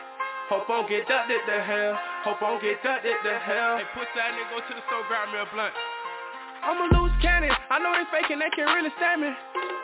[0.53, 1.97] Hope I don't get ducked at the hell.
[2.21, 3.82] Hope I don't get ducked at the hell.
[3.82, 5.74] Hey, push that nigga, go to the store, grab me a blunt.
[6.61, 7.49] I'm a loose cannon.
[7.49, 9.34] I know they faking, they can't really stand me.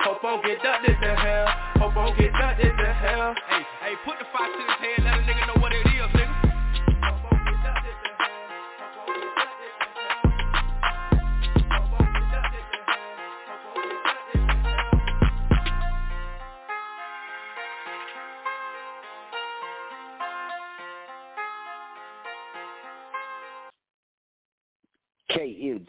[0.05, 1.47] Hope I don't get ducked at the hell.
[1.81, 3.33] Hope I don't get ducked at the hell.
[3.49, 5.58] Hey, hey, put the five to his head, let a nigga know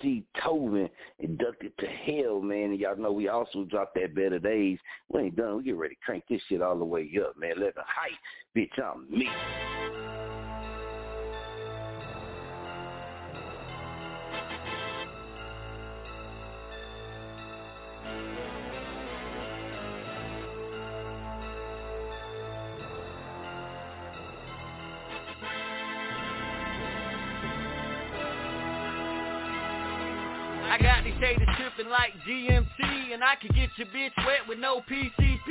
[0.03, 0.88] KMG Tovin
[1.18, 2.70] inducted to hell, man.
[2.70, 4.78] And y'all know we also dropped that Better Days.
[5.09, 5.59] We ain't done.
[5.59, 7.55] We get ready to crank this shit all the way up, man.
[7.59, 8.12] Let the hype,
[8.57, 9.28] bitch, I'm me.
[32.31, 35.51] GMC And I can get your bitch wet with no PCP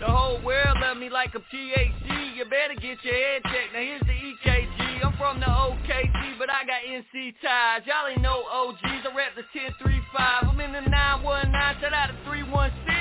[0.00, 3.78] The whole world love me like I'm THC You better get your head checked, now
[3.78, 7.82] here's the EKG I'm from the OKC, but I got NC ties.
[7.86, 12.18] Y'all ain't no OGs, I rep the 1035 I'm in the 919, shout out to
[12.26, 12.98] 316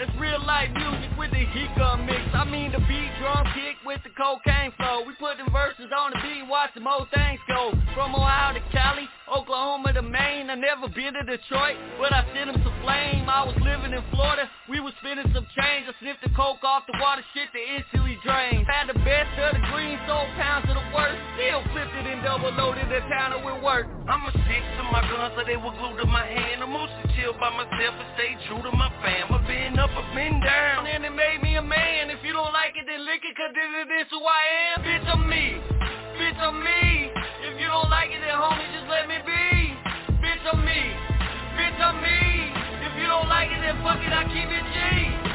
[0.00, 1.44] it's real life music with the
[1.76, 2.24] gun mix.
[2.32, 5.02] I mean the beat drum kick with the cocaine flow.
[5.02, 7.74] We put them verses on the beat watch them things go.
[7.90, 10.46] From Ohio to Cali, Oklahoma to Maine.
[10.46, 13.26] I never been to Detroit, but I sent them some flame.
[13.26, 15.90] I was living in Florida, we was spending some change.
[15.90, 18.70] I sniffed the coke off the water shit that instantly drained.
[18.70, 21.18] Had the best of the green, sold pounds of the worst.
[21.34, 23.90] Still flipped it and double loaded the town that we work.
[24.06, 26.62] I'm a stick to my guns so they were glued to my hand.
[26.62, 29.34] I'm mostly chill by myself and stay true to my fam.
[29.34, 30.86] I've been up, I've been down.
[30.86, 32.10] And it made me a man.
[32.10, 34.84] If you don't like it, then lick it, cause this is who I am.
[34.84, 35.56] Bitch, I'm me.
[36.20, 37.08] Bitch, I'm me.
[37.48, 39.72] If you don't like it, then homie, just let me be.
[40.20, 40.82] Bitch, I'm me.
[41.56, 42.52] Bitch, I'm me.
[42.84, 44.64] If you don't like it, then fuck it, I keep it
[45.24, 45.29] G.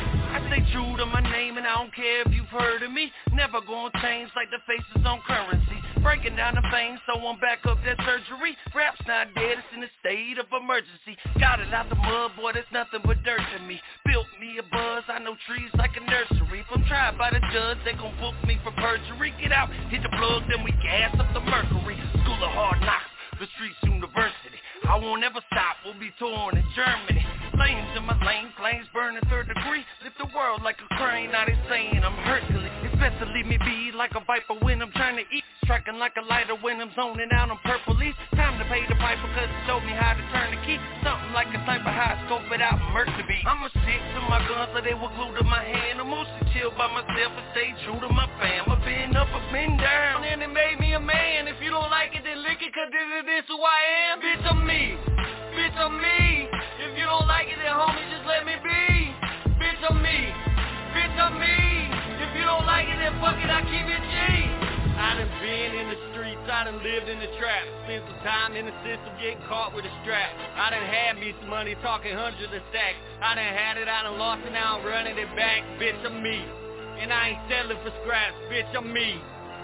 [0.47, 3.11] Stay true to my name and I don't care if you've heard of me.
[3.33, 5.79] Never gonna change like the faces on currency.
[6.05, 8.53] Breaking down the veins so I'm back up that surgery.
[8.75, 11.17] Rap's not dead, it's in a state of emergency.
[11.39, 13.81] Got it out the mud, boy, there's nothing but dirt to me.
[14.05, 16.61] Built me a buzz, I know trees like a nursery.
[16.61, 19.33] If I'm tried by the judge, they gon' book me for perjury.
[19.41, 21.97] Get out, hit the plug, then we gas up the mercury.
[22.21, 23.09] School of hard knocks,
[23.41, 27.25] the streets university I won't ever stop, we'll be torn in Germany.
[27.57, 29.83] Flames in my lane, flames burning third degree.
[30.03, 32.71] Lift the world like a crane, now they saying I'm Hercules.
[32.83, 35.43] It's best to leave me be like a viper when I'm trying to eat.
[35.65, 38.93] Striking like a lighter when I'm zoning out on purple purpley Time to pay the
[39.01, 40.77] piper cause it showed me how to turn the key.
[41.01, 44.77] Something like a sniper high scope it out Mercury I'm a stick to my guns
[44.77, 47.97] so they were glued to my hand I'm mostly chill by myself and stay true
[47.97, 48.69] to my fam.
[48.69, 51.49] I've been up, I've been down And it made me a man.
[51.49, 53.81] If you don't like it, then lick it, cause this is who I
[54.13, 54.21] am.
[54.21, 56.51] Bitch, I'm Bitch, I'm me.
[56.83, 59.15] If you don't like it, then homie, just let me be.
[59.55, 60.19] Bitch, I'm me.
[60.91, 61.55] Bitch, I'm me.
[62.19, 64.15] If you don't like it, then fuck it, I keep it G.
[64.95, 68.55] I done been in the streets, I done lived in the trap Spent some time
[68.55, 72.15] in the system getting caught with a strap I done had me some money, talking
[72.15, 75.27] hundreds of stacks I done had it, I done lost it, now I'm running it
[75.35, 76.39] back Bitch, I'm me
[77.03, 79.19] And I ain't settling for scraps, bitch, I'm me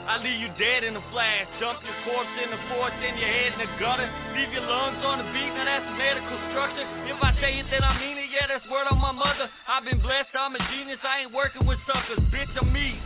[0.07, 1.45] I leave you dead in a flash.
[1.61, 4.09] Dump your corpse in the forest and your head in the gutter.
[4.33, 6.85] Leave your lungs on the beat, now that's medical structure.
[7.05, 9.45] If I say it, then I mean it, yeah, that's word on my mother.
[9.69, 12.19] I've been blessed, I'm a genius, I ain't working with suckers.
[12.33, 12.97] Bitch, I'm me.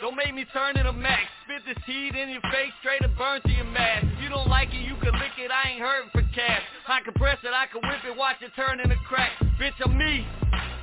[0.00, 3.08] Don't make me turn it a max Spit this heat in your face, straight to
[3.16, 4.06] burn to your mask.
[4.12, 6.62] If you don't like it, you can lick it, I ain't hurting for cash.
[6.86, 9.32] I can press it, I can whip it, watch it turn into crack.
[9.58, 10.26] Bitch, I'm me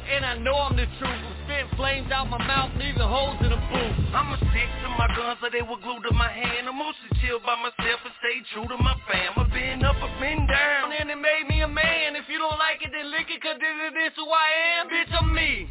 [0.10, 1.24] and I know I'm the truth.
[1.46, 3.98] Spit flames out my mouth, leaving holes in the booth.
[4.12, 6.68] I'm a stick to my guns so they were glued to my hand.
[6.68, 9.36] I'm mostly chill by myself and stay true to my fam.
[9.40, 10.92] I've been up, I've been down.
[10.94, 12.16] And it made me a man.
[12.16, 14.48] If you don't like it, then lick it Cause this is this who I
[14.80, 14.92] am.
[14.92, 15.68] Bitch, I'm me.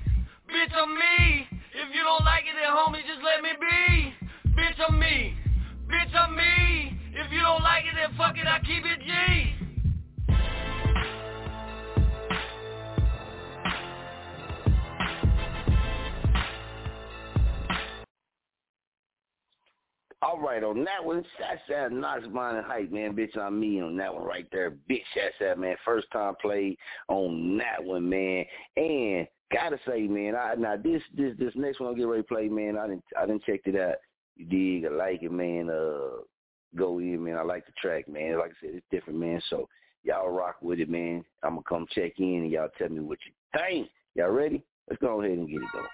[0.49, 1.49] Bitch, I'm me.
[1.72, 4.12] If you don't like it, then homie, just let me be.
[4.57, 5.37] Bitch, I'm me.
[5.89, 7.01] Bitch, I'm me.
[7.16, 9.72] If you don't like it, then fuck it, I keep it G
[20.23, 23.12] All right, on that one, that's that Knox Mine and Hype, man.
[23.16, 24.70] Bitch, I'm me on that one right there.
[24.70, 25.75] Bitch, that's that, man.
[25.85, 26.77] First time played
[27.09, 28.45] on that one, man.
[28.77, 32.29] And gotta say, man, I now this this this next one I'll get ready to
[32.29, 32.79] play, man.
[32.79, 33.97] I didn't I didn't check it out.
[34.37, 34.91] You dig?
[34.91, 35.68] I like it, man.
[35.68, 36.23] Uh,
[36.77, 37.37] go in, man.
[37.37, 38.39] I like the track, man.
[38.39, 39.43] Like I said, it's different, man.
[39.51, 39.68] So
[40.05, 41.25] y'all rock with it, man.
[41.43, 43.89] I'm gonna come check in and y'all tell me what you think.
[44.14, 44.62] Y'all ready?
[44.89, 45.87] Let's go ahead and get it going.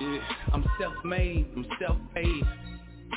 [0.00, 0.18] Yeah,
[0.52, 2.44] I'm self-made, I'm self-paid.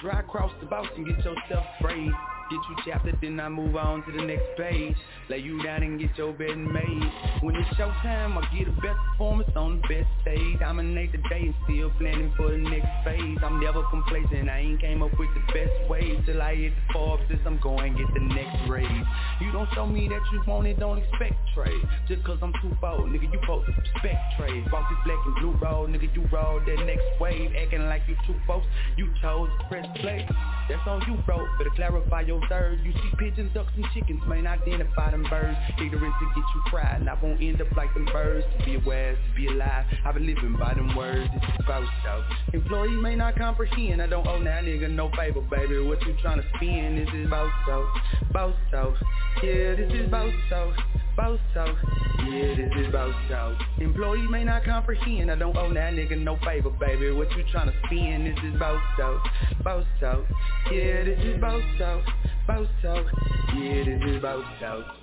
[0.02, 2.12] Drive across the box and get yourself sprayed.
[2.50, 4.96] Get you chapter, then I move on to the next page.
[5.30, 7.12] Lay you down and get your bed made.
[7.42, 10.58] When it's showtime, I get the best performance on the best stage.
[10.58, 13.38] Dominate the day and still planning for the next phase.
[13.44, 16.18] I'm never complacent, I ain't came up with the best ways.
[16.26, 19.06] Till I hit the Forbes, I'm going get the next raise.
[19.42, 21.84] You don't show me that you want it, don't expect trade.
[22.08, 24.66] Just cause I'm too bold, nigga, you supposed to respect trade.
[24.72, 27.52] Bossy black and blue roll, nigga, you roll that next wave.
[27.62, 28.66] Acting like you two folks,
[28.98, 30.28] you chose to press play.
[30.68, 31.46] That's on you, bro.
[31.58, 32.80] Better clarify your third.
[32.84, 35.58] You see pigeons, ducks, and chickens, man, identify them birds.
[35.80, 38.46] Ignorance to get you fried, and I won't end up like them birds.
[38.58, 41.30] To be aware, to be alive, I've been living by them words.
[41.34, 42.24] This is about so.
[42.54, 45.80] Employee may not comprehend, I don't owe that nigga no favor, baby.
[45.82, 46.96] What you tryna spin?
[46.96, 47.88] This is about so,
[48.30, 48.96] about so.
[49.44, 50.74] Yeah, this is about so,
[51.20, 51.40] about.
[52.30, 52.88] Yeah, this is
[53.28, 53.58] so.
[53.80, 57.12] Employee may not comprehend, I don't owe that nigga no favor, baby.
[57.12, 58.24] What you tryna spin?
[58.24, 58.80] This is about
[60.00, 60.26] so.
[60.72, 62.02] Yeah, this is about so.
[63.56, 64.18] Yeah, this is
[64.60, 64.99] so.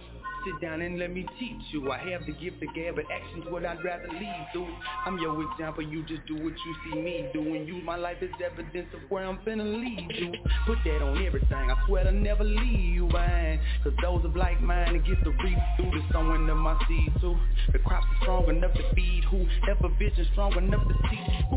[0.47, 1.90] Sit down and let me teach you.
[1.90, 4.72] I have the gift of gab, but actions what I'd rather lead through.
[5.05, 7.66] I'm your example, you just do what you see me doing.
[7.66, 10.32] You, my life is evidence of where I'm finna lead you.
[10.64, 13.59] Put that on everything, I swear to never leave you behind.
[13.82, 17.12] Cause those of like mine, it get the reap through to someone of my seed
[17.20, 17.36] too.
[17.72, 19.47] The crops are strong enough to feed who?
[19.68, 21.20] Ever vision strong enough to see
[21.51, 21.57] who?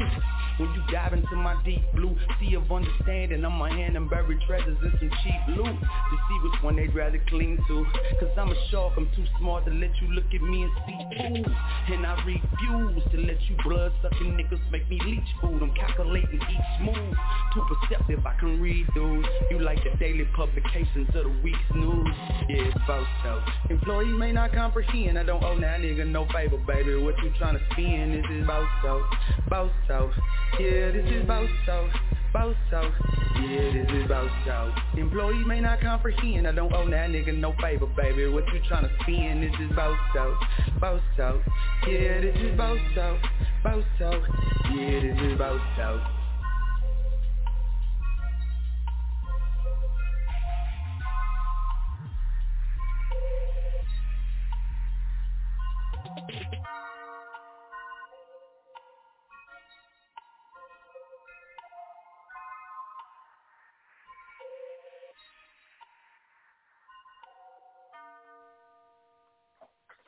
[0.60, 4.42] When you dive into my deep blue sea of understanding, I'm a hand and buried
[4.48, 7.86] treasures and some cheap loot to see which one they'd rather cling to.
[8.20, 11.56] Cause I'm a I'm too smart to let you look at me and see food.
[11.94, 15.62] And I refuse to let you blood sucking niggas make me leech food.
[15.62, 17.14] I'm calculating each move.
[17.54, 19.26] Too perceptive, I can read those.
[19.52, 22.08] You like the daily publications of the week's news.
[22.48, 23.42] Yeah, it's about so.
[23.70, 26.96] Employee may not comprehend, I don't owe that nigga no favor, baby.
[26.96, 28.12] What you tryna spin?
[28.22, 29.04] This is about so,
[29.48, 30.12] about so.
[30.60, 31.90] Yeah, this is about so,
[32.70, 32.82] so.
[33.42, 34.72] Yeah, this is about so.
[35.00, 38.28] Employee may not comprehend, I don't owe that nigga no favor, baby.
[38.28, 39.42] What you tryna spin?
[39.42, 39.98] This is about
[41.18, 41.42] so.
[41.88, 43.18] Yeah, this is about so.
[44.76, 45.34] Yeah, this is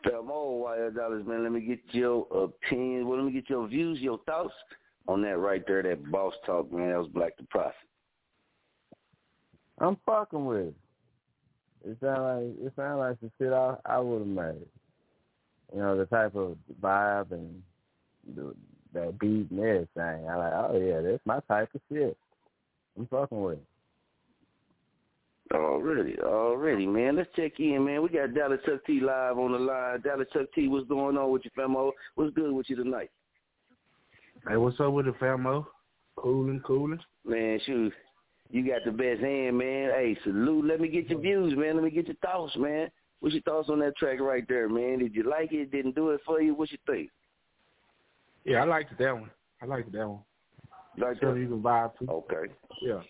[0.03, 0.27] about so.
[0.27, 3.07] Felmo, YL Dallas, man, let me get your opinion.
[3.07, 4.53] Well, let me get your views, your thoughts
[5.07, 6.89] on that right there, that boss talk, man.
[6.89, 7.75] That was Black the Prophet.
[9.79, 10.75] I'm fucking with it.
[11.83, 14.67] It sound like it sound like the shit I I would have made.
[15.73, 17.61] You know the type of vibe and
[18.35, 18.53] the,
[18.93, 20.29] that beat and everything.
[20.29, 22.15] I like, oh yeah, that's my type of shit.
[22.97, 23.63] I'm fucking with it.
[25.53, 27.17] Already, already, man.
[27.17, 28.01] Let's check in, man.
[28.01, 30.01] We got Dallas Chuck T live on the line.
[30.01, 31.91] Dallas Chuck T, what's going on with you, famo?
[32.15, 33.11] What's good with you tonight?
[34.47, 35.65] Hey, what's up with the famo?
[36.15, 36.99] Cooling, cooling.
[37.25, 37.93] Man, shoot,
[38.49, 39.91] you got the best hand, man.
[39.91, 40.65] Hey, salute.
[40.65, 41.75] Let me get your views, man.
[41.75, 42.89] Let me get your thoughts, man.
[43.19, 44.99] What's your thoughts on that track right there, man?
[44.99, 45.71] Did you like it?
[45.71, 46.55] Didn't do it for you?
[46.55, 47.09] What you think?
[48.45, 49.29] Yeah, I liked that one.
[49.61, 50.19] I liked that one.
[50.97, 51.37] Like that?
[51.37, 52.09] you can vibe to.
[52.09, 52.53] Okay.
[52.82, 53.01] Yeah.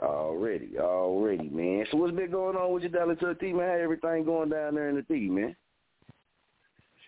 [0.00, 1.86] Already, already, man.
[1.90, 3.66] So what's been going on with your Dallas Chuck T, man?
[3.66, 5.56] How everything going down there in the T, man?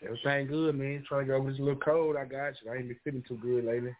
[0.03, 1.05] Everything good, man.
[1.07, 2.55] Trying to get over this little cold I got.
[2.65, 2.71] You.
[2.71, 3.95] I ain't been feeling too good lately.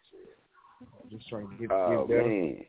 [1.03, 2.29] I'm just trying to get, Oh, get better.
[2.29, 2.65] man.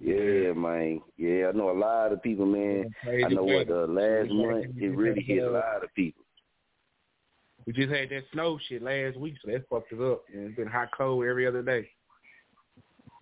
[0.00, 1.00] Yeah, man.
[1.16, 2.94] Yeah, I know a lot of people, man.
[3.02, 3.82] Crazy I know what weather.
[3.84, 6.22] uh, last month it really hit a lot of people.
[7.66, 10.22] We just had that snow shit last week, so that fucked us up.
[10.32, 11.88] And it's been hot cold every other day.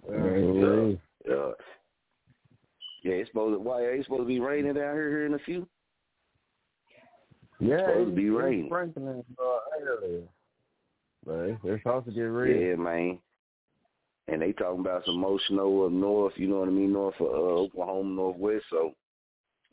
[0.09, 0.97] Uh, Yeah,
[1.27, 1.51] yeah.
[3.03, 5.39] Yeah, it's supposed to, why it's supposed to be raining down here here in a
[5.41, 5.69] few.
[7.61, 8.67] Yeah, supposed to be it's raining.
[8.67, 10.27] sprinkling uh,
[11.25, 12.61] but it's, it's supposed to get rain.
[12.61, 13.19] Yeah, man.
[14.29, 17.15] And they talking about some more snow up north, you know what I mean, north
[17.21, 18.65] of uh, Oklahoma, northwest.
[18.71, 18.95] So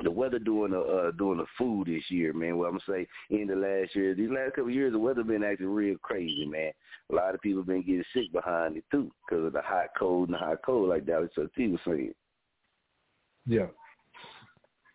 [0.02, 2.58] the weather doing the uh, doing the food this year, man.
[2.58, 5.24] Well, I'm gonna say in the last year, these last couple of years, the weather
[5.24, 6.72] been acting real crazy, man.
[7.12, 10.30] A lot of people been getting sick behind it too, because of the hot cold
[10.30, 12.14] and the hot cold, like Dallas Chuck T was saying.
[13.46, 13.68] Yeah.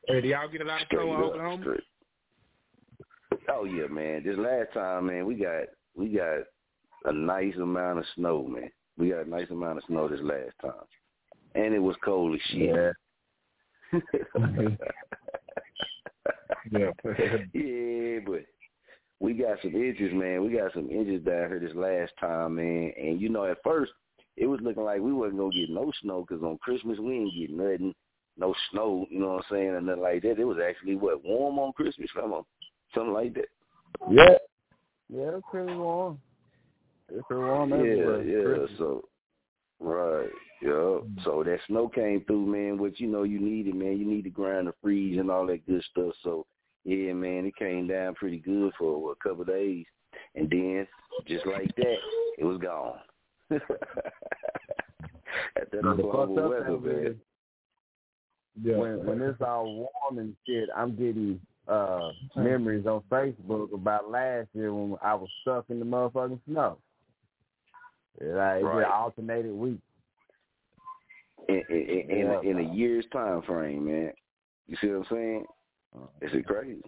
[0.09, 1.63] Hey, do y'all get a lot of snow in Oklahoma?
[1.63, 1.81] straight.
[3.51, 4.25] Oh yeah, man.
[4.25, 5.65] This last time, man, we got
[5.95, 6.41] we got
[7.05, 8.71] a nice amount of snow, man.
[8.97, 10.73] We got a nice amount of snow this last time,
[11.55, 12.75] and it was cold as shit.
[12.75, 12.91] Yeah.
[16.71, 16.91] Yeah.
[17.55, 18.45] yeah, but
[19.21, 20.45] we got some inches, man.
[20.45, 22.93] We got some inches down here this last time, man.
[22.97, 23.93] And you know, at first
[24.37, 27.35] it was looking like we wasn't gonna get no snow because on Christmas we ain't
[27.35, 27.95] get nothing.
[28.37, 30.39] no snow, you know what I'm saying, and nothing like that.
[30.39, 32.43] It was actually what warm on Christmas, something,
[32.95, 33.49] something like that.
[34.11, 34.37] Yeah,
[35.09, 36.21] yeah, it's pretty warm.
[37.09, 38.23] It's pretty warm Yeah, everywhere.
[38.23, 38.43] yeah.
[38.45, 38.79] Christmas.
[38.79, 39.05] So,
[39.81, 40.29] right,
[40.63, 40.99] yeah.
[41.25, 42.79] So that snow came through, man.
[42.79, 43.99] What you know you needed, man.
[43.99, 46.15] You need to grind the freeze and all that good stuff.
[46.23, 46.47] So,
[46.85, 49.87] yeah, man, it came down pretty good for what, a couple of days,
[50.35, 50.87] and then
[51.27, 51.97] just like that,
[52.39, 52.99] it was gone.
[53.51, 53.61] At
[55.71, 57.07] that The fucked Oklahoma up weather, man.
[57.07, 57.17] is,
[58.77, 64.49] when when it's all warm and shit, I'm getting uh memories on Facebook about last
[64.55, 66.79] year when I was stuck in the motherfucking snow.
[68.21, 68.83] Like it Right.
[68.83, 69.83] just alternated weeks.
[71.49, 74.13] in, in, in, in, a, in a year's time frame, man.
[74.67, 75.45] You see what I'm saying?
[75.97, 76.07] Uh-huh.
[76.21, 76.83] Is it crazy?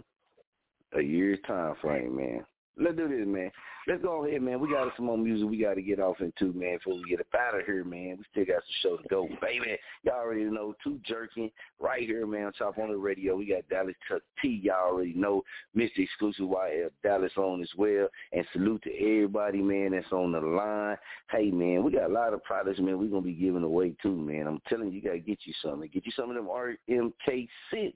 [0.97, 2.45] A year's time frame, man.
[2.77, 3.51] Let's do this, man.
[3.87, 4.61] Let's go ahead, man.
[4.61, 7.21] We got some more music we got to get off into, man, before we get
[7.21, 8.19] up out of here, man.
[8.19, 9.77] We still got some show to go, baby.
[10.03, 13.37] Y'all already know, Too Jurkking right here, man, Chop On It Radio.
[13.37, 14.61] We got Dallas Chuck T.
[14.63, 15.43] Y'all already know
[15.77, 15.99] Mr.
[15.99, 18.09] Exclusive YF Dallas on as well.
[18.33, 20.97] And salute to everybody, man, that's on the line.
[21.31, 23.95] Hey, man, we got a lot of products, man, we're going to be giving away,
[24.03, 24.47] too, man.
[24.47, 25.91] I'm telling you, you got to get you something.
[25.93, 27.93] Get you some of them RMK6.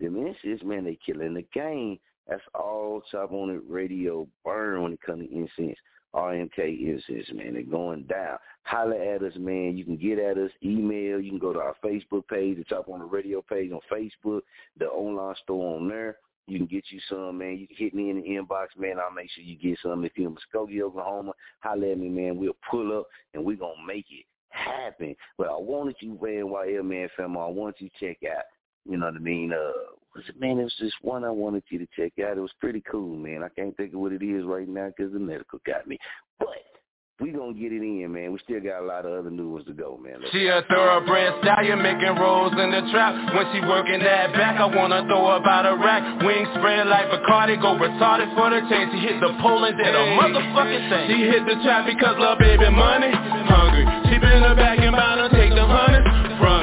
[0.00, 1.98] Them incense, man, they killing the game.
[2.28, 5.78] That's all Chop on it radio burn when it comes to incense.
[6.14, 7.54] RMK incense, man.
[7.54, 8.38] They're going down.
[8.62, 9.76] Holler at us, man.
[9.76, 11.20] You can get at us, email.
[11.20, 14.42] You can go to our Facebook page, the Chop On It Radio page on Facebook,
[14.78, 16.18] the online store on there.
[16.46, 17.58] You can get you some, man.
[17.58, 18.98] You can hit me in the inbox, man.
[18.98, 20.04] I'll make sure you get some.
[20.04, 22.36] If you're in Muskogee, Oklahoma, holler at me, man.
[22.36, 25.16] We'll pull up and we're going to make it happen.
[25.36, 28.44] But I wanted you, man, YL, man, fam, I want you to check out,
[28.84, 29.72] you know what I mean, uh,
[30.14, 32.36] was it, man, it was just one I wanted you to check out.
[32.36, 33.42] It was pretty cool, man.
[33.42, 35.98] I can't think of what it is right now because the medical got me.
[36.38, 36.62] But
[37.20, 38.34] we going to get it in, man.
[38.34, 40.18] We still got a lot of other new ones to go, man.
[40.18, 43.14] Let's She a thoroughbred stallion making rolls in the trap.
[43.34, 46.02] When she working that back, I wanna throw her by the rack.
[46.22, 48.90] Wings spread like Bacardi, go retarded for the chain.
[48.90, 51.06] She hit the pole and did a motherfucking thing.
[51.10, 53.14] She hit the trap because love baby money
[53.46, 53.86] hungry.
[54.10, 56.13] She been in the back and bound to take them hundreds from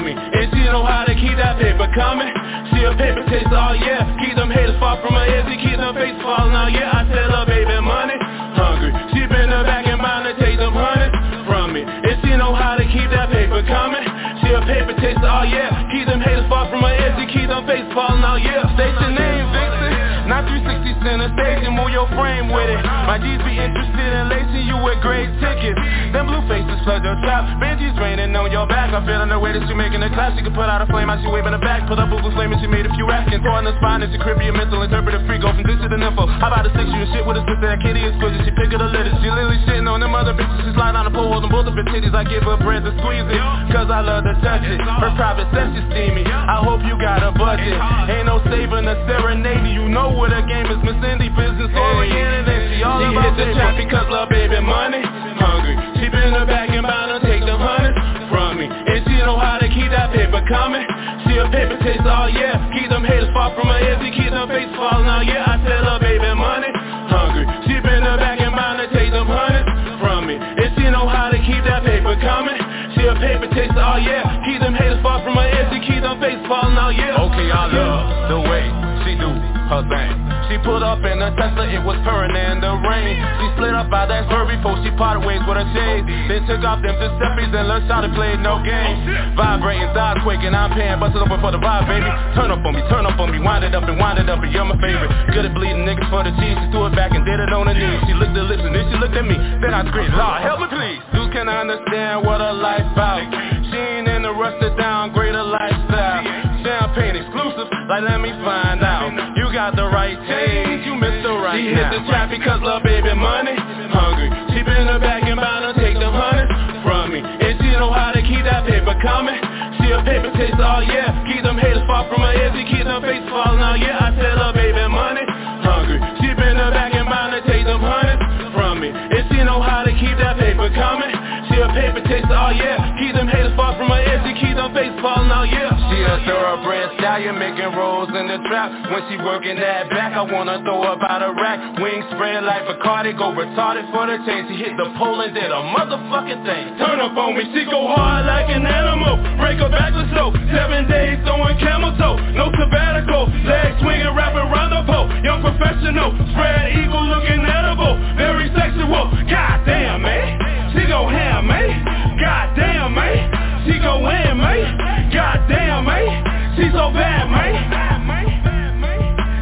[0.01, 0.13] me.
[0.17, 2.29] And she know how to keep that paper coming.
[2.73, 5.25] She a paper chaser all yeah Keep them haters far from her.
[5.49, 8.17] She keep them face falling all yeah I tell her baby money
[8.57, 8.91] hungry.
[9.13, 11.15] She been in the back and bound to take them hundreds
[11.45, 11.85] from me.
[11.85, 14.03] And she know how to keep that paper coming.
[14.41, 16.93] She a paper chaser all yeah Keep them haters far from her.
[17.21, 18.61] She keep them face falling all year.
[18.77, 19.91] Station name Vixen.
[20.29, 22.79] Not 360 center station, move your frame with it.
[23.03, 25.75] My G's be interested in lacing you with great tickets.
[26.13, 27.45] Them blue faces flood your trap.
[27.61, 28.93] Benji's raining on your back.
[28.93, 30.33] I'm feeling the way that she making a class.
[30.37, 31.85] She can put out a flame as she waving her back.
[31.87, 33.41] Put up Google flame and she made a few asking.
[33.41, 35.39] Throwing the spine, it's a Caribbean mental interpreter free.
[35.41, 36.25] Go from this to the nympho.
[36.41, 38.41] How about a six you and shit with a sister that kitty is squishy.
[38.45, 39.13] She pick up the litter.
[39.21, 40.61] She literally shitting on them other bitches.
[40.65, 42.13] She slide on the pole, holding both of her titties.
[42.13, 43.41] I give her bread to squeeze it.
[43.71, 44.81] Cause I love to touch it.
[44.81, 46.25] Her private sex is steamy.
[46.25, 47.77] I hope you got a budget.
[48.09, 49.69] Ain't no saving a serenade.
[49.71, 50.79] You know what a game is.
[50.81, 54.59] Miss Cindy business oriented and she all She about hit the trap because love baby
[54.59, 55.75] money hungry.
[55.99, 57.99] She been in the back and bound to take them hundreds
[58.31, 58.67] from me.
[58.67, 60.83] And she know how to keep that paper coming.
[61.27, 62.57] She a paper chaser all oh yeah.
[62.73, 63.79] Keep them haters far from her.
[64.03, 65.47] She keep them face falling all yeah.
[65.47, 66.71] I tell her baby money
[67.11, 67.45] hungry.
[67.67, 69.67] She been in the back and bound to take them hundreds
[69.99, 70.35] from me.
[70.39, 72.57] And she know how to keep that paper coming.
[72.95, 74.23] She a paper chaser all oh yeah.
[74.47, 75.47] Keep them haters far from her.
[75.71, 77.19] She keep them face falling all yeah.
[77.19, 78.65] Okay, I love the way
[79.05, 80.41] she do her.
[80.51, 83.15] She put up in a Tesla, it was purring in the rain.
[83.39, 86.03] She split up by that her before she parted ways with her shades.
[86.27, 88.99] Then took off them Giuseppe's and learned how to play no games.
[89.39, 92.11] Vibrating, thighs quaking, I'm paying, busted open for the vibe, baby.
[92.35, 94.43] Turn up on me, turn up on me, wind it up and wind it up,
[94.43, 95.11] and you're my favorite.
[95.31, 96.59] Good at bleeding niggas for the cheese.
[96.59, 98.03] She threw it back and did it on her knees.
[98.03, 99.39] She licked her lips and then she looked at me.
[99.63, 100.99] Then I screamed, Lord, help me please.
[101.15, 103.23] Dudes can understand what a life out.
[103.71, 106.27] She ain't in the rush to downgrade her lifestyle.
[106.59, 109.30] Champagne exclusive, like let me find out.
[109.61, 113.13] Got the right taste, you missed the right She hit the trap because love baby
[113.13, 113.53] money
[113.93, 114.33] hungry.
[114.49, 116.49] She been in the back and bound to take them hundreds
[116.81, 117.21] from me.
[117.21, 119.37] And she know how to keep that paper coming.
[119.77, 122.57] She a paper chaser all yeah Keep them haters far from her ears.
[122.57, 125.29] She keep them face falling all yeah I tell her baby money
[125.61, 126.01] hungry.
[126.25, 128.25] She been in the back and bound to take them hundreds
[128.57, 128.89] from me.
[128.89, 131.13] And she know how to keep that paper coming.
[131.53, 134.25] She a paper chaser all yeah Keep them haters far from her ears.
[134.25, 135.80] She keep them face falling all year.
[136.01, 138.69] A thoroughbred stallion making rolls in the trap.
[138.91, 141.79] When she working that back, I wanna throw her by the rack.
[141.79, 144.49] Wings spread like Bacardi, go retarded for the chain.
[144.49, 146.65] She hit the pole and did a motherfucking thing.
[146.81, 149.17] Turn up on me, she go hard like an animal.
[149.39, 150.33] Break her back with slow.
[150.51, 152.17] Seven days throwing camel toe.
[152.33, 153.29] No sabbatical.
[153.45, 155.07] Leg swinging, rapping round the pole.
[155.23, 156.11] Young professional.
[156.33, 157.95] Spread eagle looking edible.
[158.17, 159.05] Very sexual.
[159.29, 160.73] God damn, man.
[160.73, 162.17] She go ham, man.
[162.19, 163.40] God damn, man.
[163.65, 165.11] She go in, man.
[165.13, 166.55] God damn, man.
[166.71, 167.51] so bad, man.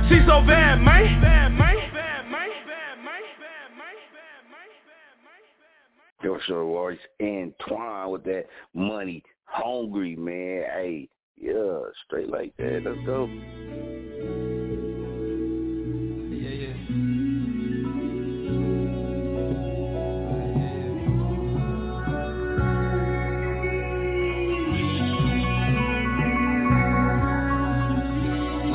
[0.10, 1.00] She so bad, man.
[6.22, 8.44] Yo, sure was Antoine with that
[8.74, 10.64] money hungry, man.
[10.74, 12.82] Hey, yeah, straight like that.
[12.84, 14.59] Let's go.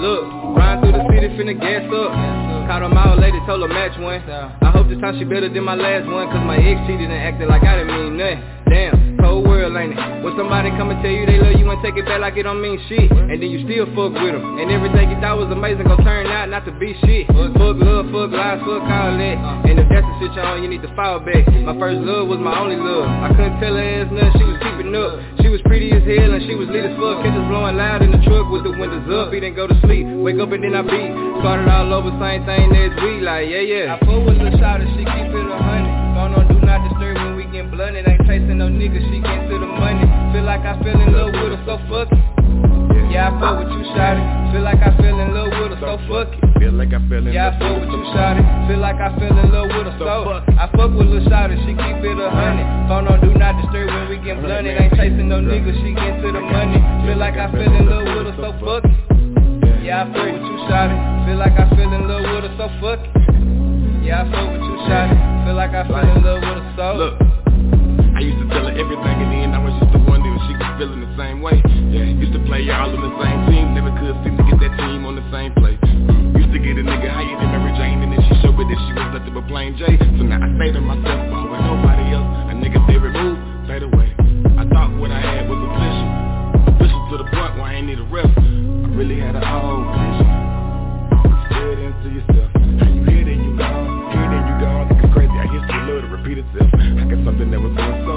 [0.05, 2.12] Look, ride through the city, finna gas up.
[2.68, 4.20] Caught a mile lady, told her match one.
[4.20, 7.16] I hope this time she better than my last one, cause my ex cheated and
[7.24, 8.53] acted like I didn't mean nothing.
[8.69, 10.24] Damn, cold world ain't it?
[10.24, 12.45] When somebody come and tell you they love you and take it back like it
[12.45, 15.53] don't mean shit, and then you still fuck with them, and everything you thought was
[15.53, 17.27] amazing gon' turn out not to be shit.
[17.28, 19.36] Fuck love, fuck lies, fuck all that.
[19.69, 21.45] And if that's the shit you're on, you need to fall back.
[21.65, 23.05] My first love was my only love.
[23.05, 25.12] I couldn't tell her ass nothing, she was keeping up.
[25.45, 27.20] She was pretty as hell and she was lit as fuck.
[27.20, 29.28] Catch us blowing loud in the truck with the windows up.
[29.28, 31.12] We didn't go to sleep, wake up and then I beat.
[31.45, 33.95] Started all over, same thing as we like, yeah, yeah.
[33.95, 36.05] I fuck with Lil Shawty, she keep it a hundred.
[36.15, 37.23] On do not disturb
[37.55, 38.09] when we get blunted.
[38.09, 40.02] Ain't chasing no nigga, she get to the money.
[40.35, 42.18] Feel like I fell in love with her, so fuck it.
[43.10, 44.22] Yeah, I fuck with you, Shawty.
[44.51, 46.59] Feel like I fell in love with her, so fuck it.
[46.59, 48.43] Feel like I fell in Yeah, I fuck with you, Shawty.
[48.66, 50.06] Feel like I fell in love with her, so
[50.59, 52.66] I fuck with Lil Shawty, she keep it a hundred.
[52.90, 54.74] Phone on do not disturb when we get blunted.
[54.74, 56.82] Ain't chasing no nigga, she get to the money.
[57.06, 58.98] Feel like I fell in love with her, so fuck it.
[59.86, 60.97] Yeah, I fuck with you, Shawty.
[61.31, 63.14] Feel like I fell in love with her, so fuck it.
[64.02, 65.16] Yeah, I fuck with you, Shawty.
[65.47, 67.14] Feel like I fell in love with her, so Look,
[68.78, 71.56] everything and then I was just the wonder if she was feeling the same way.
[71.94, 74.74] Yeah, used to play all on the same team, never could seem to get that
[74.78, 75.78] team on the same play.
[75.78, 78.64] Mm, Used to get a nigga higher than Mary Jane and then she showed me
[78.66, 79.94] that she was nothing but plain J.
[80.18, 83.38] So now I say to myself, oh, with nobody else, a nigga they remove,
[83.70, 84.10] fade away.
[84.59, 86.09] I thought what I had was official,
[86.74, 88.26] official to the point where I ain't need a rep.
[88.26, 90.28] I really had a whole vision.
[91.51, 92.51] Say into yourself.
[93.06, 94.84] Hear then you gone, hear then you gone.
[94.90, 96.70] Nigga crazy, I history love to repeat itself.
[96.74, 98.14] I got something that was going so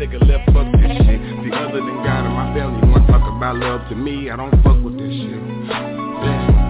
[0.00, 0.48] take a left.
[0.56, 1.20] Fuck this shit.
[1.44, 4.56] See, other than God and my family, I talk about love to me, I don't
[4.64, 5.40] fuck with this shit.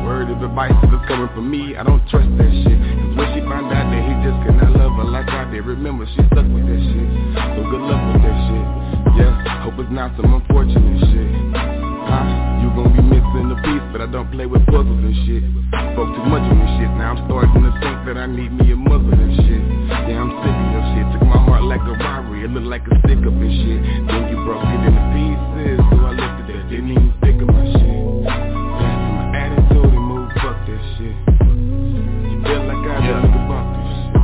[0.02, 2.74] Word of advice it's coming from me, I don't trust that shit.
[2.74, 5.62] Cause when she found out that he just could not love her like I did,
[5.62, 7.09] remember she stuck with that shit.
[7.55, 8.66] So good luck with that shit.
[9.15, 11.31] Yeah, hope it's not some unfortunate shit.
[11.55, 12.27] Huh?
[12.66, 15.47] You gon' be missing a piece, but I don't play with puzzles and shit.
[15.94, 18.74] Spoke too much on this shit, now I'm starting to think that I need me
[18.74, 19.62] a muzzle and shit.
[20.11, 21.07] Yeah, I'm sick of your shit.
[21.15, 21.30] Took
[21.70, 23.78] like a robbery, it looked like a stick up and shit.
[24.10, 26.66] Then you broke it into pieces, so I left it there.
[26.66, 28.26] Didn't even think of my shit.
[28.26, 31.14] My attitude mood, fuck that shit.
[31.14, 33.22] You feel like I yeah.
[33.22, 34.18] nigga bump this shit.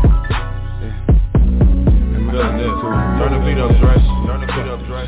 [0.82, 2.18] Yeah.
[2.18, 2.82] And my attitude.
[3.14, 4.02] Turn the beat up, dress.
[4.26, 5.06] Turn the beat up, dress.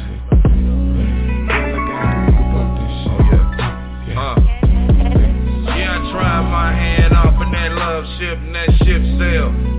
[5.75, 9.78] Yeah, I tried my hand off in that love ship and that ship sailed.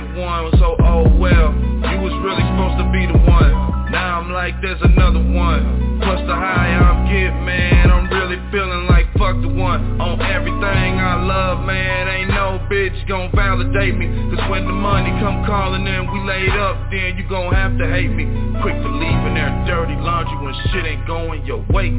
[0.00, 1.50] Right one, so oh well.
[1.90, 3.90] You was really supposed to be the one.
[3.90, 5.98] Now I'm like, there's another one.
[6.02, 10.00] Plus the high I'm getting, man, I'm really feeling like fuck the one.
[10.00, 14.06] On everything I love, man, ain't no bitch gon' validate me.
[14.30, 17.86] Cause when the money come calling and we laid up, then you gon' have to
[17.88, 18.28] hate me.
[18.62, 21.90] Quick to leave in there dirty laundry when shit ain't going your way.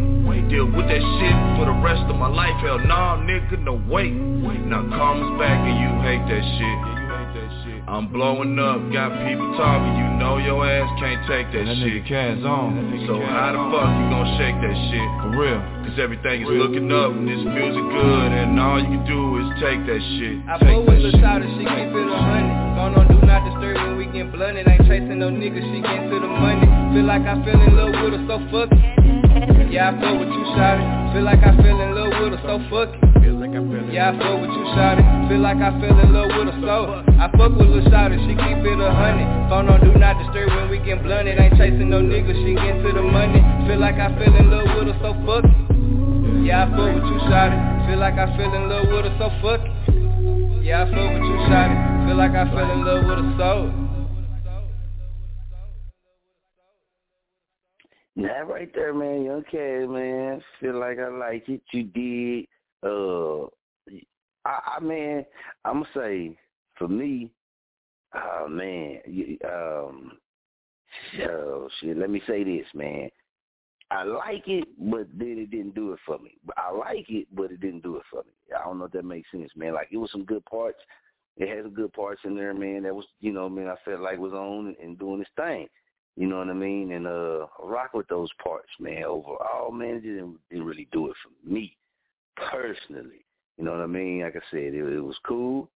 [0.47, 2.55] Deal with that shit for the rest of my life.
[2.63, 4.09] Hell nah, nigga, no way.
[4.09, 6.98] Now karma's back and you hate that shit.
[7.89, 12.05] I'm blowing up, got people talking, you know your ass can't take that, shit.
[12.05, 12.05] that shit.
[12.05, 13.01] Nigga on.
[13.09, 15.09] So how the fuck you gon' shake that shit?
[15.25, 15.57] For real.
[15.89, 19.49] Cause everything is looking up and this music good and all you can do is
[19.57, 20.37] take that shit.
[20.45, 22.53] I take fuck with Lil Shawty, she keep it a hundred.
[22.77, 24.69] Phone on do not disturb when we get blunted.
[24.69, 26.78] Ain't chasing no nigga, she get to the money.
[26.93, 29.69] Feel like I fell in love with her, so fuck it.
[29.69, 31.13] Yeah, I fuck with you, Shawty.
[31.13, 33.09] Feel like I fell in love with her, so fuck it.
[33.93, 35.03] Yeah, I fuck with you, Shawty.
[35.29, 38.33] Feel like I fell in love with her, so I fuck with Lil Shawty, she
[38.33, 39.29] keep it a hundred.
[39.53, 41.37] Phone on do not disturb when we get blunted.
[41.37, 43.41] Ain't chasing no nigga, she get to the money.
[43.69, 45.53] Feel like I fell in love with her, so fuck it.
[46.41, 47.57] Yeah, I fuck with you, Shawty.
[47.85, 50.65] Feel like I fell in love with her, so fuck it.
[50.65, 51.77] Yeah, I fuck with you, Shawty.
[52.09, 53.88] Feel like I fell in love with her, so.
[58.21, 59.43] That right there, man.
[59.49, 60.41] Cash, man.
[60.59, 61.61] Feel like I like it.
[61.71, 62.47] You did.
[62.83, 63.45] Uh,
[64.45, 65.25] I, I man,
[65.63, 66.37] I'm gonna say
[66.77, 67.29] for me,
[68.13, 70.13] oh man, you, um,
[71.17, 71.97] so shit.
[71.97, 73.09] Let me say this, man.
[73.91, 76.37] I like it, but then it didn't do it for me.
[76.57, 78.31] I like it, but it didn't do it for me.
[78.55, 79.73] I don't know if that makes sense, man.
[79.73, 80.79] Like it was some good parts.
[81.37, 82.83] It had some good parts in there, man.
[82.83, 83.67] That was, you know, man.
[83.67, 85.67] I felt like was on and doing its thing.
[86.15, 86.91] You know what I mean?
[86.91, 89.03] And uh rock with those parts, man.
[89.03, 91.77] Overall, man, it didn't, didn't really do it for me
[92.35, 93.25] personally.
[93.57, 94.21] You know what I mean?
[94.21, 95.69] Like I said, it, it was cool,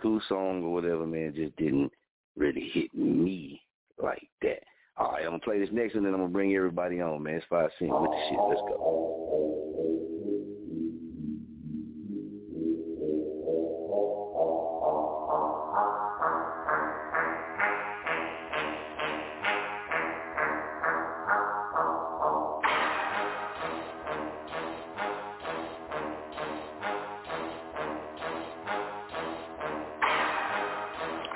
[0.00, 1.32] cool song or whatever, man.
[1.34, 1.92] Just didn't
[2.36, 3.62] really hit me
[4.02, 4.62] like that.
[4.96, 7.34] All right, I'm gonna play this next one, and I'm gonna bring everybody on, man.
[7.34, 8.38] It's five cent with the shit.
[8.48, 9.69] Let's go.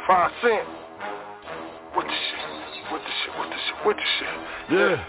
[0.06, 0.68] Five cent.
[1.94, 2.93] What the shit?
[2.93, 3.35] What the shit?
[3.39, 3.86] What the shit?
[3.86, 4.28] What the shit?
[4.70, 5.05] Yeah.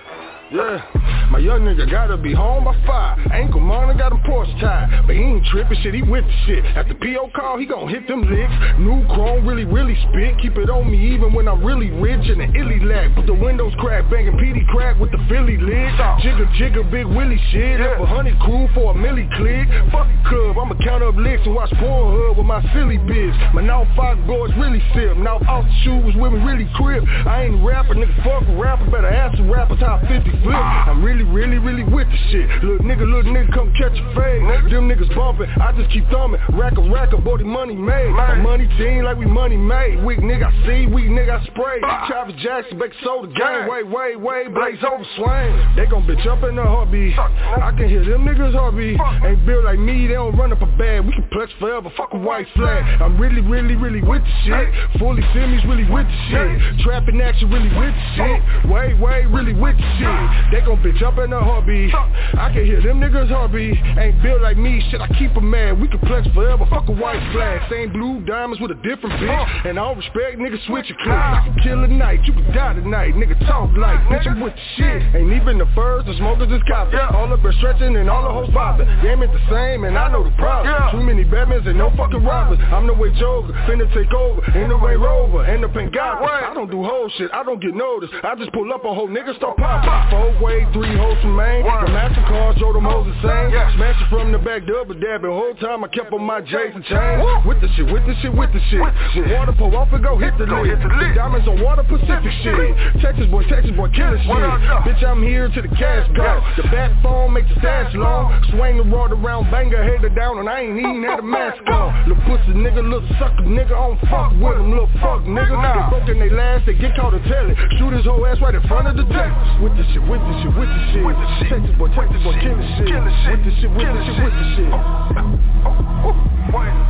[0.51, 1.14] Yeah.
[1.35, 3.19] My young nigga gotta be home by five.
[3.27, 5.03] Ankle monitor got him Porsche tied.
[5.05, 6.63] But he ain't tripping shit, he with the shit.
[6.79, 8.55] At the PO call, he gon' hit them licks.
[8.79, 10.39] New chrome really, really spit.
[10.39, 13.13] Keep it on me even when I'm really rich and the illy lag.
[13.19, 15.91] Put the windows crack, banging PD crack with the Philly lid.
[16.23, 17.81] Jigger, jigger, big Willie shit.
[17.83, 19.67] Left a honey crew for a milli click.
[19.91, 23.35] Fuck the cub, I'ma count up licks and watch Pornhub with my silly bitch.
[23.51, 25.19] My now five boys really sip.
[25.19, 27.03] Now off the shoes with me really crib.
[27.27, 28.87] I ain't a rapper, nigga, fuck a rapper.
[28.87, 30.55] Better ask some rappers how 50 flip.
[30.55, 32.49] I'm really, really, really with the shit.
[32.63, 34.71] Little nigga, little nigga, come catch a fade.
[34.71, 36.39] Them niggas bumping, I just keep thumbing.
[36.53, 38.11] Rack a rack a body money made.
[38.11, 40.03] My money team like we money made.
[40.03, 41.79] Weak nigga, I see, weak nigga, I spray.
[42.07, 43.67] Travis Jackson, Beck soda game.
[43.69, 45.75] Wait, wait, wait, blaze over swing.
[45.75, 47.17] They gon' bitch up in the heartbeat.
[47.17, 48.99] I can hear them niggas heartbeat.
[49.25, 51.05] Ain't built like me, they don't run up a bag.
[51.05, 53.01] We can pledge forever, fuck a white flag.
[53.01, 54.99] I'm really, really, really with the shit.
[54.99, 56.79] Fully semis really with the shit.
[56.81, 58.71] Trapping action really with the shit.
[58.71, 60.51] Wait, wait, really with the shit.
[60.51, 61.93] They gon' bitch up in the heartbeat.
[61.93, 63.77] I can hear them niggas heartbeat.
[63.97, 65.79] Ain't built like me, shit, I keep 'em mad.
[65.79, 67.61] We can flex forever, fuck a white flag.
[67.69, 69.65] Same blue diamonds with a different bitch.
[69.65, 71.15] And all respect, nigga, switch your clip.
[71.15, 73.13] I can kill a night, you can die tonight.
[73.15, 75.15] Nigga, talk like, bitch, I'm with the shit.
[75.15, 76.99] Ain't even the first, the smokers is copping.
[76.99, 78.87] All the breath stretching and all the hoes bopping.
[79.01, 80.73] Game ain't the same, and I know the problem.
[80.91, 82.59] Too many Batmans and no fucking robbers.
[82.73, 84.41] I'm the way Joker, finna take over.
[84.57, 86.29] In the way Rover, and the pink goblin.
[86.29, 88.13] I don't do whole shit, I don't get noticed.
[88.23, 90.09] I just pull up a whole nigga start popping.
[90.09, 91.63] Four way, three hoes from Maine.
[91.63, 93.51] The MasterCard, show them hoes the same.
[93.75, 95.31] Smash it from the back, double dabbing.
[95.31, 97.21] Whole time I kept on my Jason chain.
[97.45, 98.81] With the shit, with the shit, with the shit.
[98.81, 100.79] With water pull off and go hit the lid.
[101.15, 103.01] Diamonds on water Pacific shit.
[103.01, 104.43] Texas boy, Texas boy, killer shit.
[104.87, 106.41] Bitch, I'm here to the cash go.
[106.57, 108.31] The back phone make the stash long.
[108.51, 111.61] Swing the rod around, banger, her head down, and I ain't even had a mask
[111.67, 112.07] on.
[112.07, 115.53] Little pussy nigga, little sucker nigga, I don't fuck with him, little fuck nigga.
[115.55, 117.57] They broke in they last, they get caught and tell it.
[117.77, 119.47] Shoot his whole ass right in front of the Texas.
[119.61, 120.84] With the shit, with the shit, with the shit.
[120.93, 121.49] With the shit.
[121.49, 122.87] Texas boy, Texas boy, killer shit.
[122.87, 123.03] With
[123.43, 126.44] the shit, with the shit, with the shit.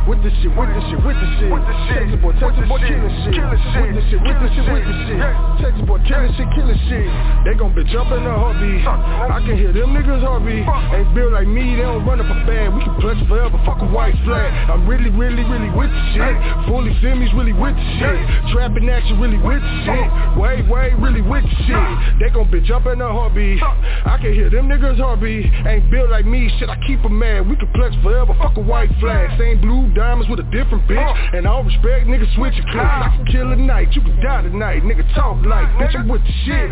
[0.06, 1.50] With the shit, with the shit, with the shit.
[1.50, 3.34] Texas boy, Texas boy, killing shit.
[3.34, 5.18] With the shit, with the shit, with the shit.
[5.58, 7.10] Texas boy, killing shit, killing shit.
[7.42, 8.86] They gon' bitch up in the heartbeat.
[8.86, 10.62] I can hear them niggas heartbeat.
[10.94, 12.70] Ain't built like me, they don't run up a bag.
[12.70, 14.70] We can flex forever, fuck a white flag.
[14.70, 16.34] I'm really, really, really with the shit.
[16.70, 18.18] Fully semis really with the shit.
[18.54, 20.06] Trapping action really with the shit.
[20.38, 22.22] Way, way, really with the shit.
[22.22, 23.58] They gon' bitch up in the heartbeat.
[23.58, 25.50] I can hear them niggas heartbeat.
[25.66, 27.50] Ain't built like me, shit, I keep 'em mad.
[27.50, 29.34] We can flex forever, fuck a white flag.
[29.38, 31.36] Same blue diamonds with a different bitch.
[31.36, 32.84] And all respect, nigga, switch your clip.
[32.84, 34.82] I can kill a night, you can die tonight.
[34.82, 36.70] Nigga, talk like, bitch, I'm with the shit.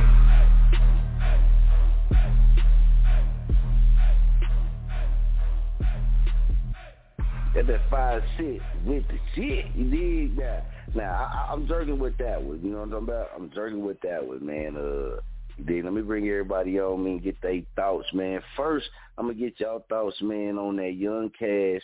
[7.55, 9.67] Got that five shit with the shit.
[9.77, 10.67] You dig that?
[10.93, 12.61] Now I, I'm jerking with that one.
[12.61, 13.29] You know what I'm talking about?
[13.37, 14.77] I'm jerking with that one, man.
[14.77, 15.21] Uh,
[15.65, 15.85] dig?
[15.85, 18.41] Let me bring everybody on me and get their thoughts, man.
[18.57, 18.87] First,
[19.17, 21.83] I'm gonna get y'all thoughts, man, on that Young Cash.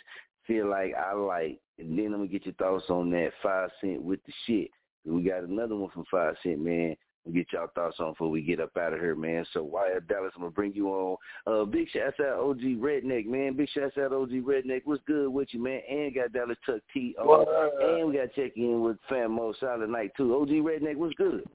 [0.51, 4.01] Feel like I like, and then I'm gonna get your thoughts on that five cent
[4.01, 4.69] with the shit.
[5.05, 6.97] We got another one from five cent, man.
[7.23, 9.45] We'll get y'all thoughts on before we get up out of here, man.
[9.53, 11.15] So Wyatt Dallas, I'm gonna bring you on.
[11.47, 13.55] Uh, big shouts out OG Redneck, man.
[13.55, 14.81] Big shouts out OG Redneck.
[14.83, 15.79] What's good with you, man?
[15.89, 17.45] And got Dallas Chuck T on.
[17.81, 20.35] And we got check in with Fam Mo Silent Night too.
[20.35, 21.45] OG Redneck, what's good?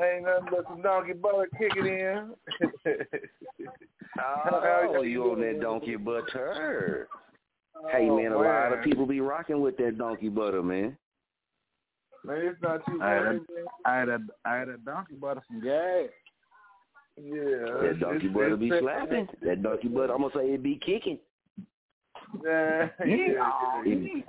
[0.00, 2.34] Ain't nothing but some donkey butter kicking in.
[4.20, 7.08] oh, you on that donkey butter?
[7.92, 10.96] Hey man, a lot of people be rocking with that donkey butter, man.
[12.24, 13.36] Man, it's not too I had, bad.
[13.36, 16.08] a, I had a I had a donkey butter some gas.
[17.16, 17.80] Yeah.
[17.82, 19.28] That donkey it's- butter it's- be slapping.
[19.42, 21.18] That donkey butter, I'm gonna say it be kicking.
[22.44, 22.88] Yeah.
[23.00, 24.22] Yeehaw.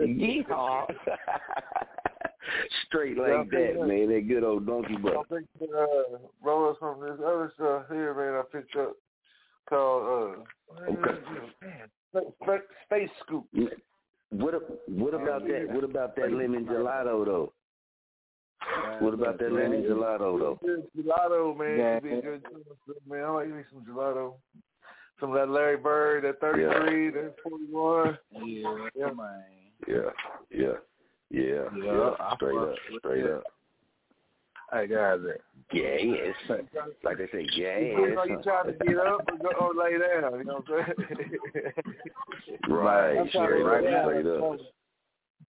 [0.00, 0.86] Yeehaw.
[2.86, 4.08] Straight like that, man.
[4.10, 5.18] That good old donkey I butter.
[5.30, 8.34] think uh, roll some of this other stuff here, man.
[8.34, 8.92] I picked up
[9.68, 10.36] called
[10.78, 13.44] uh, man, Space, Space Scoop.
[13.56, 13.68] Mm,
[14.30, 14.54] what
[14.88, 15.68] what about that?
[15.70, 17.52] What about that lemon gelato though?
[19.00, 20.58] What about that lemon Gelato though?
[20.96, 21.78] Gelato, man.
[21.78, 22.00] Yeah.
[22.00, 22.42] Good
[23.08, 23.24] man.
[23.24, 24.34] I like me some gelato.
[25.20, 28.18] Some of that Larry Bird, that 33, that 41.
[28.32, 29.12] Yeah, Yeah.
[29.12, 29.44] man.
[29.86, 29.96] Yeah,
[30.50, 30.66] yeah,
[31.30, 32.10] yeah, yeah.
[32.20, 33.42] I Straight fuck up,
[34.80, 35.30] with got it.
[35.30, 35.36] up.
[35.70, 36.60] Hey guys, Yes.
[37.04, 38.44] Like they say, You know, you yes.
[38.44, 40.38] trying to get up or go or lay down.
[40.38, 41.72] You know what I'm saying?
[42.68, 44.08] Right, I'm trying to straight lay up, down.
[44.08, 44.58] straight up.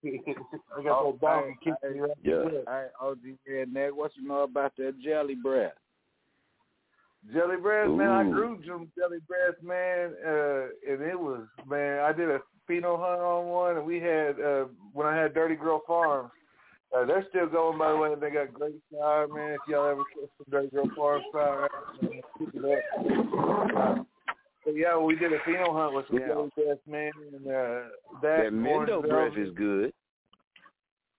[0.77, 2.43] I got that donkey hey, kicking me right Yeah.
[2.49, 2.63] there.
[2.67, 3.19] Hey, OG
[3.49, 5.73] Redneck, what you know about that jelly breath?
[7.33, 8.09] Jelly breath, man.
[8.09, 8.31] I Ooh.
[8.33, 11.99] grew some jelly breath, man, uh, and it was, man.
[11.99, 12.39] I did a
[12.69, 16.31] pheno hunt on one, and we had uh, when I had Dirty Girl Farms.
[16.95, 18.13] Uh, they're still going, by the way.
[18.19, 19.53] They got great fire, man.
[19.53, 21.67] If y'all ever catch some Dirty Girl Farms fire,
[22.01, 24.07] man, pick it up.
[24.65, 26.27] But yeah, we did a pheno hunt with some Yeah.
[26.27, 27.89] jelly breath, man, and uh,
[28.21, 29.91] that That Mendo breath is good.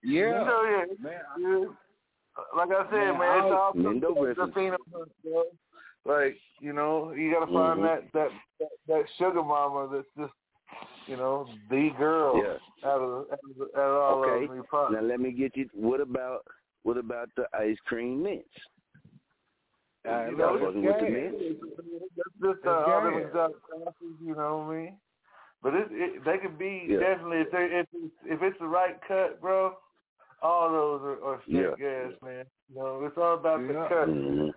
[0.03, 0.23] Yeah.
[0.33, 1.69] Mendo, yeah, Man, good.
[2.57, 5.43] Like I said, Man, man, it's I- all Mendo breath the is pheno hunt, bro.
[6.07, 7.83] Like you know, you gotta find Mhm.
[7.83, 8.29] that, that
[8.61, 10.33] that that sugar mama that's just
[11.07, 12.89] you know the girl Yeah.
[12.89, 14.45] out of out of, out of all Okay.
[14.45, 14.57] of them.
[14.59, 15.69] you Now let me get you.
[15.75, 16.45] What about
[16.83, 18.49] what about the ice cream mints?
[20.05, 21.13] Hey, you know, Y'all fucking with the gas.
[21.13, 21.43] mints?
[22.17, 24.97] That's just uh, It's all them exotic sauces, you know what I mean?
[25.63, 26.99] But it, it they could be Yeah.
[26.99, 29.75] definitely if they if it's, if it's the right cut, bro.
[30.43, 32.11] All those are, are straight Yeah.
[32.11, 32.45] gas, man.
[32.69, 33.89] You know, it's all about the Yeah.
[33.89, 34.09] cut.
[34.09, 34.53] Mhm.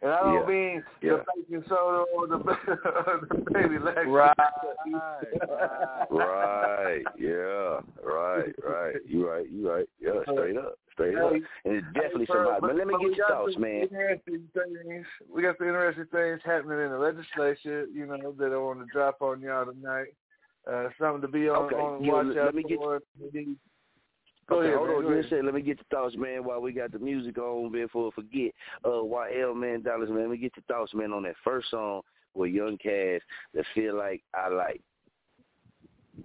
[0.00, 0.46] And I don't Yeah.
[0.46, 1.12] mean Yeah.
[1.16, 2.38] the baking soda or the,
[3.30, 4.06] the baby Lexus.
[4.06, 6.10] Right, right.
[6.10, 7.02] Right.
[7.18, 7.80] Yeah.
[8.02, 8.54] Right.
[8.62, 8.94] Right.
[9.06, 9.48] You right.
[9.50, 9.88] You right.
[10.00, 10.22] Yeah.
[10.22, 10.78] Straight up.
[10.92, 11.32] Straight up.
[11.32, 11.42] And
[11.74, 12.60] it's definitely Hey, somebody.
[12.60, 13.88] But let me but get your thoughts, man.
[14.24, 15.06] Things.
[15.32, 18.86] We got some interesting things happening in the legislature, you know, that I want to
[18.92, 20.08] drop on y'all tonight.
[20.70, 23.00] Uh, something to be on, Okay, on watch let out me get- for.
[24.48, 24.96] Go okay, ahead, hold man.
[24.98, 25.02] on.
[25.04, 25.40] Go Just ahead.
[25.40, 26.44] say, let me get your thoughts, man.
[26.44, 28.52] While we got the music on, before I forget,
[28.84, 30.20] uh, YL man, dollars, man.
[30.22, 32.00] Let me get your thoughts, man, on that first song
[32.34, 33.20] with Young Cass
[33.54, 34.80] that feel like I like,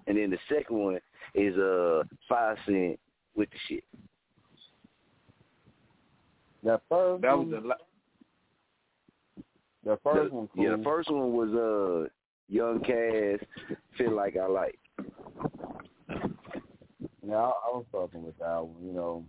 [0.06, 0.98] and then the second one
[1.34, 2.98] is uh Five Cent
[3.34, 3.84] with the shit.
[6.62, 7.74] That first That was one, the la-
[9.84, 10.64] the first The- one, cool.
[10.64, 12.08] Yeah, the first one was uh
[12.48, 13.40] Young Cass
[13.98, 14.78] feel like I like.
[17.26, 18.84] Yeah, I, I was talking with that one.
[18.84, 19.24] You know,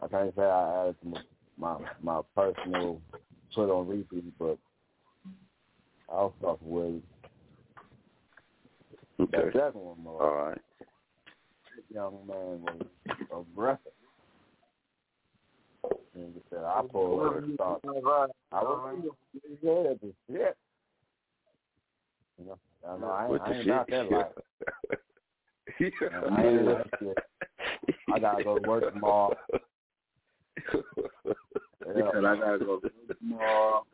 [0.00, 1.20] I can't say I added to my
[1.56, 3.00] my, my personal
[3.54, 4.58] put on repeat, but
[6.10, 7.02] I was talking with it.
[9.20, 9.36] Okay.
[9.36, 10.22] That second one, more.
[10.22, 10.60] All right.
[11.92, 12.86] young man was
[13.52, 13.92] aggressive.
[16.14, 19.02] And he said, I pulled over and thought, I was
[19.62, 20.56] good at the shit.
[22.38, 22.58] You know,
[22.88, 23.66] I, know, I, ain't- With I ain't shit.
[23.72, 24.26] about that life.
[25.80, 25.88] Yeah.
[26.32, 27.16] I ain't with.
[28.14, 29.36] I gotta go to work tomorrow.
[31.94, 33.86] He said, I gotta go to work tomorrow.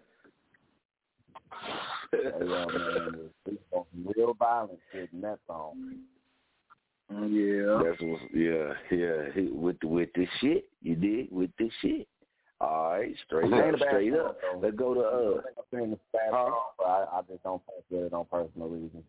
[2.11, 5.99] Hey, young man, he's on some real violent shit in that song.
[7.11, 7.83] Yeah.
[7.85, 9.31] That's what, yeah, yeah.
[9.35, 12.09] He, with with this shit, you did with this shit.
[12.61, 14.39] All right, straight up, straight up.
[14.41, 14.59] though.
[14.61, 15.13] Let's go to uh.
[15.13, 18.69] don't think I'm saying it's song, but I, I just don't fuck it on personal
[18.69, 19.05] reasons.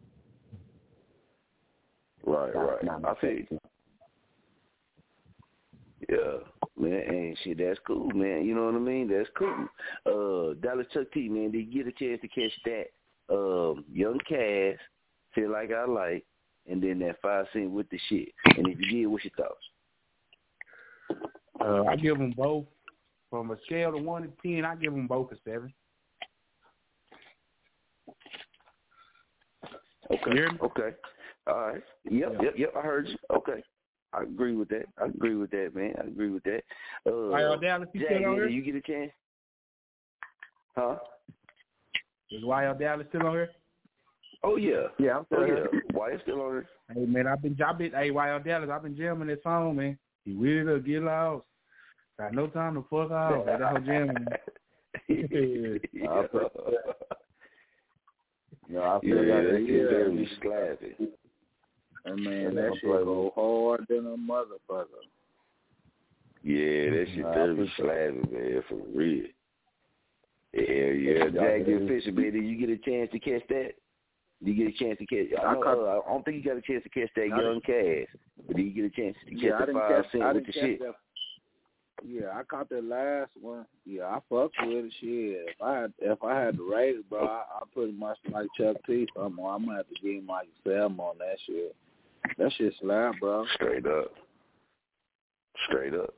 [2.25, 2.83] Right, Not- right.
[2.83, 3.59] not I feel you.
[6.09, 6.37] Yeah,
[6.77, 8.45] man, and shit, that's cool, man.
[8.45, 9.07] You know what I mean?
[9.07, 9.67] That's cool.
[10.05, 12.85] Uh, Dallas Chuck T, man, did you get a chance to catch that?
[13.33, 14.77] Um, Young Cass,
[15.33, 16.25] feel like I like,
[16.69, 18.29] and then that five cent with the shit.
[18.57, 19.63] And if you did, what's your thoughts?
[21.59, 22.65] Uh, I give them both
[23.29, 24.65] from a scale of one to ten.
[24.65, 25.73] I give them both a seven.
[30.11, 30.45] Okay.
[30.61, 30.95] Okay.
[31.47, 31.81] All right.
[32.09, 32.73] Yep, yep, yep.
[32.75, 33.15] I heard you.
[33.35, 33.63] Okay.
[34.13, 34.85] I agree with that.
[35.01, 35.93] I agree with that, man.
[36.01, 36.61] I agree with that.
[37.05, 38.47] Uh, All right, Dallas, you Jack, still on did here?
[38.47, 39.11] you get a chance?
[40.75, 40.95] Huh?
[42.31, 43.49] Is YL Dallas still on here?
[44.43, 44.87] Oh yeah.
[44.99, 45.55] Yeah, I'm Oh still yeah.
[45.71, 45.81] here.
[45.91, 46.69] Why is still on here?
[46.93, 49.97] Hey man, I've been, I've been, hey YL Dallas, I've been jamming that song, man.
[50.23, 51.45] He with it or get lost.
[52.17, 53.45] Got no time to fuck off.
[53.45, 54.27] That's how jamming.
[55.09, 56.09] yeah.
[56.09, 56.25] I
[58.69, 61.09] No, I feel Yeah, like that it shit is.
[62.05, 64.85] And man, that I'm shit go hard than a motherfucker.
[66.43, 69.25] Yeah, that shit I very appreciate slappy, man, for real.
[70.53, 71.23] Yeah, yeah.
[71.29, 73.71] Jack Fisher, man, did you get a chance to catch that?
[74.43, 75.39] Did you get a chance to catch?
[75.41, 77.23] I, I know, caught- uh, I don't think you got a chance to catch that
[77.23, 78.07] I young Cass,
[78.47, 80.11] but did you get a chance to catch Yeah, I the five catch.
[80.11, 80.79] cent I with the shit?
[80.79, 80.93] that.
[82.05, 83.65] Yeah, I caught that last one.
[83.85, 84.93] Yeah, I fucked with it.
[84.99, 88.17] Shit, if I had if I had to rate it, bro, I, I pretty much
[88.31, 89.07] like Chuck T.
[89.15, 91.75] So I'm, I'm gonna have to give him like seven on that shit.
[92.37, 93.45] That shit slap, bro.
[93.55, 94.11] Straight up.
[95.67, 96.13] Straight up.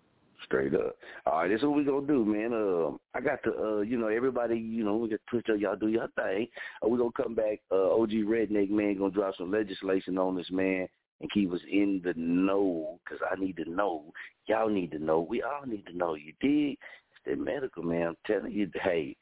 [0.46, 0.96] Straight up.
[1.26, 2.54] All right, this is what we gonna do, man.
[2.54, 5.88] Um, I got to, uh, you know, everybody, you know, we got Twitter, y'all do
[5.88, 6.48] your thing.
[6.84, 7.60] Uh, we gonna come back.
[7.72, 10.88] Uh, OG Redneck man gonna drop some legislation on this man
[11.22, 14.14] and keep us in the know, cause I need to know.
[14.46, 15.22] Y'all need to know.
[15.22, 16.14] We all need to know.
[16.14, 16.78] You dig?
[17.26, 18.08] It's medical man.
[18.08, 19.16] I'm telling you, hey,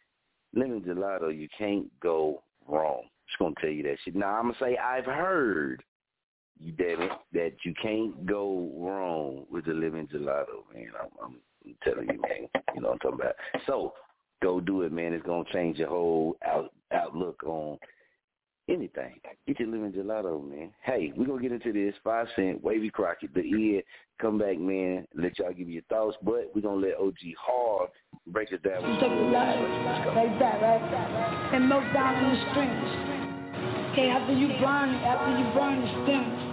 [0.54, 3.04] living gelato, you can't go wrong.
[3.28, 4.16] Just gonna tell you that shit.
[4.16, 5.82] Now I'm gonna say I've heard
[6.64, 10.90] it, that you can't go wrong with the living gelato, man.
[11.02, 12.48] I'm, I'm telling you, man.
[12.74, 13.36] You know what I'm talking about.
[13.66, 13.94] So
[14.42, 15.14] go do it, man.
[15.14, 17.78] It's gonna change your whole out, outlook on
[18.70, 19.16] anything.
[19.48, 20.72] Get your living gelato, man.
[20.84, 21.94] Hey, we're gonna get into this.
[22.04, 23.82] Five cent, Wavy Crockett, the ear.
[24.22, 25.08] Come back, man.
[25.14, 27.90] Let y'all give you your thoughts, but we're gonna let OG Hard
[28.28, 28.82] break it down.
[28.82, 31.52] Like that, right?
[31.54, 33.12] And melt down in the strings.
[33.92, 36.45] Okay, after you burn, after you burn the stems,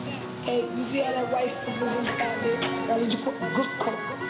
[0.44, 2.60] hey, you see how that white is inside there?
[2.88, 4.21] That is you put good coke.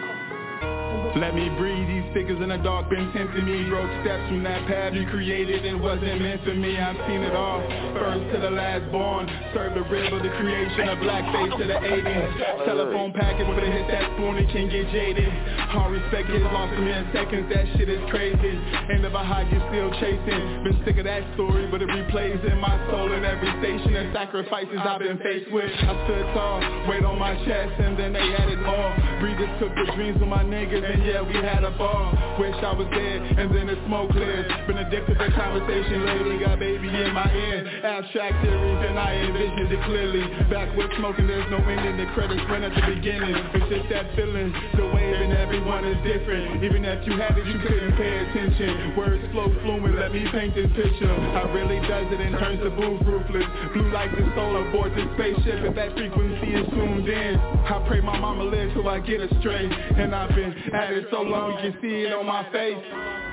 [1.12, 3.68] Let me breathe these figures in the dark been tempting me.
[3.68, 6.80] Broke steps from that path you created and wasn't meant for me.
[6.80, 7.60] I've seen it all,
[7.92, 9.28] first to the last born.
[9.52, 13.68] Serve the rib of the creation of blackface to the 80s Telephone package with a
[13.68, 15.28] hit that spoon it can get jaded.
[15.76, 18.56] All respect is lost in seconds, that shit is crazy.
[18.88, 20.64] End of a high you still chasing.
[20.64, 24.16] Been sick of that story but it replays in my soul in every station And
[24.16, 25.68] sacrifices I've been faced with.
[25.68, 28.90] I stood tall, weight on my chest and then they added more.
[29.20, 32.14] Breathers took the dreams of my niggas and yeah, we had a ball.
[32.38, 34.46] Wish I was dead, and then the smoke cleared.
[34.66, 37.66] Been addicted to conversation lately, got baby in my ear.
[37.82, 40.24] Abstract theories, and I envisioned it clearly.
[40.48, 41.98] Back with smoking, there's no ending.
[41.98, 43.36] The credits run at the beginning.
[43.52, 46.62] It's just that feeling, the wave, and everyone is different.
[46.62, 48.96] Even if you had it, you couldn't pay attention.
[48.96, 51.10] Words flow fluent, let me paint this picture.
[51.10, 53.48] I really does it and turns the booth ruthless.
[53.74, 57.36] Blue like the soul aboard this spaceship, if that frequency is tuned in.
[57.66, 59.70] I pray my mama lives till I get straight.
[59.72, 62.76] And I've been at it so long, you can see it on my face.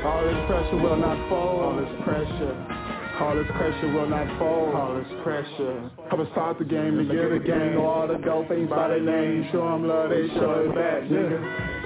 [0.03, 1.60] All this pressure will not fold.
[1.61, 2.56] All this pressure.
[3.19, 4.76] All this pressure will not fold.
[4.76, 5.91] All this pressure.
[6.11, 7.77] I was start the game to get the game.
[7.77, 9.49] All the dope ain't by their name.
[9.52, 11.78] Show 'em love, they show it back, nigga.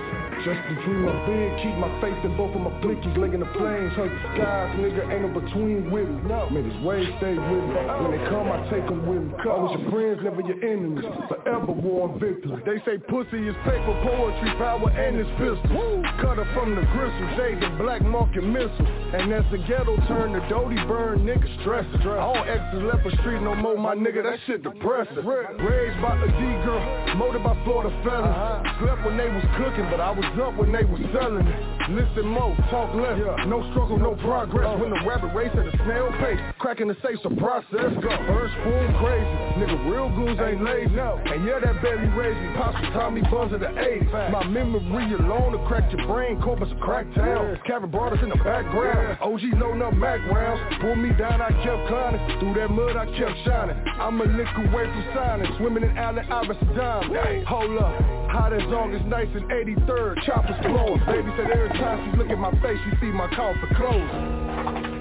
[0.43, 3.47] Just to dream of big, keep my faith in both of my blickies, licking the
[3.55, 6.19] flames, hug the skies, nigga, ain't no between with me.
[6.27, 7.79] No, man, this way stay with me.
[7.79, 9.31] When they come, I take them with me.
[9.47, 11.07] Always your friends, never your enemies.
[11.31, 12.59] Forever war and victory.
[12.67, 16.03] They say pussy is paper, poetry, power, and his pistol.
[16.19, 18.87] Cut her from the gristle, shade the black market missile.
[19.15, 21.87] And as the ghetto turn to Doty burn, nigga stress.
[21.87, 25.23] I don't exit left the street no more, my nigga, that shit depressing.
[25.23, 26.83] Raised by a D girl,
[27.15, 28.27] molded by Florida fellas.
[28.27, 28.83] Uh-huh.
[28.83, 31.89] Slept when they was cooking, but I was up when they was selling it.
[31.89, 33.19] Listen more, talk less.
[33.47, 34.65] No struggle, no progress.
[34.65, 34.79] Uh-huh.
[34.79, 38.09] When the rabbit race at a snail pace, cracking the safe, so process go.
[38.27, 40.95] First spoon crazy, nigga, real goons ain't lazy.
[40.95, 42.55] And yeah, that belly raised me.
[42.55, 44.31] Pops Tommy Buzz of the 80s.
[44.31, 47.59] My memory alone to crack your brain, corpus of crack town.
[47.65, 49.17] Kevin brought us in the background.
[49.21, 50.61] OG loading up Mac rounds.
[50.81, 52.39] Pull me down, I kept climbing.
[52.39, 53.75] Through that mud, I kept shining.
[53.99, 55.51] I'm a lick away from signing.
[55.57, 57.45] Swimming in Allen Iverson dime.
[57.45, 58.23] Hold up.
[58.33, 61.01] Hot as August nights in 83rd, choppers blowing.
[61.05, 64.92] Baby said every time she look at my face, she see my coffin closing.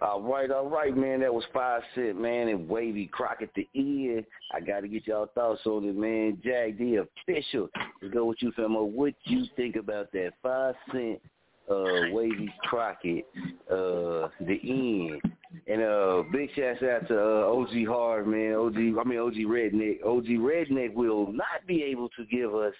[0.00, 1.20] All right, all right, man.
[1.20, 4.22] That was five cent, man, and Wavy Crockett the ear.
[4.54, 6.38] I got to get y'all thoughts on it, man.
[6.44, 7.68] Jag the official.
[8.00, 8.86] Let's go with you, famo.
[8.86, 11.20] What you think about that five cent
[11.68, 13.26] uh Wavy Crockett,
[13.70, 15.20] uh the end.
[15.66, 18.54] And uh big shout out to uh, OG Hard, man.
[18.54, 20.04] OG I mean OG Redneck.
[20.04, 22.74] OG Redneck will not be able to give us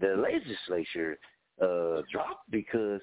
[0.00, 1.18] the legislature
[1.60, 3.00] uh drop because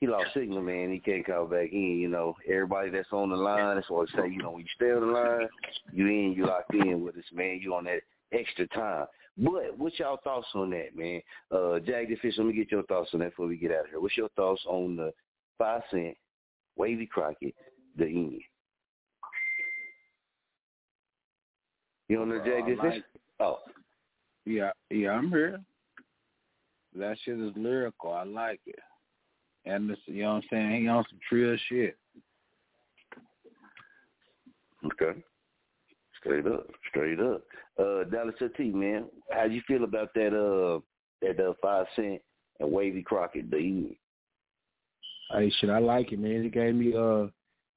[0.00, 0.92] he lost signal, man.
[0.92, 1.98] He can't call back in.
[1.98, 3.76] You know, everybody that's on the line.
[3.76, 5.48] That's why I say, you know, when you stay on the line,
[5.92, 7.60] you in, you locked in with us, man.
[7.62, 8.00] You on that
[8.32, 9.06] extra time.
[9.38, 11.20] But what's y'all thoughts on that, man?
[11.50, 13.84] Uh, Jag the Fish, let me get your thoughts on that before we get out
[13.84, 14.00] of here.
[14.00, 15.12] What's your thoughts on the
[15.58, 16.16] five cent
[16.76, 17.54] Wavy Crockett,
[17.96, 18.40] the end?
[22.08, 23.02] You on the Jag the Fish?
[23.40, 23.58] Oh,
[24.46, 25.60] Yeah, yeah, I'm here.
[26.94, 28.12] That shit is lyrical.
[28.12, 28.78] I like it.
[29.66, 30.82] And this, you know what I'm saying?
[30.82, 31.96] He on some trill shit.
[34.84, 35.18] Okay.
[36.20, 37.42] Straight up, straight up.
[37.78, 40.28] Uh, Dallas T, man, how you feel about that?
[40.28, 40.80] Uh,
[41.22, 42.20] that uh, five cent
[42.60, 43.98] and Wavy Crockett, the E?
[45.32, 46.44] Hey, shit, I like it, man.
[46.44, 47.26] It gave me uh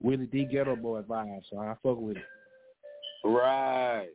[0.02, 2.24] Willie D Geto Boy vibes, so I fuck with it.
[3.24, 4.08] Right.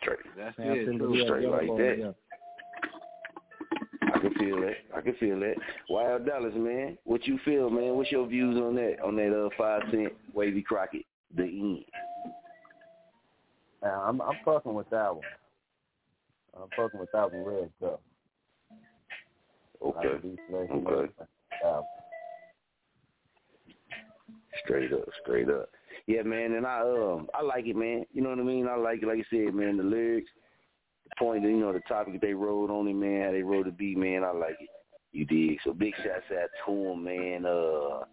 [0.00, 0.18] Straight.
[0.36, 0.86] That's Man, I it.
[0.86, 1.14] send too.
[1.14, 1.76] it Straight to like you.
[1.76, 2.14] that.
[4.16, 4.76] I can feel that.
[4.96, 5.54] I can feel that.
[5.90, 6.96] Wild Dallas, man.
[7.04, 7.94] What you feel, man?
[7.94, 8.96] What's your views on that?
[9.04, 11.04] On that uh five cent Wavy Crockett,
[11.36, 11.84] the end.
[13.82, 15.24] Uh, I'm I'm fucking with that one.
[16.56, 18.00] I'm fucking with that one real tough.
[19.84, 20.36] Okay.
[20.50, 21.12] Like, Okay.
[24.64, 25.68] Straight up, straight up.
[26.06, 28.06] Yeah, man, and I um I like it, man.
[28.12, 28.66] You know what I mean?
[28.66, 29.76] I like it, like you said, man.
[29.76, 30.30] The lyrics,
[31.18, 33.26] point, you know, the topic they wrote on it, man.
[33.26, 34.24] How they wrote the beat, man.
[34.24, 34.68] I like it.
[35.12, 35.58] You dig?
[35.64, 37.46] So big shouts out to him, man.
[37.46, 38.04] Uh,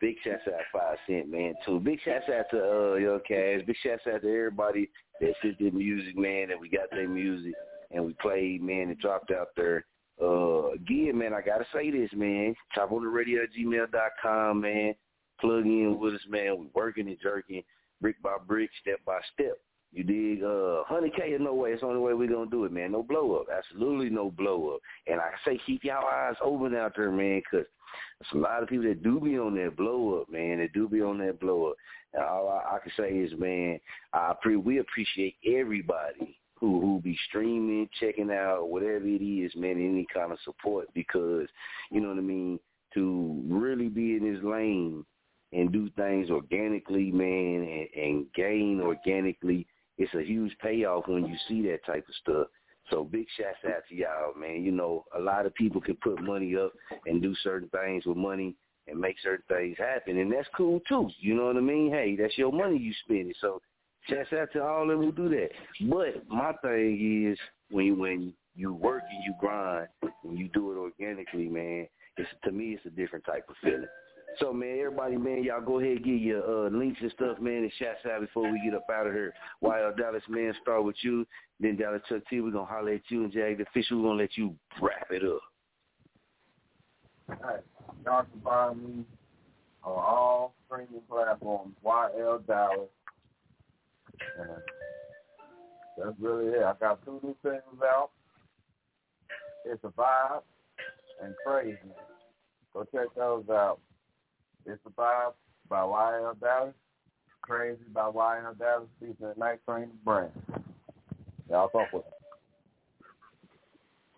[0.00, 1.54] big shouts out Five Cent, man.
[1.64, 1.80] Too.
[1.80, 3.66] Big shouts out to uh Young Cash.
[3.66, 4.88] Big shouts out to everybody
[5.20, 6.48] that sent their music, man.
[6.48, 7.54] That we got their music
[7.90, 8.90] and we played, man.
[8.90, 9.86] It dropped out there.
[10.20, 12.54] Uh, again, man, I gotta say this, man.
[12.74, 14.94] Chop On It Radio at gmail.com, man.
[15.40, 16.58] Plug in with us, man.
[16.58, 17.62] We working and jerking,
[18.00, 19.58] brick by brick, step by step.
[19.94, 20.42] You dig?
[20.42, 21.70] Uh, 100K is no way.
[21.70, 22.90] It's the only way we're going to do it, man.
[22.92, 23.46] No blow up.
[23.56, 24.80] Absolutely no blow up.
[25.06, 27.66] And I say keep y'all eyes open out there, man, because
[28.18, 30.58] there's a lot of people that do be on that blow up, man.
[30.58, 31.76] That do be on that blow up.
[32.12, 33.78] And all I, I can say is, man,
[34.12, 39.72] I pre- we appreciate everybody who who be streaming, checking out, whatever it is, man,
[39.72, 41.46] any kind of support because,
[41.90, 42.58] you know what I mean,
[42.94, 45.04] to really be in this lane
[45.52, 49.66] and do things organically, man, and, and gain organically,
[49.98, 52.46] it's a huge payoff when you see that type of stuff.
[52.90, 54.62] So big shouts out to y'all, man.
[54.62, 56.72] You know, a lot of people can put money up
[57.06, 58.54] and do certain things with money
[58.86, 61.08] and make certain things happen, and that's cool too.
[61.20, 61.90] You know what I mean?
[61.90, 63.32] Hey, that's your money you spending.
[63.40, 63.62] So
[64.08, 65.48] shouts out to all of them who do that.
[65.88, 67.38] But my thing is
[67.70, 71.88] when when you work and you grind and you do it organically, man,
[72.18, 73.86] it's to me it's a different type of feeling.
[74.40, 77.62] So man, everybody, man, y'all go ahead and get your uh, links and stuff, man,
[77.62, 79.32] and shouts out before we get up out of here.
[79.60, 81.26] Wild Dallas, man, start with you,
[81.60, 82.40] then Dallas Chuck T.
[82.40, 83.98] We're gonna holler at you and Jag the official.
[83.98, 85.40] We're gonna let you wrap it up.
[87.30, 87.62] Alright,
[88.04, 89.04] y'all can find me
[89.84, 91.74] on all streaming platforms.
[91.84, 92.88] YL Dallas.
[94.38, 94.50] And
[95.96, 96.62] that's really it.
[96.62, 98.10] I got two new singles out.
[99.64, 100.42] It's a vibe
[101.22, 101.78] and crazy.
[102.72, 103.78] Go check those out.
[104.66, 105.32] It's a vibe
[105.68, 106.74] by YL Dallas.
[107.42, 108.88] Crazy by YL Dallas.
[109.00, 110.30] Featuring Night Train Brand.
[111.50, 112.12] Y'all fuck with it.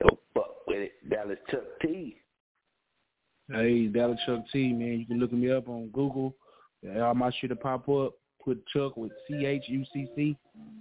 [0.01, 2.17] Yo, fuck with it, Dallas Chuck T.
[3.51, 5.01] Hey, Dallas Chuck T, man.
[5.01, 6.35] You can look me up on Google.
[6.83, 8.15] Yeah, all my shit will pop up.
[8.45, 10.37] Put Chuck with C H U C C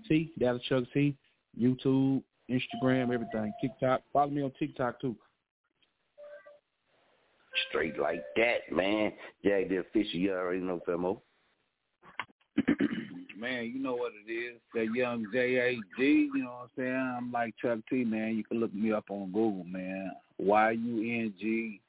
[0.08, 1.16] T, Dallas Chuck T,
[1.60, 3.52] YouTube, Instagram, everything.
[3.60, 4.02] TikTok.
[4.14, 5.16] Follow me on TikTok too.
[7.70, 9.12] Straight like that, man.
[9.44, 11.22] Jag the official, you already know, Femo.
[13.38, 14.60] man, you know what it is.
[14.74, 17.16] That young J-A-G, you know what I'm saying?
[17.18, 18.36] I'm like Chuck T, man.
[18.36, 20.12] You can look me up on Google, man.
[20.38, 21.82] Y-U-N-G,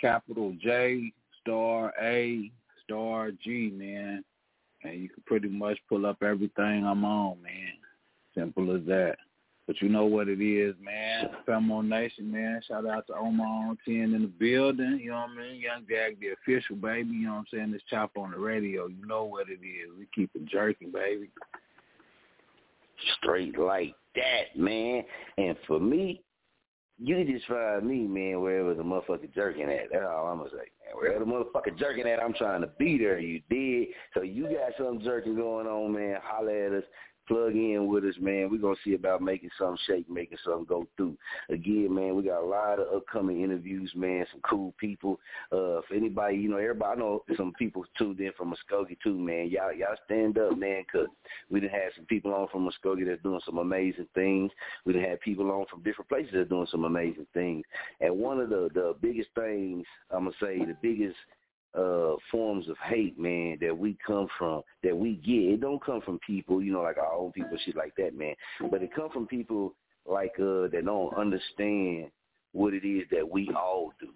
[0.00, 2.50] capital J, star A,
[2.84, 4.24] star G, man.
[4.82, 7.72] And you can pretty much pull up everything I'm on, man.
[8.34, 9.16] Simple as that.
[9.66, 11.30] But you know what it is, man.
[11.48, 12.60] Femo Nation, man.
[12.68, 15.00] Shout out to Omar on 10 in the building.
[15.02, 15.60] You know what I mean?
[15.60, 17.10] Young Jack, the official, baby.
[17.10, 17.72] You know what I'm saying?
[17.72, 18.88] This Chop On It Radio.
[18.88, 19.90] You know what it is.
[19.98, 21.30] We keep it jerking, baby.
[23.18, 25.02] Straight like that, man.
[25.38, 26.22] And for me,
[26.98, 29.88] you can just find me, man, wherever the motherfucker jerking at.
[29.90, 30.94] That's all I'm gonna say, man.
[30.94, 33.18] Wherever the motherfucker jerking at, I'm trying to be there.
[33.18, 33.88] You did.
[34.12, 36.18] So you got something jerking going on, man.
[36.22, 36.84] Holler at us.
[37.26, 38.50] Plug in with us, man.
[38.50, 41.16] We're gonna see about making something shake, making something go through.
[41.48, 44.26] Again, man, we got a lot of upcoming interviews, man.
[44.30, 45.18] Some cool people.
[45.50, 49.18] Uh, for anybody, you know, everybody I know some people tuned in from Muskogee too,
[49.18, 49.48] man.
[49.48, 51.06] Y'all, y'all stand up, man, 'cause
[51.50, 54.52] we done had some people on from Muskogee that's doing some amazing things.
[54.84, 57.64] We done had people on from different places that's doing some amazing things.
[58.00, 61.16] And one of the the biggest things I'm gonna say, the biggest
[61.76, 65.54] uh forms of hate, man, that we come from, that we get.
[65.54, 68.34] It don't come from people, you know, like our own people, shit like that, man.
[68.70, 69.74] But it come from people
[70.06, 72.10] like uh that don't understand
[72.52, 74.10] what it is that we all do.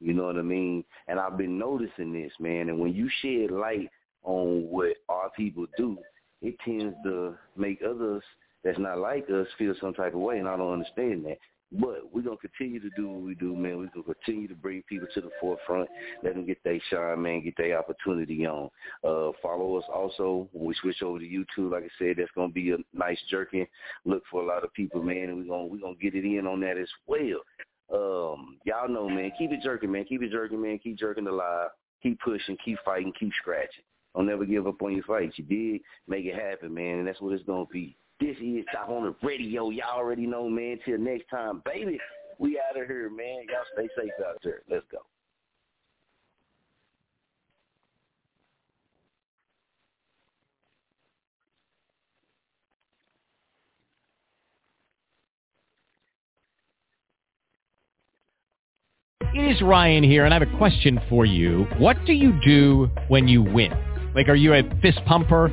[0.00, 0.84] You know what I mean?
[1.08, 2.68] And I've been noticing this, man.
[2.68, 3.90] And when you shed light
[4.24, 5.98] on what our people do,
[6.42, 8.22] it tends to make others
[8.62, 11.38] that's not like us feel some type of way, and I don't understand that.
[11.78, 13.78] But we're to continue to do what we do, man.
[13.78, 15.88] We're to continue to bring people to the forefront,
[16.22, 18.70] let them get their shine, man, get their opportunity on.
[19.04, 21.72] Uh, follow us also when we switch over to YouTube.
[21.72, 23.66] Like I said, that's to be a nice jerking
[24.04, 26.46] look for a lot of people, man, and we're going we're gonna get it in
[26.46, 27.40] on that as well.
[27.92, 30.04] Um, y'all know, man, keep it jerking, man.
[30.04, 30.78] Keep it jerking, man.
[30.78, 31.68] Keep jerking the alive.
[32.02, 33.84] Keep pushing, keep fighting, keep scratching.
[34.14, 35.38] Don't never give up on your fights.
[35.38, 37.96] You did make it happen, man, and that's what it's to be.
[38.18, 39.68] This is Chop On It Radio.
[39.68, 40.78] Y'all already know, man.
[40.84, 41.98] Till next time, baby.
[42.38, 43.44] We out of here, man.
[43.48, 44.62] Y'all stay safe out there.
[44.70, 44.98] Let's go.
[59.34, 61.66] It is Ryan here, and I have a question for you.
[61.78, 63.70] What do you do when you win?
[64.14, 65.52] Like, are you a fist pumper,